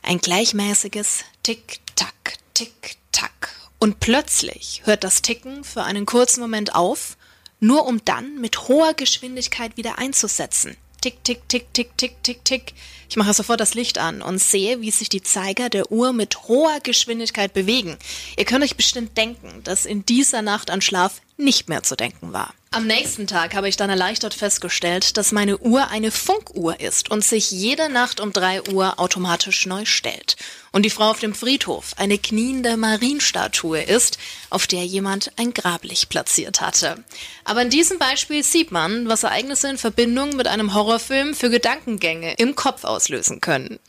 Ein 0.04 0.20
gleichmäßiges 0.20 1.26
Tick-Tack, 1.42 2.36
Tick-Tack. 2.54 3.56
Und 3.80 4.00
plötzlich 4.02 4.84
hört 4.86 5.04
das 5.04 5.24
Ticken 5.24 5.64
für 5.64 5.82
einen 5.82 6.06
kurzen 6.06 6.42
Moment 6.42 6.76
auf, 6.76 7.18
nur 7.60 7.88
um 7.88 8.06
dann 8.06 8.40
mit 8.40 8.68
hoher 8.68 8.94
Geschwindigkeit 8.94 9.78
wieder 9.78 9.98
einzusetzen. 9.98 10.78
Tick, 11.02 11.24
tick, 11.24 11.50
tick, 11.50 11.74
tick, 11.74 11.98
tick, 11.98 12.24
tick, 12.24 12.46
tick. 12.46 12.74
Ich 13.10 13.16
mache 13.16 13.34
sofort 13.34 13.60
das 13.60 13.74
Licht 13.74 13.98
an 13.98 14.22
und 14.22 14.40
sehe, 14.40 14.82
wie 14.82 14.92
sich 14.92 15.10
die 15.10 15.22
Zeiger 15.22 15.70
der 15.70 15.92
Uhr 15.92 16.14
mit 16.14 16.48
hoher 16.48 16.80
Geschwindigkeit 16.82 17.54
bewegen. 17.54 17.98
Ihr 18.38 18.46
könnt 18.46 18.64
euch 18.64 18.76
bestimmt 18.76 19.18
denken, 19.18 19.62
dass 19.64 19.86
in 19.86 20.06
dieser 20.06 20.42
Nacht 20.42 20.70
an 20.70 20.82
Schlaf 20.82 21.22
nicht 21.38 21.70
mehr 21.70 21.84
zu 21.84 21.96
denken 21.96 22.34
war. 22.34 22.54
Am 22.72 22.88
nächsten 22.88 23.26
Tag 23.26 23.56
habe 23.56 23.70
ich 23.70 23.78
dann 23.78 23.90
erleichtert 23.90 24.34
festgestellt, 24.34 25.16
dass 25.16 25.32
meine 25.32 25.58
Uhr 25.60 25.88
eine 25.92 26.12
Funkuhr 26.12 26.80
ist 26.82 27.10
und 27.10 27.24
sich 27.24 27.50
jede 27.50 27.88
Nacht 27.88 28.20
um 28.20 28.34
drei 28.34 28.62
Uhr 28.70 29.00
automatisch 29.00 29.66
neu 29.66 29.86
stellt. 29.86 30.36
Und 30.74 30.84
die 30.84 30.90
Frau 30.90 31.12
auf 31.12 31.20
dem 31.20 31.34
Friedhof 31.34 31.94
eine 31.96 32.18
kniende 32.18 32.76
Marienstatue 32.76 33.82
ist, 33.82 34.18
auf 34.50 34.68
der 34.68 34.86
jemand 34.86 35.32
ein 35.38 35.54
Grablicht 35.54 36.10
platziert 36.10 36.60
hatte. 36.60 37.02
Aber 37.46 37.62
in 37.62 37.70
diesem 37.70 37.98
Beispiel 37.98 38.44
sieht 38.44 38.72
man, 38.72 39.08
was 39.08 39.24
Ereignisse 39.24 39.70
in 39.70 39.78
Verbindung 39.78 40.36
mit 40.36 40.48
einem 40.48 40.74
Horrorfilm 40.74 41.34
für 41.34 41.50
Gedankengänge 41.50 42.34
im 42.34 42.56
Kopf 42.56 42.84
auslösen 42.84 43.40
können. 43.40 43.80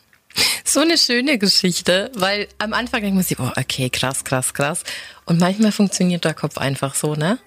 So 0.65 0.81
eine 0.81 0.99
schöne 0.99 1.39
Geschichte, 1.39 2.11
weil 2.15 2.49
am 2.59 2.73
Anfang 2.73 3.01
denkt 3.01 3.15
man 3.15 3.25
sich, 3.25 3.39
oh, 3.39 3.51
okay, 3.57 3.89
krass, 3.91 4.25
krass, 4.25 4.53
krass. 4.53 4.83
Und 5.25 5.41
manchmal 5.41 5.73
funktioniert 5.73 6.25
der 6.25 6.35
Kopf 6.35 6.59
einfach 6.59 6.95
so, 6.95 7.15
ne? 7.15 7.39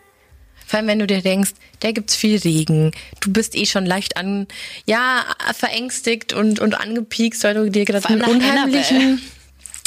Vor 0.66 0.78
allem, 0.78 0.88
wenn 0.88 1.00
du 1.00 1.08
dir 1.08 1.22
denkst, 1.22 1.52
da 1.80 1.92
gibt's 1.92 2.16
viel 2.16 2.38
Regen, 2.38 2.92
du 3.22 3.34
bist 3.34 3.56
eh 3.56 3.66
schon 3.66 3.86
leicht 3.86 4.18
an, 4.18 4.48
ja, 4.86 5.26
verängstigt 5.54 6.34
und, 6.34 6.60
und 6.60 6.80
angepiekst, 6.80 7.44
weil 7.44 7.56
du 7.56 7.72
dir 7.72 7.86
gerade 7.86 8.08
einen 8.08 8.22
unheimlichen... 8.22 8.98
Annabelle. 8.98 9.20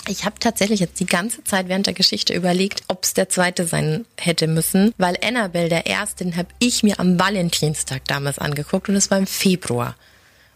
Ich 0.08 0.24
habe 0.24 0.40
tatsächlich 0.40 0.80
jetzt 0.80 0.98
die 0.98 1.06
ganze 1.06 1.44
Zeit 1.44 1.68
während 1.68 1.86
der 1.86 1.94
Geschichte 1.94 2.34
überlegt, 2.34 2.82
ob 2.88 3.04
es 3.04 3.14
der 3.14 3.28
zweite 3.28 3.68
sein 3.68 4.04
hätte 4.18 4.48
müssen, 4.48 4.92
weil 4.98 5.16
Annabelle, 5.22 5.68
der 5.68 5.86
erste, 5.86 6.24
den 6.24 6.36
habe 6.36 6.48
ich 6.58 6.82
mir 6.82 6.98
am 6.98 7.20
Valentinstag 7.20 8.04
damals 8.06 8.40
angeguckt 8.40 8.88
und 8.88 8.96
es 8.96 9.12
war 9.12 9.18
im 9.18 9.28
Februar. 9.28 9.94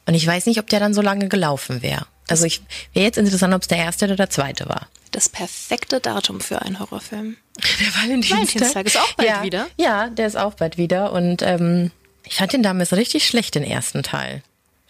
Und 0.04 0.14
ich 0.14 0.26
weiß 0.26 0.46
nicht, 0.46 0.58
ob 0.58 0.68
der 0.68 0.80
dann 0.80 0.94
so 0.94 1.00
lange 1.00 1.28
gelaufen 1.28 1.82
wäre. 1.82 2.06
Also 2.28 2.44
ich 2.44 2.62
wäre 2.92 3.06
jetzt 3.06 3.18
interessant, 3.18 3.54
ob 3.54 3.62
es 3.62 3.68
der 3.68 3.78
erste 3.78 4.06
oder 4.06 4.16
der 4.16 4.30
zweite 4.30 4.68
war. 4.68 4.88
Das 5.12 5.28
perfekte 5.28 6.00
Datum 6.00 6.40
für 6.40 6.62
einen 6.62 6.78
Horrorfilm. 6.78 7.36
Der 7.56 7.94
Valentinstag. 7.94 8.36
Valentinstag 8.36 8.86
ist 8.86 8.98
auch 8.98 9.12
bald 9.14 9.28
ja, 9.28 9.42
wieder. 9.42 9.66
Ja, 9.76 10.08
der 10.10 10.26
ist 10.26 10.36
auch 10.36 10.54
bald 10.54 10.76
wieder. 10.76 11.12
Und 11.12 11.40
ähm, 11.42 11.90
ich 12.24 12.34
fand 12.34 12.52
den 12.52 12.62
damals 12.62 12.92
richtig 12.92 13.26
schlecht, 13.26 13.54
den 13.54 13.62
ersten 13.62 14.02
Teil. 14.02 14.42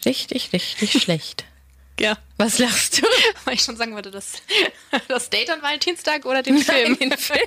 Richtig, 0.05 0.51
richtig 0.51 0.91
schlecht. 1.01 1.45
Ja. 1.99 2.17
Was 2.37 2.59
lachst 2.59 2.99
du? 3.01 3.07
Weil 3.45 3.55
ich 3.55 3.61
schon 3.61 3.77
sagen 3.77 3.93
wollte, 3.93 4.11
das, 4.11 4.33
das 5.07 5.29
Date 5.29 5.49
an 5.49 5.61
Valentinstag 5.61 6.25
oder 6.25 6.43
den 6.43 6.57
Film? 6.57 6.97
Nein, 6.99 7.09
den 7.09 7.17
Film. 7.17 7.39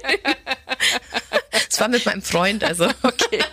Es 1.69 1.79
war 1.79 1.89
mit 1.89 2.07
meinem 2.07 2.23
Freund, 2.23 2.65
also 2.65 2.89
okay. 3.03 3.45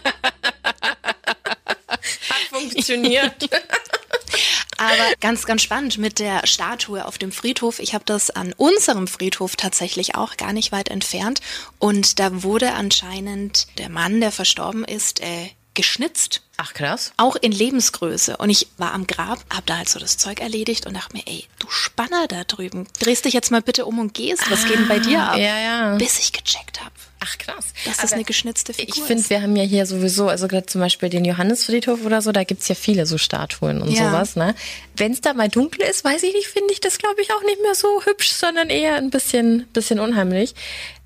Funktioniert. 2.59 3.49
Aber 4.77 5.13
ganz, 5.21 5.45
ganz 5.45 5.63
spannend 5.63 5.97
mit 5.97 6.19
der 6.19 6.45
Statue 6.45 7.05
auf 7.05 7.17
dem 7.17 7.31
Friedhof. 7.31 7.79
Ich 7.79 7.93
habe 7.93 8.03
das 8.05 8.29
an 8.29 8.53
unserem 8.57 9.07
Friedhof 9.07 9.55
tatsächlich 9.55 10.15
auch 10.15 10.37
gar 10.37 10.53
nicht 10.53 10.71
weit 10.71 10.89
entfernt. 10.89 11.39
Und 11.79 12.19
da 12.19 12.43
wurde 12.43 12.73
anscheinend 12.73 13.67
der 13.79 13.89
Mann, 13.89 14.21
der 14.21 14.31
verstorben 14.31 14.83
ist, 14.85 15.19
äh, 15.21 15.49
geschnitzt. 15.73 16.41
Ach 16.57 16.73
krass. 16.73 17.13
Auch 17.17 17.35
in 17.35 17.51
Lebensgröße. 17.51 18.37
Und 18.37 18.49
ich 18.49 18.67
war 18.77 18.93
am 18.93 19.07
Grab, 19.07 19.39
hab 19.55 19.65
da 19.65 19.77
halt 19.77 19.89
so 19.89 19.99
das 19.99 20.17
Zeug 20.17 20.39
erledigt 20.41 20.85
und 20.85 20.95
dachte 20.95 21.15
mir, 21.15 21.23
ey, 21.27 21.45
du 21.59 21.67
Spanner 21.69 22.27
da 22.27 22.43
drüben, 22.43 22.87
drehst 22.99 23.25
dich 23.25 23.33
jetzt 23.33 23.51
mal 23.51 23.61
bitte 23.61 23.85
um 23.85 23.99
und 23.99 24.13
gehst. 24.13 24.49
Was 24.51 24.65
geht 24.65 24.77
denn 24.77 24.87
bei 24.87 24.99
dir 24.99 25.21
ab? 25.21 25.33
Ah, 25.35 25.37
Ja, 25.37 25.59
ja. 25.59 25.95
Bis 25.95 26.19
ich 26.19 26.31
gecheckt 26.33 26.81
habe. 26.81 26.91
Ach 27.19 27.37
krass. 27.39 27.73
Das 27.99 28.13
eine 28.13 28.23
geschnitzte 28.23 28.73
Figur 28.73 28.95
Ich 28.95 29.01
finde, 29.03 29.21
ist. 29.23 29.29
wir 29.29 29.41
haben 29.41 29.55
ja 29.55 29.63
hier 29.63 29.85
sowieso, 29.85 30.27
also 30.27 30.47
gerade 30.47 30.67
zum 30.67 30.81
Beispiel 30.81 31.09
den 31.09 31.25
Johannesfriedhof 31.25 32.05
oder 32.05 32.21
so, 32.21 32.31
da 32.31 32.43
gibt's 32.43 32.67
ja 32.67 32.75
viele 32.75 33.05
so 33.07 33.17
Statuen 33.17 33.81
und 33.81 33.89
Ja. 33.91 34.11
sowas. 34.11 34.35
Ne? 34.35 34.53
Wenn 34.95 35.11
es 35.13 35.21
da 35.21 35.33
mal 35.33 35.49
dunkel 35.49 35.81
ist, 35.81 36.03
weiß 36.03 36.21
ich 36.23 36.33
nicht, 36.33 36.47
finde 36.47 36.71
ich 36.73 36.79
das, 36.79 36.99
glaube 36.99 37.21
ich, 37.21 37.33
auch 37.33 37.41
nicht 37.43 37.61
mehr 37.63 37.73
so 37.75 38.01
hübsch, 38.05 38.29
sondern 38.29 38.69
eher 38.69 38.95
ein 38.97 39.09
bisschen, 39.09 39.65
bisschen 39.73 39.99
unheimlich. 39.99 40.53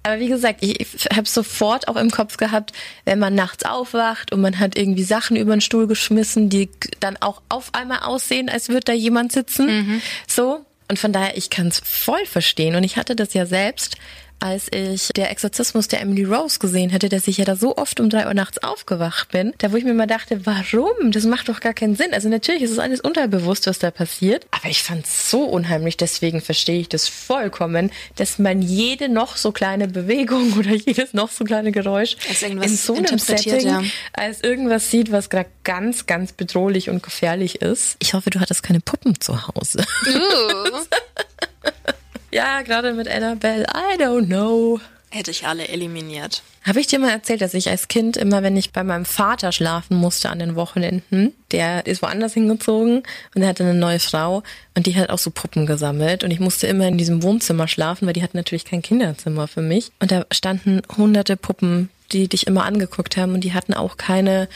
Aber 0.04 0.20
wie 0.20 0.28
gesagt, 0.28 0.64
ich, 0.64 0.80
ich 0.80 1.06
habe 1.16 1.28
sofort 1.30 1.88
auch 1.88 1.96
im 1.96 2.10
Kopf 2.12 2.38
gehabt, 2.38 2.74
wenn 3.06 3.20
man 3.20 3.36
nachts 3.36 3.64
aufwacht 3.66 4.34
und 4.34 4.42
man 4.42 4.60
hat 4.60 4.78
irgendwie 4.78 5.04
Sachen 5.04 5.38
über 5.38 5.56
den 5.56 5.62
Stuhl 5.62 5.86
geschmissen, 5.88 6.50
die 6.50 6.70
dann 7.00 7.18
auch 7.18 7.42
auf 7.50 7.70
einmal 7.74 8.00
aussehen, 8.00 8.50
als 8.50 8.68
würde 8.70 8.82
da 8.86 8.94
jemand 8.94 9.32
sitzen. 9.32 10.02
So. 10.28 10.66
Und 10.90 11.00
von 11.00 11.14
daher, 11.14 11.38
ich 11.38 11.50
kann 11.50 11.68
es 11.68 11.82
voll 11.86 12.26
verstehen. 12.26 12.76
Und 12.76 12.84
ich 12.84 12.98
hatte 12.98 13.16
das 13.16 13.34
ja 13.34 13.46
selbst, 13.46 13.96
als 14.42 14.68
ich 14.74 15.10
der 15.16 15.30
Exorzismus 15.30 15.88
der 15.88 16.02
Emily 16.02 16.24
Rose 16.24 16.60
gesehen 16.60 16.90
hätte, 16.90 17.10
dass 17.10 17.28
ich 17.28 17.38
ja 17.38 17.46
da 17.46 17.56
so 17.56 17.78
oft 17.78 18.00
um 18.00 18.10
drei 18.10 18.26
Uhr 18.26 18.34
nachts 18.34 18.58
aufgewacht 18.64 19.30
bin, 19.30 19.54
da 19.60 19.72
wo 19.72 19.78
ich 19.78 19.84
mir 19.84 19.94
mal 19.94 20.08
dachte, 20.08 20.46
warum? 20.46 21.12
Das 21.12 21.26
macht 21.26 21.48
doch 21.48 21.60
gar 21.60 21.74
keinen 21.74 21.96
Sinn. 21.96 22.14
Also 22.14 22.28
natürlich 22.28 22.64
ist 22.64 22.72
es 22.72 22.80
alles 22.80 23.02
unterbewusst, 23.02 23.68
was 23.68 23.78
da 23.78 23.92
passiert, 23.92 24.48
aber 24.50 24.70
ich 24.70 24.82
fand 24.82 25.06
es 25.06 25.30
so 25.30 25.44
unheimlich, 25.44 25.96
deswegen 25.96 26.42
verstehe 26.42 26.80
ich 26.80 26.90
das 26.90 27.08
vollkommen, 27.08 27.92
dass 28.16 28.40
man 28.40 28.62
jede 28.64 29.10
noch 29.10 29.38
so 29.38 29.52
kleine 29.52 29.88
Bewegung 29.88 30.54
oder 30.58 30.72
jedes 30.72 31.14
noch 31.14 31.30
so 31.30 31.44
kleine 31.44 31.72
Geräusch 31.72 32.18
Als 32.28 32.42
irgendwas 32.42 32.72
in 32.72 32.78
so 32.78 32.96
einem 32.96 33.20
Setting 33.20 33.68
ja. 33.68 33.84
als 34.14 34.42
irgendwas 34.42 34.90
sieht, 34.90 35.12
was 35.12 35.30
gerade 35.30 35.50
ganz, 35.64 36.08
ganz 36.08 36.32
bedrohlich 36.34 36.90
und 36.90 37.04
gefährlich 37.04 37.62
ist. 37.62 37.96
Ich 38.00 38.16
hoffe, 38.16 38.32
du 38.32 38.40
hattest 38.40 38.64
keine 38.64 38.80
Puppen 38.80 39.20
zu 39.20 39.48
Hause. 39.48 39.86
ja, 42.32 42.62
gerade 42.62 42.94
mit 42.94 43.08
Annabelle, 43.08 43.64
I 43.64 44.02
don't 44.02 44.28
know. 44.28 44.80
Hätte 45.10 45.32
ich 45.32 45.46
alle 45.46 45.68
eliminiert. 45.68 46.42
Habe 46.66 46.80
ich 46.80 46.88
dir 46.88 46.98
mal 46.98 47.10
erzählt, 47.10 47.42
dass 47.42 47.54
ich 47.54 47.70
als 47.70 47.90
Kind 47.90 48.16
immer, 48.16 48.44
wenn 48.44 48.56
ich 48.56 48.72
bei 48.72 48.84
meinem 48.84 49.04
Vater 49.04 49.52
schlafen 49.52 49.98
musste 49.98 50.30
an 50.30 50.40
den 50.40 50.56
Wochenenden, 50.56 51.34
der 51.52 51.86
ist 51.86 52.02
woanders 52.02 52.34
hingezogen 52.34 53.04
und 53.36 53.42
er 53.42 53.50
hatte 53.50 53.64
eine 53.64 53.74
neue 53.74 54.00
Frau 54.00 54.42
und 54.76 54.86
die 54.86 54.96
hat 54.96 55.10
auch 55.10 55.18
so 55.18 55.32
Puppen 55.32 55.66
gesammelt 55.66 56.24
und 56.24 56.32
ich 56.32 56.40
musste 56.40 56.68
immer 56.68 56.88
in 56.88 56.98
diesem 56.98 57.24
Wohnzimmer 57.24 57.68
schlafen, 57.68 58.06
weil 58.06 58.14
die 58.14 58.24
hatten 58.24 58.38
natürlich 58.38 58.64
kein 58.64 58.82
Kinderzimmer 58.82 59.50
für 59.50 59.62
mich 59.62 59.92
und 60.00 60.12
da 60.12 60.26
standen 60.32 60.82
hunderte 60.96 61.36
Puppen 61.36 61.90
die 62.12 62.28
dich 62.28 62.48
immer 62.48 62.66
angeguckt 62.66 63.18
haben 63.18 63.34
und 63.34 63.44
die 63.44 63.54
hatten 63.54 63.74
auch 63.74 63.98
keine 63.98 64.48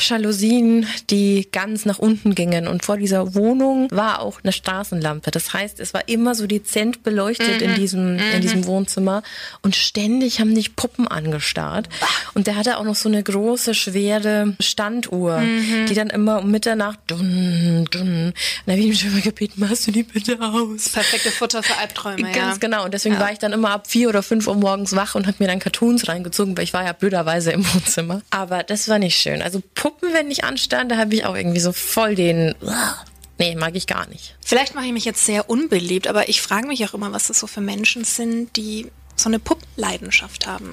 Jalousien, 0.00 0.86
die 1.10 1.48
ganz 1.52 1.84
nach 1.84 1.98
unten 1.98 2.34
gingen. 2.34 2.66
Und 2.66 2.84
vor 2.84 2.96
dieser 2.96 3.34
Wohnung 3.34 3.88
war 3.90 4.20
auch 4.20 4.40
eine 4.42 4.52
Straßenlampe. 4.52 5.30
Das 5.30 5.52
heißt, 5.52 5.80
es 5.80 5.94
war 5.94 6.08
immer 6.08 6.34
so 6.34 6.46
dezent 6.46 7.02
beleuchtet 7.02 7.60
mhm. 7.60 7.68
in 7.68 7.74
diesem, 7.74 8.12
mhm. 8.14 8.32
in 8.34 8.40
diesem 8.40 8.66
Wohnzimmer. 8.66 9.22
Und 9.62 9.76
ständig 9.76 10.40
haben 10.40 10.54
dich 10.54 10.76
Puppen 10.76 11.06
angestarrt. 11.06 11.88
Und 12.34 12.46
der 12.46 12.56
hatte 12.56 12.78
auch 12.78 12.84
noch 12.84 12.94
so 12.94 13.08
eine 13.08 13.22
große, 13.22 13.74
schwere 13.74 14.56
Standuhr, 14.60 15.38
mhm. 15.38 15.86
die 15.86 15.94
dann 15.94 16.10
immer 16.10 16.40
um 16.40 16.50
Mitternacht 16.50 16.98
dun, 17.06 17.86
dun. 17.90 18.32
Da 18.66 18.72
habe 18.72 18.80
ich 18.80 18.88
ihm 18.88 18.94
schon 18.94 19.12
mal 19.12 19.20
gebeten, 19.20 19.60
machst 19.60 19.86
du 19.86 19.92
die 19.92 20.02
bitte 20.02 20.38
aus? 20.40 20.90
Perfekte 20.90 21.30
Futter 21.30 21.62
für 21.62 21.76
Albträume, 21.76 22.22
Ganz 22.22 22.36
ja. 22.36 22.56
genau. 22.58 22.84
Und 22.84 22.94
deswegen 22.94 23.16
ja. 23.16 23.20
war 23.20 23.32
ich 23.32 23.38
dann 23.38 23.52
immer 23.52 23.70
ab 23.70 23.86
vier 23.86 24.08
oder 24.08 24.22
fünf 24.22 24.46
Uhr 24.46 24.56
morgens 24.56 24.94
wach 24.96 25.14
und 25.14 25.26
habe 25.26 25.36
mir 25.40 25.46
dann 25.46 25.58
Cartoons 25.58 26.08
reingezogen, 26.08 26.56
weil 26.56 26.64
ich 26.64 26.72
war 26.72 26.84
ja 26.84 26.92
blöderweise 26.92 27.52
im 27.52 27.64
Wohnzimmer. 27.74 28.22
Aber 28.30 28.62
das 28.62 28.88
war 28.88 28.98
nicht 28.98 29.16
schön. 29.16 29.42
Also 29.42 29.49
Puppen 29.58 29.90
Puppen, 30.00 30.14
wenn 30.14 30.30
ich 30.30 30.44
anstand, 30.44 30.90
da 30.90 30.96
habe 30.96 31.14
ich 31.14 31.24
auch 31.24 31.34
irgendwie 31.34 31.60
so 31.60 31.72
voll 31.72 32.14
den. 32.14 32.54
Nee, 33.38 33.54
mag 33.54 33.74
ich 33.74 33.86
gar 33.86 34.06
nicht. 34.08 34.36
Vielleicht 34.44 34.74
mache 34.74 34.86
ich 34.86 34.92
mich 34.92 35.04
jetzt 35.04 35.24
sehr 35.24 35.48
unbeliebt, 35.48 36.06
aber 36.08 36.28
ich 36.28 36.42
frage 36.42 36.66
mich 36.66 36.84
auch 36.86 36.94
immer, 36.94 37.12
was 37.12 37.28
das 37.28 37.40
so 37.40 37.46
für 37.46 37.60
Menschen 37.60 38.04
sind, 38.04 38.56
die 38.56 38.90
so 39.16 39.28
eine 39.28 39.38
Puppenleidenschaft 39.38 40.46
haben. 40.46 40.72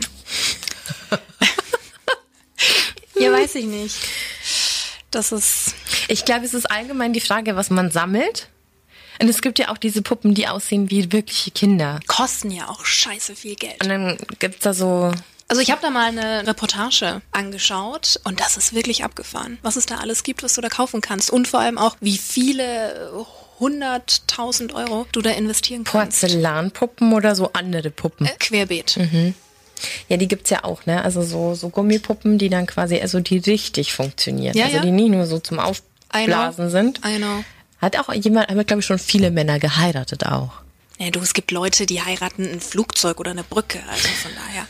ja, 3.20 3.32
weiß 3.32 3.56
ich 3.56 3.66
nicht. 3.66 3.96
Das 5.12 5.32
ist. 5.32 5.76
Ich 6.10 6.26
glaube, 6.26 6.46
es 6.46 6.54
ist 6.54 6.70
allgemein 6.70 7.14
die 7.14 7.22
Frage, 7.22 7.56
was 7.56 7.70
man 7.70 7.92
sammelt. 7.92 8.50
Und 9.20 9.30
es 9.30 9.42
gibt 9.42 9.58
ja 9.58 9.70
auch 9.70 9.78
diese 9.78 10.02
Puppen, 10.04 10.36
die 10.36 10.48
aussehen 10.48 10.92
wie 10.92 11.12
wirkliche 11.12 11.50
Kinder. 11.52 12.00
Kosten 12.06 12.52
ja 12.52 12.70
auch 12.70 12.86
scheiße 12.86 13.36
viel 13.36 13.56
Geld. 13.56 13.82
Und 13.82 13.90
dann 13.90 14.18
gibt 14.38 14.56
es 14.56 14.62
da 14.62 14.74
so 14.74 15.12
also 15.48 15.62
ich 15.62 15.72
habe 15.72 15.82
da 15.82 15.90
mal 15.90 16.08
eine 16.08 16.46
Reportage 16.46 17.22
angeschaut 17.32 18.20
und 18.24 18.40
das 18.40 18.58
ist 18.58 18.74
wirklich 18.74 19.04
abgefahren, 19.04 19.58
was 19.62 19.76
es 19.76 19.86
da 19.86 19.96
alles 19.96 20.24
gibt, 20.24 20.44
was 20.44 20.56
du 20.56 20.62
da 20.62 20.70
kaufen 20.70 21.02
kannst 21.02 21.30
und 21.30 21.48
vor 21.48 21.62
allem 21.62 21.78
auch, 21.78 21.96
wie 22.02 22.18
viele 22.18 23.12
100.000 23.60 24.74
Euro 24.74 25.08
du 25.12 25.22
da 25.22 25.32
investieren 25.32 25.84
kannst. 25.84 26.22
Porzellanpuppen 26.22 27.14
oder 27.14 27.36
so 27.36 27.52
andere 27.54 27.90
Puppen? 27.92 28.28
Äh, 28.28 28.36
querbeet. 28.40 28.98
Mhm. 28.98 29.34
Ja, 30.10 30.18
die 30.18 30.28
gibt's 30.28 30.50
ja 30.50 30.64
auch, 30.64 30.86
ne? 30.86 31.04
Also 31.04 31.22
so, 31.22 31.54
so 31.54 31.70
Gummipuppen, 31.70 32.38
die 32.38 32.50
dann 32.50 32.66
quasi, 32.66 33.00
also 33.00 33.20
die 33.20 33.38
richtig 33.38 33.94
funktionieren. 33.94 34.58
Ja, 34.58 34.66
also 34.66 34.78
ja. 34.78 34.84
die 34.84 34.92
nie 34.92 35.10
nur 35.10 35.28
so 35.28 35.40
zum 35.40 35.60
Aufblasen 35.60 36.70
sind. 36.70 37.02
I 37.06 37.18
know. 37.18 37.44
Hat 37.80 37.98
auch 37.98 38.12
jemand, 38.12 38.50
haben 38.50 38.66
glaube 38.66 38.80
ich 38.80 38.86
schon 38.86 39.00
viele 39.00 39.30
Männer 39.30 39.60
geheiratet 39.60 40.26
auch. 40.26 40.52
Ja, 40.98 41.12
du, 41.12 41.20
es 41.20 41.34
gibt 41.34 41.52
Leute, 41.52 41.86
die 41.86 42.02
heiraten 42.02 42.44
ein 42.52 42.60
Flugzeug 42.60 43.20
oder 43.20 43.32
eine 43.32 43.44
Brücke, 43.44 43.80
also 43.88 44.08
von 44.08 44.32
daher. 44.36 44.66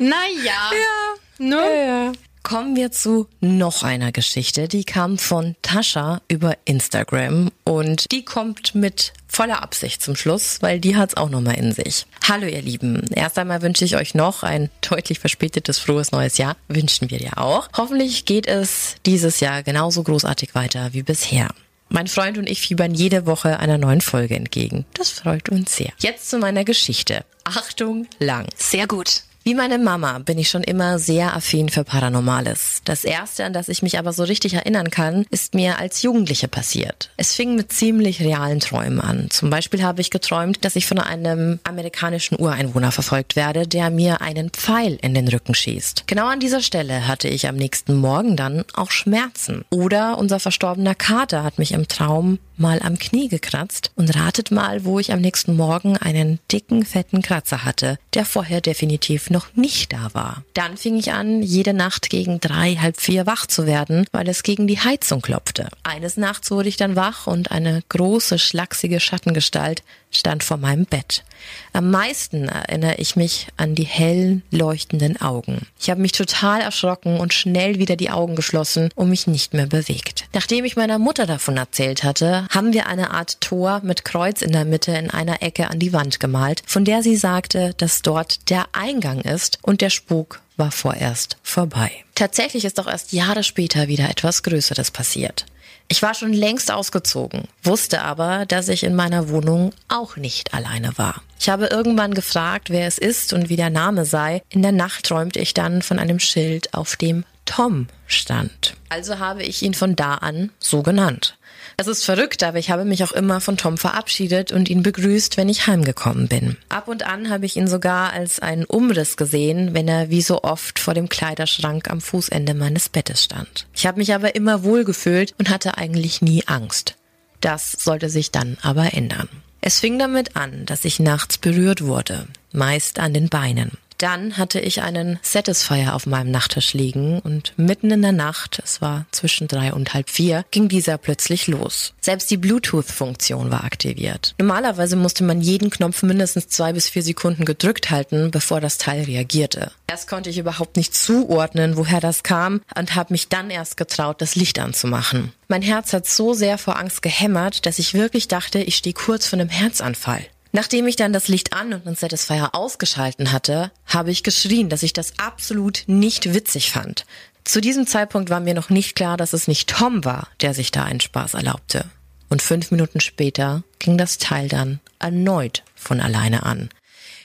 Naja. 0.00 0.70
Ja. 0.72 1.14
Ne? 1.38 1.56
Ja, 1.56 1.84
ja. 2.06 2.12
Kommen 2.42 2.76
wir 2.76 2.90
zu 2.90 3.26
noch 3.40 3.82
einer 3.82 4.10
Geschichte. 4.10 4.68
Die 4.68 4.84
kam 4.84 5.18
von 5.18 5.54
Tascha 5.60 6.22
über 6.28 6.56
Instagram 6.64 7.50
und 7.64 8.10
die 8.10 8.24
kommt 8.24 8.74
mit 8.74 9.12
voller 9.26 9.62
Absicht 9.62 10.02
zum 10.02 10.16
Schluss, 10.16 10.62
weil 10.62 10.80
die 10.80 10.96
hat's 10.96 11.16
auch 11.16 11.28
nochmal 11.28 11.58
in 11.58 11.72
sich. 11.72 12.06
Hallo 12.26 12.46
ihr 12.46 12.62
Lieben. 12.62 13.04
Erst 13.14 13.38
einmal 13.38 13.60
wünsche 13.60 13.84
ich 13.84 13.96
euch 13.96 14.14
noch 14.14 14.44
ein 14.44 14.70
deutlich 14.80 15.18
verspätetes 15.18 15.78
frohes 15.78 16.10
neues 16.10 16.38
Jahr. 16.38 16.56
Wünschen 16.68 17.10
wir 17.10 17.18
dir 17.18 17.36
auch. 17.36 17.68
Hoffentlich 17.76 18.24
geht 18.24 18.46
es 18.46 18.96
dieses 19.04 19.40
Jahr 19.40 19.62
genauso 19.62 20.02
großartig 20.02 20.54
weiter 20.54 20.94
wie 20.94 21.02
bisher. 21.02 21.48
Mein 21.88 22.06
Freund 22.06 22.38
und 22.38 22.48
ich 22.48 22.60
fiebern 22.60 22.94
jede 22.94 23.26
Woche 23.26 23.58
einer 23.58 23.78
neuen 23.78 24.00
Folge 24.00 24.36
entgegen. 24.36 24.84
Das 24.94 25.10
freut 25.10 25.48
uns 25.48 25.74
sehr. 25.76 25.92
Jetzt 25.98 26.28
zu 26.28 26.38
meiner 26.38 26.64
Geschichte. 26.64 27.24
Achtung, 27.44 28.06
lang. 28.18 28.46
Sehr 28.56 28.86
gut. 28.86 29.22
Wie 29.48 29.54
meine 29.54 29.78
Mama 29.78 30.18
bin 30.18 30.36
ich 30.36 30.50
schon 30.50 30.62
immer 30.62 30.98
sehr 30.98 31.34
affin 31.34 31.70
für 31.70 31.82
Paranormales. 31.82 32.82
Das 32.84 33.02
erste, 33.02 33.46
an 33.46 33.54
das 33.54 33.70
ich 33.70 33.80
mich 33.80 33.98
aber 33.98 34.12
so 34.12 34.24
richtig 34.24 34.52
erinnern 34.52 34.90
kann, 34.90 35.24
ist 35.30 35.54
mir 35.54 35.78
als 35.78 36.02
Jugendliche 36.02 36.48
passiert. 36.48 37.08
Es 37.16 37.32
fing 37.32 37.54
mit 37.54 37.72
ziemlich 37.72 38.20
realen 38.20 38.60
Träumen 38.60 39.00
an. 39.00 39.30
Zum 39.30 39.48
Beispiel 39.48 39.82
habe 39.82 40.02
ich 40.02 40.10
geträumt, 40.10 40.66
dass 40.66 40.76
ich 40.76 40.86
von 40.86 40.98
einem 40.98 41.60
amerikanischen 41.64 42.38
Ureinwohner 42.38 42.92
verfolgt 42.92 43.36
werde, 43.36 43.66
der 43.66 43.88
mir 43.88 44.20
einen 44.20 44.50
Pfeil 44.50 44.98
in 45.00 45.14
den 45.14 45.28
Rücken 45.28 45.54
schießt. 45.54 46.04
Genau 46.06 46.26
an 46.26 46.40
dieser 46.40 46.60
Stelle 46.60 47.08
hatte 47.08 47.28
ich 47.28 47.48
am 47.48 47.56
nächsten 47.56 47.96
Morgen 47.96 48.36
dann 48.36 48.66
auch 48.74 48.90
Schmerzen. 48.90 49.64
Oder 49.70 50.18
unser 50.18 50.40
verstorbener 50.40 50.94
Kater 50.94 51.42
hat 51.42 51.58
mich 51.58 51.72
im 51.72 51.88
Traum 51.88 52.38
mal 52.58 52.80
am 52.82 52.98
Knie 52.98 53.28
gekratzt 53.28 53.92
und 53.94 54.14
ratet 54.14 54.50
mal, 54.50 54.84
wo 54.84 54.98
ich 54.98 55.12
am 55.12 55.20
nächsten 55.20 55.56
Morgen 55.56 55.96
einen 55.96 56.40
dicken, 56.52 56.84
fetten 56.84 57.22
Kratzer 57.22 57.64
hatte, 57.64 57.98
der 58.18 58.24
vorher 58.24 58.60
definitiv 58.60 59.30
noch 59.30 59.54
nicht 59.54 59.92
da 59.92 60.10
war. 60.12 60.42
Dann 60.52 60.76
fing 60.76 60.98
ich 60.98 61.12
an, 61.12 61.40
jede 61.40 61.72
Nacht 61.72 62.10
gegen 62.10 62.40
drei, 62.40 62.74
halb 62.74 63.00
vier 63.00 63.26
wach 63.26 63.46
zu 63.46 63.64
werden, 63.64 64.06
weil 64.10 64.28
es 64.28 64.42
gegen 64.42 64.66
die 64.66 64.80
Heizung 64.80 65.22
klopfte. 65.22 65.68
Eines 65.84 66.16
Nachts 66.16 66.50
wurde 66.50 66.68
ich 66.68 66.76
dann 66.76 66.96
wach 66.96 67.28
und 67.28 67.52
eine 67.52 67.80
große, 67.88 68.40
schlachsige 68.40 68.98
Schattengestalt 68.98 69.84
stand 70.10 70.42
vor 70.42 70.56
meinem 70.56 70.84
Bett. 70.84 71.22
Am 71.72 71.90
meisten 71.90 72.48
erinnere 72.48 72.96
ich 72.96 73.16
mich 73.16 73.48
an 73.56 73.74
die 73.74 73.84
hellen, 73.84 74.42
leuchtenden 74.50 75.20
Augen. 75.20 75.66
Ich 75.80 75.90
habe 75.90 76.00
mich 76.00 76.12
total 76.12 76.60
erschrocken 76.60 77.20
und 77.20 77.34
schnell 77.34 77.78
wieder 77.78 77.96
die 77.96 78.10
Augen 78.10 78.36
geschlossen 78.36 78.90
und 78.94 79.10
mich 79.10 79.26
nicht 79.26 79.54
mehr 79.54 79.66
bewegt. 79.66 80.24
Nachdem 80.32 80.64
ich 80.64 80.76
meiner 80.76 80.98
Mutter 80.98 81.26
davon 81.26 81.56
erzählt 81.56 82.04
hatte, 82.04 82.46
haben 82.50 82.72
wir 82.72 82.86
eine 82.86 83.10
Art 83.10 83.40
Tor 83.40 83.80
mit 83.82 84.04
Kreuz 84.04 84.42
in 84.42 84.52
der 84.52 84.64
Mitte 84.64 84.92
in 84.92 85.10
einer 85.10 85.42
Ecke 85.42 85.68
an 85.68 85.78
die 85.78 85.92
Wand 85.92 86.20
gemalt, 86.20 86.62
von 86.66 86.84
der 86.84 87.02
sie 87.02 87.16
sagte, 87.16 87.74
dass 87.76 88.02
dort 88.02 88.50
der 88.50 88.66
Eingang 88.72 89.20
ist 89.20 89.58
und 89.62 89.80
der 89.80 89.90
Spuk 89.90 90.40
war 90.56 90.72
vorerst 90.72 91.36
vorbei. 91.42 91.90
Tatsächlich 92.14 92.64
ist 92.64 92.78
doch 92.78 92.88
erst 92.88 93.12
Jahre 93.12 93.44
später 93.44 93.88
wieder 93.88 94.10
etwas 94.10 94.42
Größeres 94.42 94.90
passiert. 94.90 95.46
Ich 95.90 96.02
war 96.02 96.12
schon 96.12 96.34
längst 96.34 96.70
ausgezogen, 96.70 97.48
wusste 97.62 98.02
aber, 98.02 98.44
dass 98.44 98.68
ich 98.68 98.84
in 98.84 98.94
meiner 98.94 99.30
Wohnung 99.30 99.72
auch 99.88 100.16
nicht 100.16 100.52
alleine 100.52 100.98
war. 100.98 101.22
Ich 101.40 101.48
habe 101.48 101.66
irgendwann 101.66 102.12
gefragt, 102.12 102.68
wer 102.68 102.86
es 102.86 102.98
ist 102.98 103.32
und 103.32 103.48
wie 103.48 103.56
der 103.56 103.70
Name 103.70 104.04
sei. 104.04 104.42
In 104.50 104.60
der 104.60 104.72
Nacht 104.72 105.06
träumte 105.06 105.38
ich 105.38 105.54
dann 105.54 105.80
von 105.80 105.98
einem 105.98 106.18
Schild, 106.18 106.74
auf 106.74 106.96
dem 106.96 107.24
Tom 107.46 107.86
stand. 108.06 108.74
Also 108.90 109.18
habe 109.18 109.42
ich 109.42 109.62
ihn 109.62 109.72
von 109.72 109.96
da 109.96 110.16
an 110.16 110.50
so 110.58 110.82
genannt. 110.82 111.37
Es 111.80 111.86
ist 111.86 112.04
verrückt, 112.04 112.42
aber 112.42 112.58
ich 112.58 112.72
habe 112.72 112.84
mich 112.84 113.04
auch 113.04 113.12
immer 113.12 113.40
von 113.40 113.56
Tom 113.56 113.78
verabschiedet 113.78 114.50
und 114.50 114.68
ihn 114.68 114.82
begrüßt, 114.82 115.36
wenn 115.36 115.48
ich 115.48 115.68
heimgekommen 115.68 116.26
bin. 116.26 116.56
Ab 116.68 116.88
und 116.88 117.06
an 117.06 117.30
habe 117.30 117.46
ich 117.46 117.54
ihn 117.54 117.68
sogar 117.68 118.12
als 118.12 118.40
einen 118.40 118.64
Umriss 118.64 119.16
gesehen, 119.16 119.74
wenn 119.74 119.86
er 119.86 120.10
wie 120.10 120.20
so 120.20 120.42
oft 120.42 120.80
vor 120.80 120.94
dem 120.94 121.08
Kleiderschrank 121.08 121.88
am 121.88 122.00
Fußende 122.00 122.54
meines 122.54 122.88
Bettes 122.88 123.22
stand. 123.22 123.68
Ich 123.76 123.86
habe 123.86 123.98
mich 123.98 124.12
aber 124.12 124.34
immer 124.34 124.64
wohlgefühlt 124.64 125.36
und 125.38 125.50
hatte 125.50 125.78
eigentlich 125.78 126.20
nie 126.20 126.42
Angst. 126.48 126.96
Das 127.40 127.70
sollte 127.70 128.10
sich 128.10 128.32
dann 128.32 128.58
aber 128.60 128.92
ändern. 128.94 129.28
Es 129.60 129.78
fing 129.78 130.00
damit 130.00 130.34
an, 130.34 130.66
dass 130.66 130.84
ich 130.84 130.98
nachts 130.98 131.38
berührt 131.38 131.84
wurde, 131.84 132.26
meist 132.50 132.98
an 132.98 133.14
den 133.14 133.28
Beinen. 133.28 133.78
Dann 133.98 134.36
hatte 134.36 134.60
ich 134.60 134.82
einen 134.82 135.18
Satisfier 135.22 135.94
auf 135.94 136.06
meinem 136.06 136.30
Nachttisch 136.30 136.72
liegen 136.72 137.18
und 137.18 137.52
mitten 137.56 137.90
in 137.90 138.02
der 138.02 138.12
Nacht, 138.12 138.60
es 138.64 138.80
war 138.80 139.06
zwischen 139.10 139.48
drei 139.48 139.72
und 139.72 139.92
halb 139.92 140.08
vier, 140.08 140.44
ging 140.52 140.68
dieser 140.68 140.98
plötzlich 140.98 141.48
los. 141.48 141.94
Selbst 142.00 142.30
die 142.30 142.36
Bluetooth-Funktion 142.36 143.50
war 143.50 143.64
aktiviert. 143.64 144.36
Normalerweise 144.38 144.94
musste 144.94 145.24
man 145.24 145.40
jeden 145.40 145.70
Knopf 145.70 146.04
mindestens 146.04 146.48
zwei 146.48 146.72
bis 146.72 146.88
vier 146.88 147.02
Sekunden 147.02 147.44
gedrückt 147.44 147.90
halten, 147.90 148.30
bevor 148.30 148.60
das 148.60 148.78
Teil 148.78 149.02
reagierte. 149.02 149.72
Erst 149.88 150.08
konnte 150.08 150.30
ich 150.30 150.38
überhaupt 150.38 150.76
nicht 150.76 150.94
zuordnen, 150.94 151.76
woher 151.76 152.00
das 152.00 152.22
kam 152.22 152.60
und 152.76 152.94
habe 152.94 153.12
mich 153.12 153.28
dann 153.28 153.50
erst 153.50 153.76
getraut, 153.76 154.22
das 154.22 154.36
Licht 154.36 154.60
anzumachen. 154.60 155.32
Mein 155.48 155.62
Herz 155.62 155.92
hat 155.92 156.06
so 156.06 156.34
sehr 156.34 156.58
vor 156.58 156.78
Angst 156.78 157.02
gehämmert, 157.02 157.66
dass 157.66 157.78
ich 157.78 157.94
wirklich 157.94 158.28
dachte, 158.28 158.60
ich 158.60 158.76
stehe 158.76 158.94
kurz 158.94 159.26
vor 159.26 159.38
einem 159.38 159.48
Herzanfall. 159.48 160.24
Nachdem 160.58 160.88
ich 160.88 160.96
dann 160.96 161.12
das 161.12 161.28
Licht 161.28 161.52
an 161.52 161.72
und 161.72 161.86
den 161.86 161.94
Satisfier 161.94 162.52
ausgeschalten 162.52 163.30
hatte, 163.30 163.70
habe 163.86 164.10
ich 164.10 164.24
geschrien, 164.24 164.68
dass 164.68 164.82
ich 164.82 164.92
das 164.92 165.16
absolut 165.16 165.84
nicht 165.86 166.34
witzig 166.34 166.72
fand. 166.72 167.06
Zu 167.44 167.60
diesem 167.60 167.86
Zeitpunkt 167.86 168.28
war 168.28 168.40
mir 168.40 168.54
noch 168.54 168.68
nicht 168.68 168.96
klar, 168.96 169.16
dass 169.16 169.34
es 169.34 169.46
nicht 169.46 169.70
Tom 169.70 170.04
war, 170.04 170.26
der 170.40 170.54
sich 170.54 170.72
da 170.72 170.82
einen 170.82 170.98
Spaß 170.98 171.34
erlaubte. 171.34 171.84
Und 172.28 172.42
fünf 172.42 172.72
Minuten 172.72 172.98
später 172.98 173.62
ging 173.78 173.98
das 173.98 174.18
Teil 174.18 174.48
dann 174.48 174.80
erneut 174.98 175.62
von 175.76 176.00
alleine 176.00 176.42
an. 176.42 176.70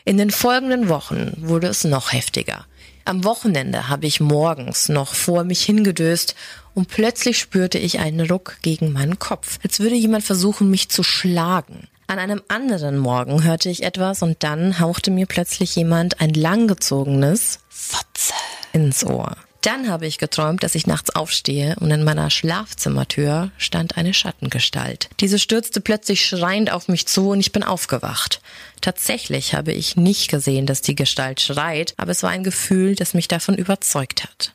In 0.06 0.20
den 0.20 0.30
folgenden 0.30 0.88
Wochen 0.88 1.34
wurde 1.38 1.66
es 1.66 1.86
noch 1.86 2.14
heftiger. 2.14 2.68
Am 3.04 3.24
Wochenende 3.24 3.90
habe 3.90 4.06
ich 4.06 4.20
morgens 4.20 4.90
noch 4.90 5.16
vor 5.16 5.44
mich 5.44 5.64
hingedöst 5.64 6.36
und 6.76 6.88
plötzlich 6.88 7.40
spürte 7.40 7.80
ich 7.80 7.98
einen 7.98 8.30
Ruck 8.30 8.58
gegen 8.62 8.92
meinen 8.92 9.18
Kopf, 9.18 9.58
als 9.64 9.80
würde 9.80 9.96
jemand 9.96 10.24
versuchen, 10.24 10.70
mich 10.70 10.90
zu 10.90 11.02
schlagen. 11.02 11.88
An 12.14 12.20
einem 12.20 12.44
anderen 12.48 13.00
Morgen 13.00 13.44
hörte 13.44 13.72
ich 13.72 13.82
etwas 13.82 14.22
und 14.22 14.44
dann 14.44 14.80
hauchte 14.80 15.10
mir 15.10 15.26
plötzlich 15.26 15.76
jemand 15.76 16.22
ein 16.22 16.30
langgezogenes 16.30 17.58
Fotze 17.70 18.34
ins 18.72 19.04
Ohr. 19.04 19.36
Dann 19.62 19.90
habe 19.90 20.06
ich 20.06 20.20
geträumt, 20.20 20.62
dass 20.62 20.76
ich 20.76 20.86
nachts 20.86 21.16
aufstehe 21.16 21.76
und 21.80 21.90
in 21.90 22.04
meiner 22.04 22.30
Schlafzimmertür 22.30 23.50
stand 23.58 23.98
eine 23.98 24.14
Schattengestalt. 24.14 25.10
Diese 25.22 25.40
stürzte 25.40 25.82
plötzlich 25.82 26.24
schreiend 26.24 26.72
auf 26.72 26.88
mich 26.88 27.08
zu 27.08 27.32
und 27.32 27.40
ich 27.40 27.52
bin 27.52 27.64
aufgewacht. 27.64 28.42
Tatsächlich 28.82 29.56
habe 29.56 29.72
ich 29.72 29.96
nicht 29.96 30.30
gesehen, 30.30 30.68
dass 30.68 30.84
die 30.84 30.94
Gestalt 30.94 31.42
schreit, 31.42 31.96
aber 31.98 32.12
es 32.12 32.22
war 32.22 32.30
ein 32.30 32.44
Gefühl, 32.44 32.94
das 32.94 33.16
mich 33.16 33.28
davon 33.28 33.56
überzeugt 33.56 34.24
hat 34.24 34.54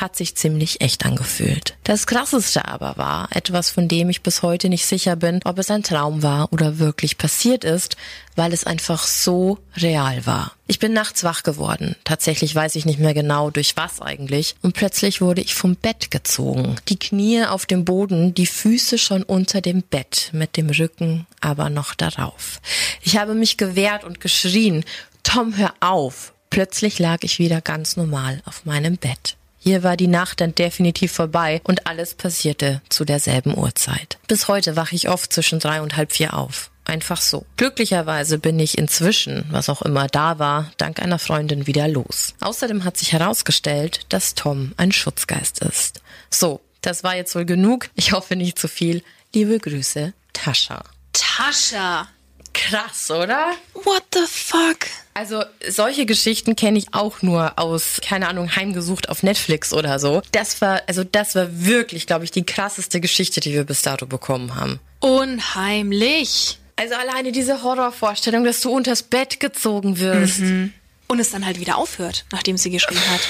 hat 0.00 0.16
sich 0.16 0.34
ziemlich 0.34 0.80
echt 0.80 1.04
angefühlt. 1.04 1.76
Das 1.84 2.06
Krasseste 2.06 2.66
aber 2.66 2.96
war, 2.96 3.28
etwas 3.34 3.70
von 3.70 3.88
dem 3.88 4.10
ich 4.10 4.22
bis 4.22 4.42
heute 4.42 4.68
nicht 4.68 4.86
sicher 4.86 5.16
bin, 5.16 5.40
ob 5.44 5.58
es 5.58 5.70
ein 5.70 5.82
Traum 5.82 6.22
war 6.22 6.52
oder 6.52 6.78
wirklich 6.78 7.18
passiert 7.18 7.64
ist, 7.64 7.96
weil 8.36 8.52
es 8.52 8.64
einfach 8.64 9.06
so 9.06 9.58
real 9.76 10.24
war. 10.26 10.52
Ich 10.66 10.78
bin 10.78 10.92
nachts 10.92 11.24
wach 11.24 11.42
geworden. 11.42 11.96
Tatsächlich 12.04 12.54
weiß 12.54 12.76
ich 12.76 12.86
nicht 12.86 12.98
mehr 12.98 13.12
genau, 13.12 13.50
durch 13.50 13.76
was 13.76 14.00
eigentlich. 14.00 14.54
Und 14.62 14.74
plötzlich 14.74 15.20
wurde 15.20 15.40
ich 15.40 15.54
vom 15.54 15.74
Bett 15.76 16.10
gezogen. 16.10 16.76
Die 16.88 16.98
Knie 16.98 17.44
auf 17.44 17.66
dem 17.66 17.84
Boden, 17.84 18.34
die 18.34 18.46
Füße 18.46 18.96
schon 18.98 19.22
unter 19.22 19.60
dem 19.60 19.82
Bett, 19.82 20.30
mit 20.32 20.56
dem 20.56 20.70
Rücken 20.70 21.26
aber 21.40 21.70
noch 21.70 21.94
darauf. 21.94 22.60
Ich 23.02 23.16
habe 23.18 23.34
mich 23.34 23.56
gewehrt 23.56 24.04
und 24.04 24.20
geschrien, 24.20 24.84
Tom, 25.22 25.56
hör 25.56 25.74
auf. 25.80 26.32
Plötzlich 26.50 26.98
lag 26.98 27.18
ich 27.22 27.38
wieder 27.38 27.60
ganz 27.60 27.96
normal 27.96 28.42
auf 28.44 28.64
meinem 28.64 28.96
Bett. 28.96 29.36
Hier 29.62 29.82
war 29.82 29.98
die 29.98 30.06
Nacht 30.06 30.40
dann 30.40 30.54
definitiv 30.54 31.12
vorbei 31.12 31.60
und 31.64 31.86
alles 31.86 32.14
passierte 32.14 32.80
zu 32.88 33.04
derselben 33.04 33.56
Uhrzeit. 33.56 34.18
Bis 34.26 34.48
heute 34.48 34.74
wache 34.74 34.94
ich 34.94 35.10
oft 35.10 35.30
zwischen 35.32 35.58
drei 35.58 35.82
und 35.82 35.96
halb 35.96 36.12
vier 36.12 36.32
auf. 36.32 36.70
Einfach 36.86 37.20
so. 37.20 37.44
Glücklicherweise 37.58 38.38
bin 38.38 38.58
ich 38.58 38.78
inzwischen, 38.78 39.44
was 39.50 39.68
auch 39.68 39.82
immer 39.82 40.06
da 40.06 40.38
war, 40.38 40.72
dank 40.78 41.00
einer 41.00 41.18
Freundin 41.18 41.66
wieder 41.66 41.86
los. 41.88 42.34
Außerdem 42.40 42.84
hat 42.84 42.96
sich 42.96 43.12
herausgestellt, 43.12 44.00
dass 44.08 44.34
Tom 44.34 44.72
ein 44.78 44.92
Schutzgeist 44.92 45.60
ist. 45.60 46.00
So, 46.30 46.60
das 46.80 47.04
war 47.04 47.14
jetzt 47.14 47.34
wohl 47.34 47.44
genug. 47.44 47.90
Ich 47.94 48.12
hoffe 48.12 48.36
nicht 48.36 48.58
zu 48.58 48.66
viel. 48.66 49.04
Liebe 49.34 49.58
Grüße, 49.58 50.14
Tascha. 50.32 50.82
Tascha. 51.12 52.08
Krass, 52.52 53.10
oder? 53.10 53.52
What 53.74 54.04
the 54.12 54.26
fuck? 54.26 54.86
Also 55.14 55.44
solche 55.68 56.06
Geschichten 56.06 56.56
kenne 56.56 56.78
ich 56.78 56.92
auch 56.92 57.22
nur 57.22 57.58
aus, 57.58 58.00
keine 58.02 58.28
Ahnung, 58.28 58.54
heimgesucht 58.54 59.08
auf 59.08 59.22
Netflix 59.22 59.72
oder 59.72 59.98
so. 59.98 60.22
Das 60.32 60.60
war, 60.60 60.82
also 60.86 61.04
das 61.04 61.34
war 61.34 61.48
wirklich, 61.50 62.06
glaube 62.06 62.24
ich, 62.24 62.30
die 62.30 62.44
krasseste 62.44 63.00
Geschichte, 63.00 63.40
die 63.40 63.52
wir 63.52 63.64
bis 63.64 63.82
dato 63.82 64.06
bekommen 64.06 64.54
haben. 64.54 64.80
Unheimlich. 65.00 66.58
Also 66.76 66.94
alleine 66.94 67.32
diese 67.32 67.62
Horrorvorstellung, 67.62 68.44
dass 68.44 68.60
du 68.60 68.70
unters 68.70 69.02
Bett 69.02 69.40
gezogen 69.40 69.98
wirst. 69.98 70.40
Mhm. 70.40 70.72
Und 71.08 71.18
es 71.18 71.30
dann 71.30 71.44
halt 71.44 71.58
wieder 71.58 71.76
aufhört, 71.76 72.24
nachdem 72.30 72.56
sie 72.56 72.70
geschrien 72.70 73.00
hat. 73.10 73.20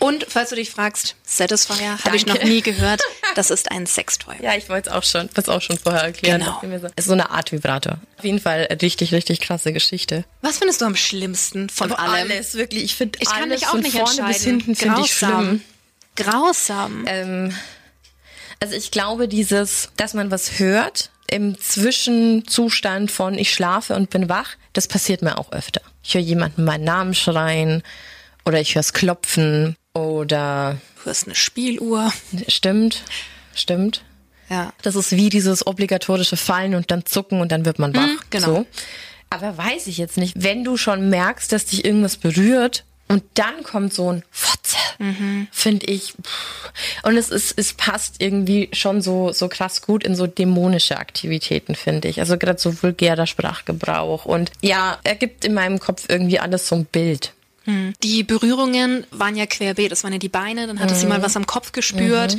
Und 0.00 0.26
falls 0.28 0.48
du 0.50 0.56
dich 0.56 0.70
fragst, 0.70 1.14
Satisfier 1.24 1.98
habe 2.04 2.16
ich 2.16 2.26
noch 2.26 2.42
nie 2.42 2.62
gehört. 2.62 3.00
Das 3.36 3.52
ist 3.52 3.70
ein 3.70 3.86
Sextoy. 3.86 4.34
Ja, 4.42 4.56
ich 4.56 4.68
wollte 4.68 4.90
es 4.90 4.96
auch 4.96 5.04
schon, 5.04 5.30
das 5.34 5.48
auch 5.48 5.62
schon 5.62 5.78
vorher 5.78 6.02
erklären. 6.02 6.40
Genau. 6.40 6.90
Es 6.96 7.04
ist 7.04 7.06
so 7.06 7.12
eine 7.12 7.30
Art 7.30 7.52
Vibrator. 7.52 8.00
Auf 8.18 8.24
jeden 8.24 8.40
Fall 8.40 8.62
richtig, 8.82 9.14
richtig 9.14 9.40
krasse 9.40 9.72
Geschichte. 9.72 10.24
Was 10.42 10.58
findest 10.58 10.80
du 10.80 10.84
am 10.86 10.96
schlimmsten 10.96 11.68
von 11.68 11.92
Aber 11.92 12.02
allem? 12.02 12.28
Alles, 12.28 12.54
wirklich. 12.54 12.82
Ich 12.82 12.96
finde 12.96 13.20
Ich 13.22 13.28
kann 13.28 13.44
alles 13.44 13.60
mich 13.60 13.68
auch 13.68 13.72
von 13.72 13.80
nicht 13.82 13.96
vorne 13.96 14.24
bis 14.24 14.42
hinten 14.42 14.74
finde 14.74 15.02
ich 15.04 15.16
Grausam. 15.16 15.44
schlimm. 15.46 15.60
Grausam. 16.16 17.04
Ähm, 17.06 17.54
also 18.58 18.74
ich 18.74 18.90
glaube, 18.90 19.28
dieses, 19.28 19.90
dass 19.96 20.12
man 20.14 20.32
was 20.32 20.58
hört 20.58 21.10
im 21.28 21.56
Zwischenzustand 21.60 23.12
von 23.12 23.38
ich 23.38 23.54
schlafe 23.54 23.94
und 23.94 24.10
bin 24.10 24.28
wach, 24.28 24.56
das 24.72 24.88
passiert 24.88 25.22
mir 25.22 25.38
auch 25.38 25.52
öfter. 25.52 25.82
Ich 26.02 26.14
höre 26.14 26.20
jemanden 26.20 26.64
meinen 26.64 26.82
Namen 26.84 27.14
schreien 27.14 27.84
oder 28.50 28.60
ich 28.60 28.74
höre 28.74 28.80
es 28.80 28.92
klopfen 28.92 29.76
oder 29.94 30.76
Du 30.98 31.06
hörst 31.06 31.26
eine 31.26 31.34
Spieluhr. 31.36 32.12
stimmt, 32.48 33.02
stimmt. 33.54 34.02
Ja. 34.48 34.72
Das 34.82 34.96
ist 34.96 35.12
wie 35.12 35.28
dieses 35.28 35.64
obligatorische 35.66 36.36
Fallen 36.36 36.74
und 36.74 36.90
dann 36.90 37.06
zucken 37.06 37.40
und 37.40 37.52
dann 37.52 37.64
wird 37.64 37.78
man 37.78 37.94
wach. 37.94 38.08
genau. 38.30 38.46
So. 38.46 38.66
Aber 39.30 39.56
weiß 39.56 39.86
ich 39.86 39.98
jetzt 39.98 40.16
nicht, 40.16 40.34
wenn 40.42 40.64
du 40.64 40.76
schon 40.76 41.08
merkst, 41.08 41.52
dass 41.52 41.64
dich 41.66 41.84
irgendwas 41.84 42.16
berührt 42.16 42.84
und 43.06 43.22
dann 43.34 43.62
kommt 43.62 43.94
so 43.94 44.12
ein 44.12 44.24
Fotze, 44.30 44.76
finde 45.52 45.86
ich. 45.86 46.12
Pff. 46.22 46.72
Und 47.04 47.16
es 47.16 47.28
ist, 47.30 47.54
es 47.56 47.72
passt 47.74 48.16
irgendwie 48.18 48.68
schon 48.72 49.02
so, 49.02 49.32
so 49.32 49.48
krass 49.48 49.82
gut 49.82 50.02
in 50.04 50.14
so 50.16 50.26
dämonische 50.26 50.96
Aktivitäten, 50.98 51.74
finde 51.76 52.08
ich. 52.08 52.18
Also 52.20 52.36
gerade 52.38 52.58
so 52.60 52.82
vulgärer 52.82 53.26
Sprachgebrauch. 53.26 54.24
Und 54.26 54.50
ja, 54.60 54.98
ergibt 55.04 55.44
in 55.44 55.54
meinem 55.54 55.78
Kopf 55.78 56.04
irgendwie 56.08 56.38
alles 56.40 56.68
so 56.68 56.74
ein 56.76 56.84
Bild. 56.84 57.32
Die 58.02 58.22
Berührungen 58.22 59.06
waren 59.10 59.36
ja 59.36 59.46
querbeet. 59.46 59.92
Das 59.92 60.02
waren 60.02 60.12
ja 60.12 60.18
die 60.18 60.28
Beine, 60.28 60.66
dann 60.66 60.80
hatte 60.80 60.94
sie 60.94 61.06
mal 61.06 61.22
was 61.22 61.36
am 61.36 61.46
Kopf 61.46 61.72
gespürt. 61.72 62.36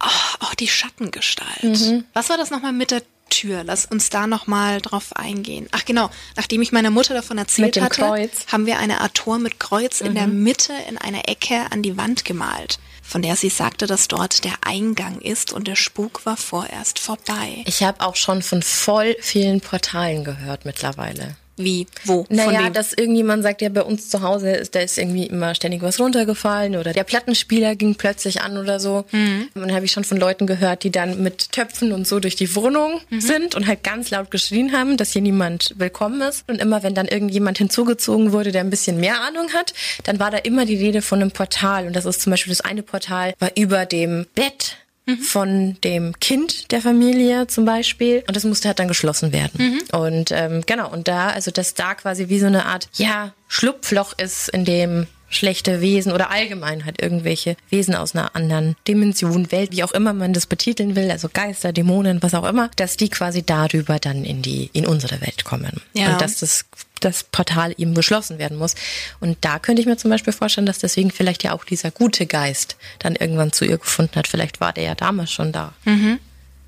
Oh, 0.00 0.44
auch 0.44 0.54
die 0.54 0.68
Schattengestalt. 0.68 2.04
Was 2.12 2.30
war 2.30 2.36
das 2.36 2.50
nochmal 2.50 2.72
mit 2.72 2.90
der 2.92 3.02
Tür? 3.30 3.64
Lass 3.64 3.84
uns 3.86 4.10
da 4.10 4.26
nochmal 4.26 4.80
drauf 4.80 5.16
eingehen. 5.16 5.68
Ach 5.72 5.84
genau, 5.84 6.10
nachdem 6.36 6.62
ich 6.62 6.70
meiner 6.72 6.90
Mutter 6.90 7.14
davon 7.14 7.38
erzählt 7.38 7.80
hatte, 7.80 8.02
Kreuz. 8.02 8.46
haben 8.52 8.66
wir 8.66 8.78
eine 8.78 9.00
Art 9.00 9.14
Tor 9.14 9.38
mit 9.38 9.58
Kreuz 9.58 10.00
in 10.00 10.14
der 10.14 10.26
Mitte 10.26 10.72
in 10.88 10.98
einer 10.98 11.28
Ecke 11.28 11.66
an 11.70 11.82
die 11.82 11.96
Wand 11.96 12.24
gemalt, 12.24 12.78
von 13.02 13.22
der 13.22 13.36
sie 13.36 13.50
sagte, 13.50 13.86
dass 13.86 14.06
dort 14.08 14.44
der 14.44 14.54
Eingang 14.62 15.20
ist 15.20 15.52
und 15.52 15.66
der 15.66 15.76
Spuk 15.76 16.24
war 16.26 16.36
vorerst 16.36 17.00
vorbei. 17.00 17.64
Ich 17.66 17.82
habe 17.82 18.00
auch 18.06 18.16
schon 18.16 18.42
von 18.42 18.62
voll 18.62 19.16
vielen 19.20 19.60
Portalen 19.60 20.24
gehört 20.24 20.64
mittlerweile. 20.64 21.36
Wie? 21.58 21.86
Wo? 22.04 22.24
von 22.24 22.36
Naja, 22.36 22.64
wem? 22.66 22.72
dass 22.72 22.92
irgendjemand 22.92 23.42
sagt, 23.42 23.60
ja, 23.62 23.68
bei 23.68 23.82
uns 23.82 24.08
zu 24.08 24.22
Hause 24.22 24.50
ist, 24.52 24.74
da 24.74 24.80
ist 24.80 24.96
irgendwie 24.98 25.26
immer 25.26 25.54
ständig 25.54 25.82
was 25.82 26.00
runtergefallen 26.00 26.76
oder 26.76 26.92
der 26.92 27.04
Plattenspieler 27.04 27.76
ging 27.76 27.94
plötzlich 27.96 28.40
an 28.40 28.56
oder 28.58 28.80
so. 28.80 29.04
Mhm. 29.12 29.48
Und 29.54 29.60
dann 29.62 29.74
habe 29.74 29.84
ich 29.84 29.92
schon 29.92 30.04
von 30.04 30.18
Leuten 30.18 30.46
gehört, 30.46 30.84
die 30.84 30.90
dann 30.90 31.22
mit 31.22 31.52
Töpfen 31.52 31.92
und 31.92 32.06
so 32.06 32.20
durch 32.20 32.36
die 32.36 32.54
Wohnung 32.54 33.00
Mhm. 33.10 33.20
sind 33.20 33.54
und 33.54 33.66
halt 33.66 33.82
ganz 33.84 34.10
laut 34.10 34.30
geschrien 34.30 34.72
haben, 34.72 34.96
dass 34.96 35.12
hier 35.12 35.22
niemand 35.22 35.74
willkommen 35.76 36.20
ist. 36.22 36.44
Und 36.48 36.60
immer 36.60 36.82
wenn 36.82 36.94
dann 36.94 37.06
irgendjemand 37.08 37.58
hinzugezogen 37.58 38.32
wurde, 38.32 38.52
der 38.52 38.62
ein 38.62 38.70
bisschen 38.70 38.98
mehr 38.98 39.20
Ahnung 39.22 39.48
hat, 39.54 39.74
dann 40.04 40.18
war 40.18 40.30
da 40.30 40.38
immer 40.38 40.64
die 40.66 40.76
Rede 40.76 41.02
von 41.02 41.20
einem 41.20 41.30
Portal. 41.30 41.86
Und 41.86 41.94
das 41.96 42.04
ist 42.04 42.20
zum 42.22 42.30
Beispiel 42.30 42.50
das 42.52 42.60
eine 42.60 42.82
Portal 42.82 43.34
war 43.38 43.50
über 43.56 43.86
dem 43.86 44.26
Bett 44.34 44.76
von 45.16 45.76
dem 45.82 46.18
Kind 46.20 46.70
der 46.70 46.80
Familie 46.80 47.46
zum 47.46 47.64
Beispiel 47.64 48.22
und 48.26 48.36
das 48.36 48.44
musste 48.44 48.68
halt 48.68 48.78
dann 48.78 48.88
geschlossen 48.88 49.32
werden. 49.32 49.80
Und 49.92 50.30
ähm, 50.32 50.62
genau, 50.66 50.90
und 50.90 51.08
da, 51.08 51.28
also 51.30 51.50
dass 51.50 51.74
da 51.74 51.94
quasi 51.94 52.28
wie 52.28 52.38
so 52.38 52.46
eine 52.46 52.66
Art, 52.66 52.88
ja, 52.94 53.32
Schlupfloch 53.48 54.14
ist, 54.18 54.48
in 54.50 54.64
dem 54.64 55.06
schlechte 55.30 55.80
Wesen 55.80 56.12
oder 56.12 56.30
allgemein 56.30 56.84
halt 56.84 57.00
irgendwelche 57.02 57.56
Wesen 57.70 57.94
aus 57.94 58.14
einer 58.14 58.34
anderen 58.34 58.76
Dimension, 58.86 59.52
Welt, 59.52 59.72
wie 59.72 59.84
auch 59.84 59.92
immer 59.92 60.12
man 60.12 60.32
das 60.32 60.46
betiteln 60.46 60.96
will, 60.96 61.10
also 61.10 61.28
Geister, 61.32 61.72
Dämonen, 61.72 62.22
was 62.22 62.34
auch 62.34 62.48
immer, 62.48 62.70
dass 62.76 62.96
die 62.96 63.08
quasi 63.08 63.42
darüber 63.42 63.98
dann 63.98 64.24
in 64.24 64.42
die, 64.42 64.70
in 64.72 64.86
unsere 64.86 65.20
Welt 65.20 65.44
kommen. 65.44 65.82
Ja. 65.92 66.12
Und 66.12 66.20
dass 66.20 66.38
das 66.38 66.64
das 67.00 67.24
Portal 67.24 67.74
eben 67.76 67.94
geschlossen 67.94 68.38
werden 68.38 68.58
muss. 68.58 68.74
Und 69.20 69.38
da 69.42 69.58
könnte 69.58 69.80
ich 69.80 69.86
mir 69.86 69.96
zum 69.96 70.10
Beispiel 70.10 70.32
vorstellen, 70.32 70.66
dass 70.66 70.78
deswegen 70.78 71.10
vielleicht 71.10 71.42
ja 71.42 71.52
auch 71.52 71.64
dieser 71.64 71.90
gute 71.90 72.26
Geist 72.26 72.76
dann 72.98 73.16
irgendwann 73.16 73.52
zu 73.52 73.64
ihr 73.64 73.78
gefunden 73.78 74.16
hat. 74.16 74.28
Vielleicht 74.28 74.60
war 74.60 74.72
der 74.72 74.84
ja 74.84 74.94
damals 74.94 75.32
schon 75.32 75.52
da. 75.52 75.72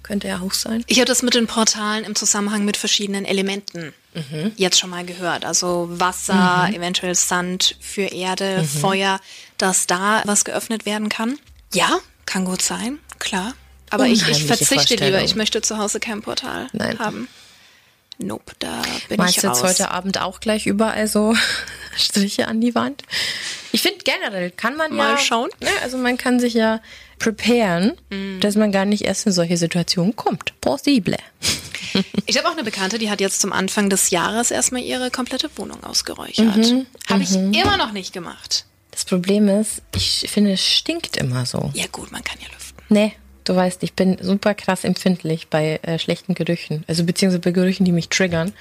Könnte 0.03 0.29
ja 0.29 0.41
auch 0.41 0.53
sein. 0.53 0.85
Ich 0.87 0.99
habe 0.99 1.07
das 1.07 1.23
mit 1.23 1.35
den 1.35 1.47
Portalen 1.47 2.05
im 2.05 2.15
Zusammenhang 2.15 2.65
mit 2.65 2.77
verschiedenen 2.77 3.25
Elementen 3.25 3.93
jetzt 4.57 4.79
schon 4.79 4.91
mal 4.91 5.05
gehört. 5.05 5.45
Also 5.45 5.89
Wasser, 5.91 6.69
eventuell 6.73 7.15
Sand 7.15 7.77
für 7.81 8.03
Erde, 8.03 8.65
Feuer, 8.65 9.21
dass 9.57 9.87
da 9.87 10.23
was 10.25 10.45
geöffnet 10.45 10.85
werden 10.85 11.09
kann. 11.09 11.39
Ja, 11.73 11.99
kann 12.27 12.45
gut 12.45 12.63
sein, 12.63 12.99
klar. 13.19 13.55
Aber 13.91 14.07
ich, 14.07 14.15
ich 14.15 14.21
Unheimliche 14.23 14.47
verzichte 14.47 15.05
lieber. 15.05 15.23
Ich 15.23 15.35
möchte 15.37 15.63
zu 15.63 15.79
Hause 15.79 16.01
kein 16.01 16.23
Portal 16.23 16.69
Nein. 16.73 16.99
haben. 16.99 17.29
Nope, 18.23 18.53
da 18.59 18.83
bin 19.09 19.17
Meinst 19.17 19.37
ich 19.37 19.41
du 19.43 19.49
jetzt 19.49 19.63
raus. 19.63 19.71
heute 19.71 19.91
Abend 19.91 20.21
auch 20.21 20.41
gleich 20.41 20.67
überall 20.67 21.07
so 21.07 21.35
Striche 21.97 22.47
an 22.49 22.61
die 22.61 22.75
Wand? 22.75 23.03
Ich 23.73 23.83
finde 23.83 23.99
generell 24.05 24.51
kann 24.51 24.77
man 24.77 24.95
Mal 24.95 25.13
ja 25.13 25.19
schauen. 25.19 25.49
Ne, 25.61 25.69
also 25.83 25.97
man 25.97 26.17
kann 26.19 26.39
sich 26.41 26.55
ja 26.55 26.81
preparen, 27.19 27.93
dass 28.41 28.57
man 28.57 28.73
gar 28.73 28.85
nicht 28.85 29.03
erst 29.05 29.27
in 29.27 29.33
solche 29.33 29.57
Situationen 29.57 30.17
kommt. 30.17 30.59
Possible. 30.61 31.17
Ich 32.27 32.39
habe 32.39 32.47
auch 32.47 32.53
eine 32.53 32.63
Bekannte, 32.63 32.99
die 32.99 33.11
hat 33.11 33.21
jetzt 33.21 33.41
zum 33.41 33.53
Anfang 33.53 33.91
des 33.91 34.11
Jahres 34.11 34.53
erstmal 34.53 34.81
ihre 34.83 35.11
komplette 35.11 35.51
Wohnung 35.57 35.83
ausgeräuchert. 35.83 36.57
Mhm, 36.57 36.87
Habe 37.09 37.25
ich 37.25 37.35
immer 37.35 37.77
noch 37.79 37.91
nicht 37.91 38.13
gemacht. 38.13 38.65
Das 38.93 39.05
Problem 39.05 39.49
ist, 39.49 39.83
ich 39.97 40.25
finde, 40.31 40.53
es 40.53 40.65
stinkt 40.65 41.17
immer 41.17 41.47
so. 41.47 41.73
Ja 41.75 41.87
gut, 41.91 42.13
man 42.13 42.23
kann 42.23 42.39
ja 42.41 42.47
lüften. 42.55 42.81
Nee, 42.91 43.13
du 43.45 43.55
weißt, 43.57 43.83
ich 43.83 43.95
bin 43.95 44.19
super 44.21 44.55
krass 44.55 44.85
empfindlich 44.85 45.49
bei 45.49 45.81
äh, 45.83 45.99
schlechten 45.99 46.35
Gerüchen. 46.35 46.85
Also 46.87 47.05
beziehungsweise 47.05 47.41
bei 47.41 47.51
Gerüchen, 47.53 47.85
die 47.85 47.93
mich 47.93 48.09
triggern. 48.09 48.53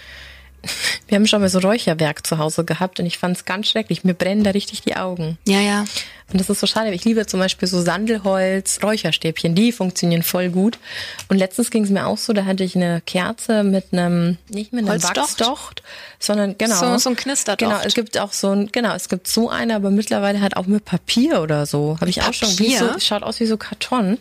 Wir 1.07 1.15
haben 1.15 1.25
schon 1.25 1.39
mal 1.41 1.49
so 1.49 1.59
Räucherwerk 1.59 2.27
zu 2.27 2.37
Hause 2.37 2.65
gehabt 2.65 2.99
und 2.99 3.05
ich 3.05 3.17
fand 3.17 3.35
es 3.37 3.45
ganz 3.45 3.67
schrecklich. 3.69 4.03
Mir 4.03 4.13
brennen 4.13 4.43
da 4.43 4.51
richtig 4.51 4.81
die 4.81 4.95
Augen. 4.97 5.37
Ja, 5.47 5.59
ja. 5.61 5.85
Und 6.31 6.39
das 6.39 6.49
ist 6.49 6.59
so 6.59 6.67
schade. 6.67 6.91
Ich 6.91 7.05
liebe 7.05 7.25
zum 7.25 7.39
Beispiel 7.39 7.67
so 7.67 7.81
Sandelholz, 7.81 8.79
Räucherstäbchen, 8.83 9.55
die 9.55 9.71
funktionieren 9.71 10.21
voll 10.21 10.49
gut. 10.49 10.77
Und 11.29 11.37
letztens 11.37 11.71
ging 11.71 11.85
es 11.85 11.89
mir 11.89 12.05
auch 12.05 12.17
so, 12.19 12.33
da 12.33 12.45
hatte 12.45 12.63
ich 12.63 12.75
eine 12.75 13.01
Kerze 13.01 13.63
mit 13.63 13.85
einem, 13.93 14.37
nicht 14.49 14.71
mit 14.73 14.81
einem 14.81 14.91
Holzdocht? 14.91 15.17
Wachsdocht, 15.17 15.81
sondern 16.19 16.55
genau. 16.57 16.75
So- 16.75 16.97
so 16.99 17.09
ein 17.09 17.15
Knisterdocht. 17.15 17.71
Genau, 17.71 17.81
es 17.83 17.95
gibt 17.95 18.17
auch 18.19 18.33
so 18.33 18.51
ein, 18.51 18.69
genau, 18.71 18.93
es 18.93 19.09
gibt 19.09 19.27
so 19.27 19.49
eine, 19.49 19.75
aber 19.75 19.89
mittlerweile 19.89 20.39
halt 20.41 20.55
auch 20.57 20.67
mit 20.67 20.85
Papier 20.85 21.41
oder 21.41 21.65
so. 21.65 21.97
Habe 21.99 22.09
ich 22.11 22.21
auch 22.21 22.33
schon. 22.33 22.49
Wie 22.59 22.73
Papier? 22.75 22.93
so, 22.93 22.99
schaut 22.99 23.23
aus 23.23 23.39
wie 23.39 23.47
so 23.47 23.57
Karton. 23.57 24.17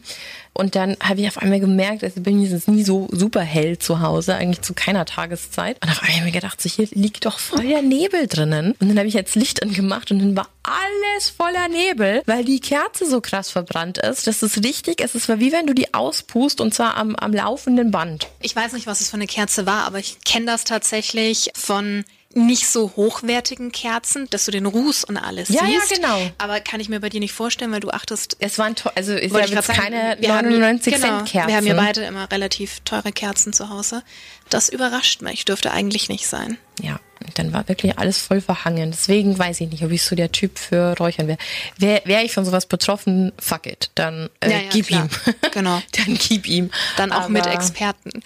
Und 0.59 0.74
dann 0.74 0.96
habe 1.00 1.20
ich 1.20 1.28
auf 1.28 1.38
einmal 1.38 1.61
gemerkt, 1.61 2.02
also 2.02 2.20
bin 2.20 2.42
ich 2.42 2.66
nie 2.66 2.82
so 2.82 3.06
super 3.12 3.42
hell 3.42 3.78
zu 3.78 4.00
Hause, 4.00 4.34
eigentlich 4.34 4.61
zu 4.62 4.74
keiner 4.74 5.04
Tageszeit. 5.04 5.78
Und 5.80 5.88
auf 5.88 6.02
einmal 6.02 6.16
habe 6.16 6.28
ich 6.28 6.34
mir 6.34 6.40
gedacht, 6.40 6.61
so 6.61 6.68
hier 6.68 6.88
liegt 6.90 7.26
doch 7.26 7.38
voll 7.38 7.68
der 7.68 7.80
Nebel 7.80 8.26
drinnen. 8.26 8.74
Und 8.80 8.88
dann 8.88 8.98
habe 8.98 9.06
ich 9.06 9.14
jetzt 9.14 9.36
Licht 9.36 9.62
angemacht 9.62 10.11
und 10.11 10.18
dann 10.18 10.36
war 10.36 10.48
alles 10.64 11.30
voller 11.30 11.68
Nebel, 11.68 12.22
weil 12.26 12.44
die 12.44 12.59
Kerze 12.59 13.09
so 13.09 13.20
krass 13.20 13.52
verbrannt 13.52 13.98
ist. 13.98 14.26
Das 14.26 14.42
ist 14.42 14.64
richtig, 14.64 15.00
es 15.00 15.14
ist 15.14 15.28
wie 15.28 15.52
wenn 15.52 15.68
du 15.68 15.74
die 15.74 15.94
auspust 15.94 16.61
und 16.61 16.74
zwar 16.74 16.96
am, 16.96 17.14
am 17.14 17.32
laufenden 17.32 17.92
Band. 17.92 18.26
Ich 18.40 18.56
weiß 18.56 18.72
nicht, 18.72 18.88
was 18.88 19.00
es 19.00 19.11
für 19.11 19.16
eine 19.16 19.28
Kerze 19.28 19.64
war, 19.64 19.84
aber 19.84 20.00
ich 20.00 20.18
kenne 20.24 20.46
das 20.46 20.64
tatsächlich 20.64 21.50
von 21.54 22.04
nicht 22.47 22.68
so 22.68 22.93
hochwertigen 22.97 23.72
Kerzen, 23.72 24.28
dass 24.30 24.45
du 24.45 24.51
den 24.51 24.66
Ruß 24.66 25.05
und 25.05 25.16
alles 25.16 25.49
Ja, 25.49 25.64
ja, 25.64 25.80
siehst. 25.80 25.95
genau. 26.01 26.18
Aber 26.39 26.61
kann 26.61 26.80
ich 26.80 26.89
mir 26.89 27.01
bei 27.01 27.09
dir 27.09 27.20
nicht 27.20 27.32
vorstellen, 27.32 27.72
weil 27.72 27.80
du 27.80 27.91
achtest. 27.91 28.36
Es 28.41 28.59
waren, 28.59 28.74
also 28.95 29.14
ist 29.14 29.32
ja 29.34 29.41
jetzt 29.45 29.66
sagen, 29.66 29.78
keine 29.80 30.16
wir 30.20 30.34
haben- 30.34 30.49
99 30.49 30.95
genau, 30.95 31.07
Cent 31.18 31.28
Kerzen. 31.28 31.49
Wir 31.49 31.57
haben 31.57 31.66
ja 31.66 31.74
beide 31.74 32.03
immer 32.05 32.30
relativ 32.30 32.80
teure 32.80 33.12
Kerzen 33.12 33.53
zu 33.53 33.68
Hause. 33.70 34.03
Das 34.51 34.68
überrascht 34.68 35.20
mich. 35.22 35.45
Dürfte 35.45 35.70
eigentlich 35.72 36.09
nicht 36.09 36.26
sein. 36.26 36.57
Ja, 36.80 37.01
dann 37.34 37.53
war 37.53 37.68
wirklich 37.68 37.99
alles 37.99 38.18
voll 38.18 38.41
verhangen. 38.41 38.91
Deswegen 38.93 39.39
weiß 39.39 39.61
ich 39.61 39.68
nicht, 39.68 39.84
ob 39.84 39.91
ich 39.91 40.03
so 40.03 40.14
der 40.16 40.32
Typ 40.32 40.59
für 40.59 40.97
Räuchern 40.99 41.26
wäre. 41.26 41.39
Wäre 41.76 42.03
wär 42.07 42.24
ich 42.24 42.32
von 42.32 42.45
sowas 42.45 42.64
betroffen, 42.66 43.32
fuck 43.39 43.66
it. 43.66 43.91
Dann 43.97 44.30
äh, 44.41 44.51
Ja, 44.51 44.57
ja, 44.59 44.62
gib 44.70 44.86
klar. 44.86 45.05
ihm. 45.26 45.34
Genau. 45.53 45.82
dann 45.97 46.16
gib 46.16 46.47
ihm. 46.47 46.70
Dann 46.97 47.12
auch 47.12 47.28
mit 47.28 47.43
Aber 47.47 47.53
Experten. 47.55 48.22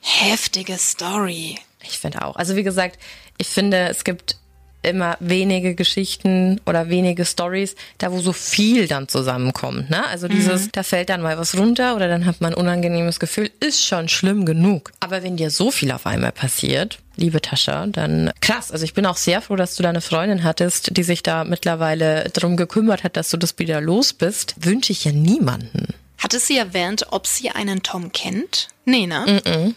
Heftige 0.00 0.78
Story. 0.78 1.58
Ich 1.82 1.98
finde 1.98 2.24
auch. 2.24 2.36
Also 2.36 2.56
wie 2.56 2.62
gesagt, 2.62 2.98
ich 3.38 3.48
finde, 3.48 3.88
es 3.88 4.04
gibt 4.04 4.36
immer 4.82 5.16
wenige 5.20 5.74
Geschichten 5.74 6.60
oder 6.64 6.88
wenige 6.88 7.24
Stories, 7.24 7.74
da 7.98 8.12
wo 8.12 8.20
so 8.20 8.32
viel 8.32 8.86
dann 8.86 9.08
zusammenkommt. 9.08 9.90
Ne? 9.90 10.06
Also 10.06 10.28
dieses, 10.28 10.70
da 10.70 10.82
fällt 10.82 11.08
dann 11.08 11.20
mal 11.20 11.36
was 11.36 11.56
runter 11.56 11.96
oder 11.96 12.08
dann 12.08 12.26
hat 12.26 12.40
man 12.40 12.52
ein 12.52 12.58
unangenehmes 12.58 13.18
Gefühl, 13.18 13.50
ist 13.60 13.84
schon 13.84 14.08
schlimm 14.08 14.44
genug. 14.44 14.92
Aber 15.00 15.22
wenn 15.22 15.36
dir 15.36 15.50
so 15.50 15.70
viel 15.70 15.90
auf 15.90 16.06
einmal 16.06 16.32
passiert, 16.32 17.00
liebe 17.16 17.42
Tascha, 17.42 17.86
dann 17.86 18.30
krass. 18.40 18.70
Also 18.70 18.84
ich 18.84 18.94
bin 18.94 19.04
auch 19.04 19.16
sehr 19.16 19.40
froh, 19.40 19.56
dass 19.56 19.74
du 19.74 19.82
da 19.82 19.88
eine 19.88 20.00
Freundin 20.00 20.44
hattest, 20.44 20.96
die 20.96 21.02
sich 21.02 21.22
da 21.22 21.44
mittlerweile 21.44 22.30
drum 22.32 22.56
gekümmert 22.56 23.02
hat, 23.02 23.16
dass 23.16 23.30
du 23.30 23.36
das 23.36 23.58
wieder 23.58 23.80
los 23.80 24.12
bist. 24.12 24.54
Wünsche 24.60 24.92
ich 24.92 25.04
ja 25.04 25.12
niemanden. 25.12 25.88
Hatte 26.18 26.38
sie 26.38 26.56
erwähnt, 26.56 27.06
ob 27.10 27.26
sie 27.26 27.50
einen 27.50 27.82
Tom 27.82 28.12
kennt? 28.12 28.68
Nee, 28.84 29.06
ne? 29.06 29.74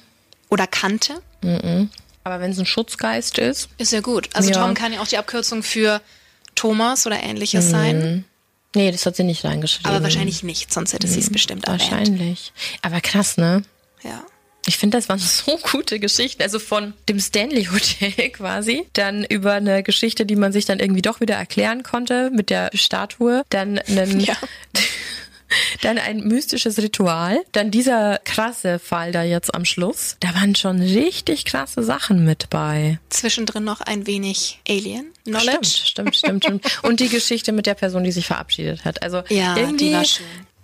Oder 0.49 0.67
kannte? 0.67 1.21
Aber 2.23 2.39
wenn 2.39 2.51
es 2.51 2.59
ein 2.59 2.65
Schutzgeist 2.65 3.37
ist, 3.37 3.69
Ist 3.77 3.91
ja 3.93 4.01
gut. 4.01 4.29
Also 4.33 4.51
Ja. 4.51 4.61
Tom 4.63 4.73
kann 4.73 4.93
ja 4.93 5.01
auch 5.01 5.07
die 5.07 5.17
Abkürzung 5.17 5.63
für 5.63 6.01
Thomas 6.55 7.05
oder 7.07 7.21
ähnliches 7.23 7.69
sein. 7.69 8.25
nee, 8.75 8.91
das 8.91 9.05
hat 9.05 9.15
sie 9.15 9.23
nicht 9.23 9.43
reingeschrieben. 9.43 9.91
Aber 9.91 10.03
wahrscheinlich 10.03 10.43
nicht, 10.43 10.71
sonst 10.71 10.93
hätte 10.93 11.07
sie 11.07 11.19
es 11.19 11.29
bestimmt 11.31 11.65
erwähnt. 11.65 11.81
Wahrscheinlich. 11.91 12.53
Aber 12.81 13.01
krass, 13.01 13.37
ne? 13.37 13.63
Ja. 14.03 14.23
Ich 14.67 14.77
finde, 14.77 14.97
das 14.97 15.09
waren 15.09 15.17
so 15.19 15.57
gute 15.71 15.99
Geschichten. 15.99 16.43
Also 16.43 16.59
von 16.59 16.93
dem 17.09 17.19
Stanley 17.19 17.65
Hotel 17.65 18.11
quasi, 18.33 18.87
dann 18.93 19.23
über 19.25 19.53
eine 19.53 19.81
Geschichte, 19.81 20.25
die 20.25 20.35
man 20.35 20.51
sich 20.53 20.65
dann 20.65 20.79
irgendwie 20.79 21.01
doch 21.01 21.19
wieder 21.19 21.35
erklären 21.35 21.81
konnte 21.83 22.29
mit 22.31 22.49
der 22.51 22.69
Statue, 22.75 23.43
dann 23.49 23.79
einen, 23.79 24.19
Ja. 24.19 24.35
Dann 25.81 25.97
ein 25.97 26.19
mystisches 26.27 26.77
Ritual, 26.79 27.41
dann 27.51 27.71
dieser 27.71 28.19
krasse 28.23 28.79
Fall 28.79 29.11
da 29.11 29.23
jetzt 29.23 29.53
am 29.53 29.65
Schluss. 29.65 30.17
Da 30.19 30.33
waren 30.35 30.55
schon 30.55 30.81
richtig 30.81 31.45
krasse 31.45 31.83
Sachen 31.83 32.23
mit 32.25 32.49
bei. 32.49 32.99
Zwischendrin 33.09 33.63
noch 33.63 33.81
ein 33.81 34.07
wenig 34.07 34.59
Alien 34.67 35.07
Stimmt, 35.21 35.37
Knowledge. 35.37 35.67
stimmt, 35.67 36.15
stimmt, 36.15 36.43
stimmt. 36.45 36.79
Und 36.83 36.99
die 36.99 37.09
Geschichte 37.09 37.51
mit 37.51 37.65
der 37.65 37.75
Person, 37.75 38.03
die 38.03 38.11
sich 38.11 38.25
verabschiedet 38.27 38.85
hat. 38.85 39.03
Also 39.03 39.21
Ja, 39.29 39.53
die 39.55 39.61
irgendwie. 39.61 39.95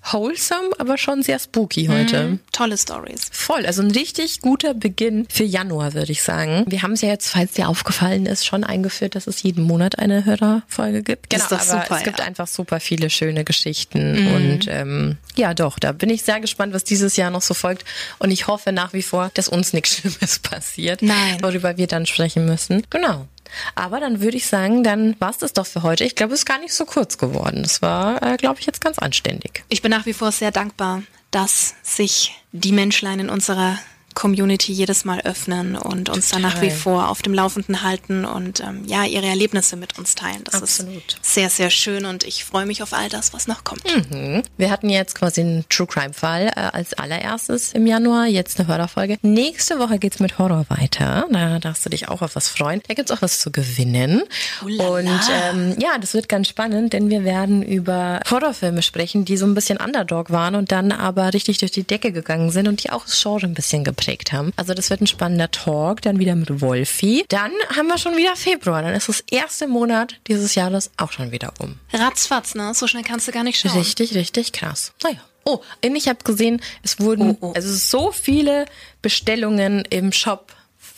Wholesome, 0.03 0.69
aber 0.77 0.97
schon 0.97 1.23
sehr 1.23 1.39
spooky 1.39 1.87
heute. 1.87 2.39
Tolle 2.51 2.77
Stories. 2.77 3.29
Voll, 3.31 3.65
also 3.65 3.81
ein 3.81 3.91
richtig 3.91 4.41
guter 4.41 4.73
Beginn 4.73 5.27
für 5.29 5.43
Januar, 5.43 5.93
würde 5.93 6.11
ich 6.11 6.23
sagen. 6.23 6.63
Wir 6.67 6.81
haben 6.81 6.93
es 6.93 7.01
ja 7.01 7.09
jetzt, 7.09 7.29
falls 7.29 7.53
dir 7.53 7.67
aufgefallen 7.67 8.25
ist, 8.25 8.45
schon 8.45 8.63
eingeführt, 8.63 9.15
dass 9.15 9.27
es 9.27 9.43
jeden 9.43 9.63
Monat 9.63 9.99
eine 9.99 10.25
Hörerfolge 10.25 11.03
gibt. 11.03 11.33
Doch 11.33 11.51
aber 11.51 11.63
super, 11.63 11.97
Es 11.97 12.03
gibt 12.03 12.19
ja. 12.19 12.25
einfach 12.25 12.47
super 12.47 12.79
viele 12.79 13.09
schöne 13.09 13.43
Geschichten 13.43 14.27
und 14.35 14.67
ähm, 14.69 15.17
ja, 15.35 15.53
doch, 15.53 15.79
da 15.79 15.91
bin 15.91 16.09
ich 16.09 16.23
sehr 16.23 16.39
gespannt, 16.39 16.73
was 16.73 16.83
dieses 16.83 17.15
Jahr 17.15 17.29
noch 17.29 17.41
so 17.41 17.53
folgt 17.53 17.85
und 18.19 18.31
ich 18.31 18.47
hoffe 18.47 18.71
nach 18.71 18.93
wie 18.93 19.03
vor, 19.03 19.31
dass 19.33 19.47
uns 19.47 19.73
nichts 19.73 19.97
Schlimmes 19.97 20.39
passiert, 20.39 21.01
Nein. 21.01 21.37
worüber 21.41 21.77
wir 21.77 21.87
dann 21.87 22.05
sprechen 22.05 22.45
müssen. 22.45 22.83
Genau. 22.89 23.27
Aber 23.75 23.99
dann 23.99 24.21
würde 24.21 24.37
ich 24.37 24.47
sagen, 24.47 24.83
dann 24.83 25.15
war's 25.19 25.37
das 25.37 25.53
doch 25.53 25.65
für 25.65 25.83
heute. 25.83 26.03
Ich 26.03 26.15
glaube, 26.15 26.33
es 26.33 26.41
ist 26.41 26.45
gar 26.45 26.59
nicht 26.59 26.73
so 26.73 26.85
kurz 26.85 27.17
geworden. 27.17 27.61
Es 27.63 27.81
war, 27.81 28.21
äh, 28.23 28.37
glaube 28.37 28.59
ich, 28.59 28.65
jetzt 28.65 28.81
ganz 28.81 28.99
anständig. 28.99 29.63
Ich 29.69 29.81
bin 29.81 29.91
nach 29.91 30.05
wie 30.05 30.13
vor 30.13 30.31
sehr 30.31 30.51
dankbar, 30.51 31.03
dass 31.31 31.75
sich 31.83 32.33
die 32.51 32.71
Menschlein 32.71 33.19
in 33.19 33.29
unserer 33.29 33.77
Community 34.17 34.71
jedes 34.71 35.05
Mal 35.05 35.21
öffnen 35.21 35.75
und 35.75 36.09
uns 36.09 36.29
dann 36.29 36.41
nach 36.41 36.59
wie 36.59 36.69
Total. 36.69 36.77
vor 36.79 37.09
auf 37.09 37.21
dem 37.21 37.35
Laufenden 37.35 37.83
halten 37.83 38.25
und 38.25 38.61
ähm, 38.61 38.81
ja, 38.87 39.05
ihre 39.05 39.27
Erlebnisse 39.27 39.77
mit 39.77 39.99
uns 39.99 40.15
teilen. 40.15 40.43
Das 40.43 40.55
Absolut. 40.55 41.13
ist 41.21 41.35
sehr, 41.35 41.51
sehr 41.51 41.69
schön 41.69 42.03
und 42.05 42.23
ich 42.23 42.43
freue 42.43 42.65
mich 42.65 42.81
auf 42.81 42.93
all 42.93 43.09
das, 43.09 43.35
was 43.35 43.47
noch 43.47 43.63
kommt. 43.63 43.83
Wir 44.57 44.71
hatten 44.71 44.89
jetzt 44.89 45.13
quasi 45.13 45.41
einen 45.41 45.65
True 45.69 45.85
Crime 45.85 46.13
Fall 46.13 46.47
äh, 46.47 46.59
als 46.59 46.95
allererstes 46.95 47.73
im 47.73 47.85
Januar, 47.85 48.25
jetzt 48.25 48.59
eine 48.59 48.67
Hörerfolge. 48.67 49.19
Nächste 49.21 49.77
Woche 49.77 49.99
geht's 49.99 50.19
mit 50.19 50.39
Horror 50.39 50.65
weiter. 50.67 51.27
Da 51.29 51.59
darfst 51.59 51.85
du 51.85 51.91
dich 51.91 52.07
auch 52.09 52.23
auf 52.23 52.35
was 52.35 52.47
freuen. 52.47 52.81
Da 52.87 52.95
gibt's 52.95 53.11
auch 53.11 53.21
was 53.21 53.37
zu 53.37 53.51
gewinnen. 53.51 54.23
Oh 54.65 54.67
la 54.67 54.83
la. 54.83 55.11
Und 55.11 55.21
ähm, 55.31 55.75
ja, 55.77 55.99
das 55.99 56.15
wird 56.15 56.27
ganz 56.27 56.47
spannend, 56.47 56.93
denn 56.93 57.11
wir 57.11 57.23
werden 57.23 57.61
über 57.61 58.21
Horrorfilme 58.27 58.81
sprechen, 58.81 59.25
die 59.25 59.37
so 59.37 59.45
ein 59.45 59.53
bisschen 59.53 59.77
Underdog 59.77 60.31
waren 60.31 60.55
und 60.55 60.71
dann 60.71 60.91
aber 60.91 61.35
richtig 61.35 61.59
durch 61.59 61.71
die 61.71 61.83
Decke 61.83 62.11
gegangen 62.11 62.49
sind 62.49 62.67
und 62.67 62.83
die 62.83 62.89
auch 62.89 63.05
das 63.05 63.21
Genre 63.21 63.45
ein 63.45 63.53
bisschen 63.53 63.83
geprägt 63.83 64.06
haben. 64.33 64.51
Also 64.55 64.73
das 64.73 64.89
wird 64.89 65.01
ein 65.01 65.07
spannender 65.07 65.51
Talk, 65.51 66.01
dann 66.01 66.19
wieder 66.19 66.35
mit 66.35 66.61
Wolfi. 66.61 67.25
Dann 67.29 67.51
haben 67.75 67.87
wir 67.87 67.97
schon 67.97 68.15
wieder 68.17 68.35
Februar. 68.35 68.81
Dann 68.81 68.93
ist 68.93 69.09
das 69.09 69.21
erste 69.29 69.67
Monat 69.67 70.15
dieses 70.27 70.55
Jahres 70.55 70.91
auch 70.97 71.11
schon 71.11 71.31
wieder 71.31 71.53
um. 71.59 71.77
Ratzfatz, 71.93 72.55
ne? 72.55 72.73
So 72.73 72.87
schnell 72.87 73.03
kannst 73.03 73.27
du 73.27 73.31
gar 73.31 73.43
nicht 73.43 73.59
schauen. 73.59 73.77
Richtig, 73.77 74.15
richtig 74.15 74.53
krass. 74.53 74.93
Naja. 75.03 75.17
Oh, 75.45 75.61
und 75.83 75.95
ich 75.95 76.09
habe 76.09 76.19
gesehen, 76.25 76.61
es 76.83 76.99
wurden 76.99 77.37
Oh, 77.39 77.47
oh. 77.49 77.53
also 77.55 77.73
so 77.73 78.11
viele 78.11 78.65
Bestellungen 79.01 79.85
im 79.89 80.11
Shop. 80.11 80.53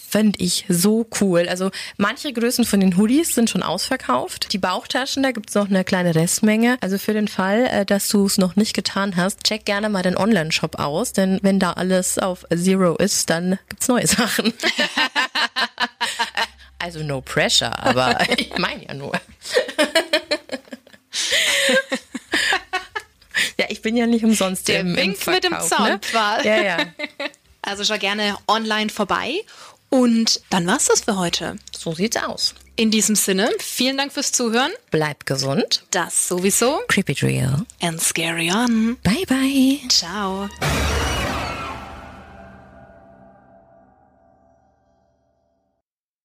Finde 0.10 0.40
ich 0.40 0.66
so 0.68 1.08
cool. 1.22 1.48
Also 1.48 1.70
manche 1.98 2.34
Größen 2.34 2.66
von 2.66 2.80
den 2.80 2.98
Hoodies 2.98 3.36
sind 3.36 3.48
schon 3.48 3.62
ausverkauft. 3.62 4.52
Die 4.54 4.58
Bauchtaschen, 4.58 5.22
da 5.22 5.32
gibt's 5.32 5.54
noch 5.54 5.70
eine 5.70 5.84
kleine 5.84 6.16
Restmenge. 6.16 6.78
Also 6.82 6.98
für 6.98 7.14
den 7.14 7.28
Fall, 7.28 7.68
äh, 7.68 7.86
dass 7.86 8.08
du 8.08 8.26
es 8.26 8.40
noch 8.40 8.56
nicht 8.56 8.74
getan 8.74 9.16
hast, 9.18 9.44
check 9.44 9.66
gerne 9.66 9.88
mal 9.88 10.02
den 10.02 10.18
Online-Shop 10.18 10.80
aus, 10.80 11.14
denn 11.14 11.38
wenn 11.44 11.60
da 11.60 11.74
alles 11.74 12.18
auf 12.18 12.44
Zero 12.50 12.96
ist, 12.96 13.30
dann 13.30 13.60
gibt's 13.70 13.88
neue 13.88 14.08
Sachen. 14.08 14.52
also 16.80 17.04
no 17.04 17.22
pressure, 17.22 17.78
aber 17.78 18.18
ich 18.38 18.58
meine 18.58 18.88
ja 18.88 18.96
nur. 18.96 19.12
Ja, 23.60 23.66
ich 23.70 23.84
bin 23.84 23.96
ja 23.96 24.08
nicht 24.08 24.26
umsonst 24.26 24.70
Der 24.70 24.80
im, 24.80 24.90
im 24.90 24.96
winkt 24.96 25.28
mit 25.28 25.44
dem 25.44 25.52
Verkauf, 25.52 25.70
ne? 25.70 25.78
Zaunpfahl. 25.78 26.46
Ja, 26.46 26.62
ja. 26.62 26.78
Also 27.62 27.84
schau 27.84 27.98
gerne 27.98 28.36
online 28.48 28.90
vorbei. 28.90 29.42
Und 29.90 30.42
dann 30.50 30.68
war's 30.68 30.86
das 30.86 31.02
für 31.02 31.18
heute. 31.18 31.58
So 31.78 31.94
sieht's 31.94 32.18
aus. 32.18 32.54
In 32.76 32.92
diesem 32.92 33.16
Sinne, 33.16 33.52
vielen 33.60 33.98
Dank 33.98 34.14
fürs 34.14 34.32
Zuhören. 34.32 34.72
Bleib 34.92 35.26
gesund. 35.26 35.84
Das 35.92 36.28
sowieso. 36.30 36.80
Creepy 36.88 37.14
Drill. 37.14 37.66
And 37.82 38.02
scary 38.02 38.52
on. 38.52 38.98
Bye, 39.04 39.26
bye. 39.28 39.80
Ciao. 39.90 40.50